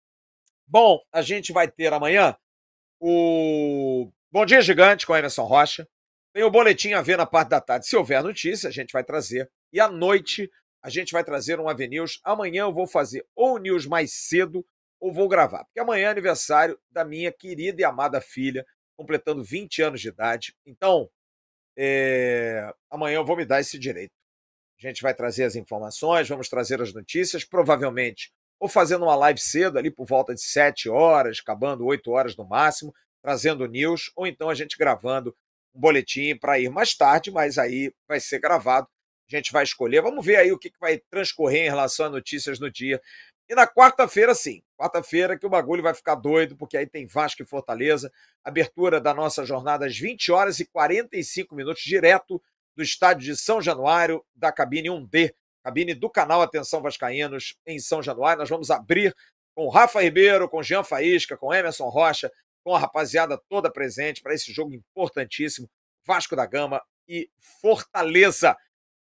[0.67, 2.37] Bom, a gente vai ter amanhã
[3.01, 5.89] o Bom Dia Gigante com Emerson Rocha.
[6.33, 7.89] Tem o boletim a ver na parte da tarde.
[7.89, 9.51] Se houver notícia, a gente vai trazer.
[9.73, 10.49] E à noite,
[10.81, 12.21] a gente vai trazer um Avenews.
[12.23, 14.65] Amanhã eu vou fazer ou news mais cedo
[15.01, 18.65] ou vou gravar, porque amanhã é aniversário da minha querida e amada filha,
[18.97, 20.55] completando 20 anos de idade.
[20.65, 21.11] Então,
[21.77, 22.73] é...
[22.89, 24.13] amanhã eu vou me dar esse direito.
[24.79, 28.31] A gente vai trazer as informações, vamos trazer as notícias, provavelmente
[28.61, 32.47] ou fazendo uma live cedo, ali por volta de 7 horas, acabando 8 horas no
[32.47, 35.35] máximo, trazendo news, ou então a gente gravando
[35.75, 38.89] um boletim para ir mais tarde, mas aí vai ser gravado
[39.35, 40.03] a gente vai escolher.
[40.03, 43.01] Vamos ver aí o que, vai transcorrer em relação a notícias no dia.
[43.49, 44.63] E na quarta-feira, sim.
[44.79, 48.13] Quarta-feira que o bagulho vai ficar doido, porque aí tem Vasco e Fortaleza.
[48.45, 52.43] Abertura da nossa jornada às 20 horas e 45 minutos, direto
[52.77, 58.03] do estádio de São Januário, da cabine 1D, cabine do canal Atenção Vascaínos, em São
[58.03, 58.41] Januário.
[58.41, 59.15] Nós vamos abrir
[59.55, 62.33] com Rafa Ribeiro, com Jean Faísca, com Emerson Rocha,
[62.65, 65.69] com a rapaziada toda presente para esse jogo importantíssimo,
[66.05, 67.31] Vasco da Gama e
[67.61, 68.57] Fortaleza.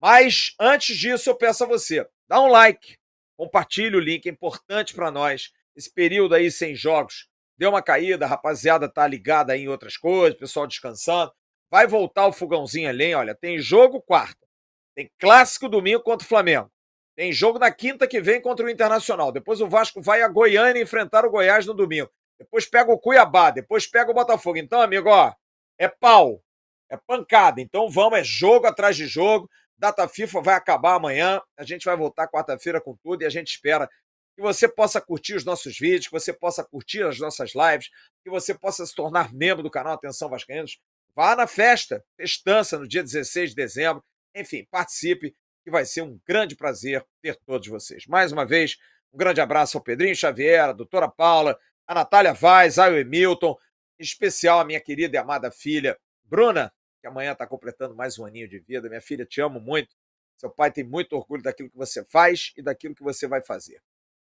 [0.02, 2.98] Mas antes disso, eu peço a você, dá um like,
[3.38, 5.52] compartilhe o link, é importante para nós.
[5.76, 7.28] Esse período aí sem jogos
[7.58, 11.34] deu uma caída, a rapaziada tá ligada em outras coisas, pessoal descansando.
[11.70, 14.48] Vai voltar o fogãozinho além, olha, tem jogo quarta,
[14.96, 16.72] tem clássico domingo contra o Flamengo.
[17.20, 19.30] Tem jogo na quinta que vem contra o Internacional.
[19.30, 22.10] Depois o Vasco vai a Goiânia enfrentar o Goiás no domingo.
[22.40, 24.58] Depois pega o Cuiabá, depois pega o Botafogo.
[24.58, 25.34] Então, amigo, ó,
[25.78, 26.42] é pau,
[26.90, 27.62] é pancada.
[27.62, 29.50] Então vamos, é jogo atrás de jogo.
[29.78, 31.42] Data FIFA vai acabar amanhã.
[31.58, 33.90] A gente vai voltar quarta-feira com tudo e a gente espera
[34.36, 37.90] que você possa curtir os nossos vídeos, que você possa curtir as nossas lives,
[38.24, 40.80] que você possa se tornar membro do canal Atenção Vascaínos.
[41.14, 44.04] Vá na festa, festança no dia 16 de dezembro.
[44.34, 48.06] Enfim, participe, que vai ser um grande prazer ter todos vocês.
[48.08, 48.78] Mais uma vez,
[49.14, 51.58] um grande abraço ao Pedrinho Xavier, a doutora Paula,
[51.90, 53.58] a Natália Vaz, ao Emilton,
[54.00, 56.72] em especial a minha querida e amada filha, Bruna,
[57.02, 58.88] que amanhã está completando mais um aninho de vida.
[58.88, 59.96] Minha filha, te amo muito.
[60.38, 63.82] Seu pai tem muito orgulho daquilo que você faz e daquilo que você vai fazer.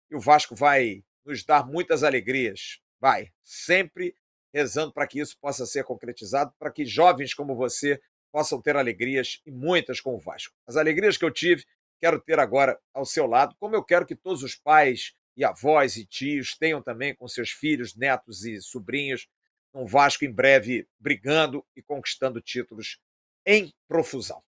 [0.10, 2.80] E o Vasco vai nos dar muitas alegrias.
[2.98, 4.16] Vai, sempre
[4.54, 9.42] rezando para que isso possa ser concretizado, para que jovens como você possam ter alegrias
[9.46, 10.56] e muitas com o Vasco.
[10.66, 11.66] As alegrias que eu tive,
[12.00, 15.96] quero ter agora ao seu lado, como eu quero que todos os pais e avós
[15.96, 19.26] e tios tenham também com seus filhos, netos e sobrinhos
[19.74, 23.00] um Vasco em breve brigando e conquistando títulos
[23.46, 24.44] em profusão.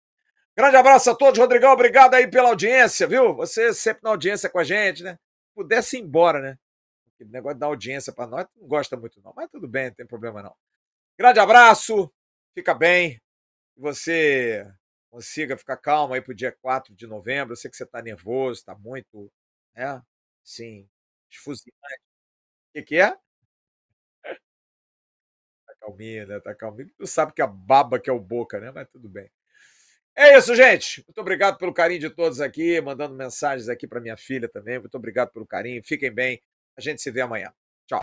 [0.56, 1.72] Grande abraço a todos, Rodrigão.
[1.72, 3.34] Obrigado aí pela audiência, viu?
[3.34, 5.16] Você sempre na audiência com a gente, né?
[5.54, 6.58] Pudesse ir embora, né?
[7.20, 9.32] O negócio dar audiência para nós não gosta muito, não.
[9.36, 10.56] Mas tudo bem, não tem problema não.
[11.16, 12.12] Grande abraço,
[12.52, 13.20] fica bem.
[13.74, 14.66] Que você
[15.10, 17.52] consiga ficar calmo aí pro dia 4 de novembro.
[17.52, 19.30] Eu sei que você está nervoso, está muito,
[19.74, 20.02] né?
[20.42, 20.88] Sim,
[21.30, 21.72] esfuziante.
[21.72, 23.16] O que, que é?
[25.80, 26.40] calminha, né?
[26.40, 26.90] Tá calminho.
[26.96, 28.70] Tu sabe que a baba que é o boca, né?
[28.70, 29.30] Mas tudo bem.
[30.16, 31.02] É isso, gente.
[31.06, 34.78] Muito obrigado pelo carinho de todos aqui, mandando mensagens aqui para minha filha também.
[34.78, 35.82] Muito obrigado pelo carinho.
[35.84, 36.42] Fiquem bem.
[36.76, 37.52] A gente se vê amanhã.
[37.86, 38.00] Tchau.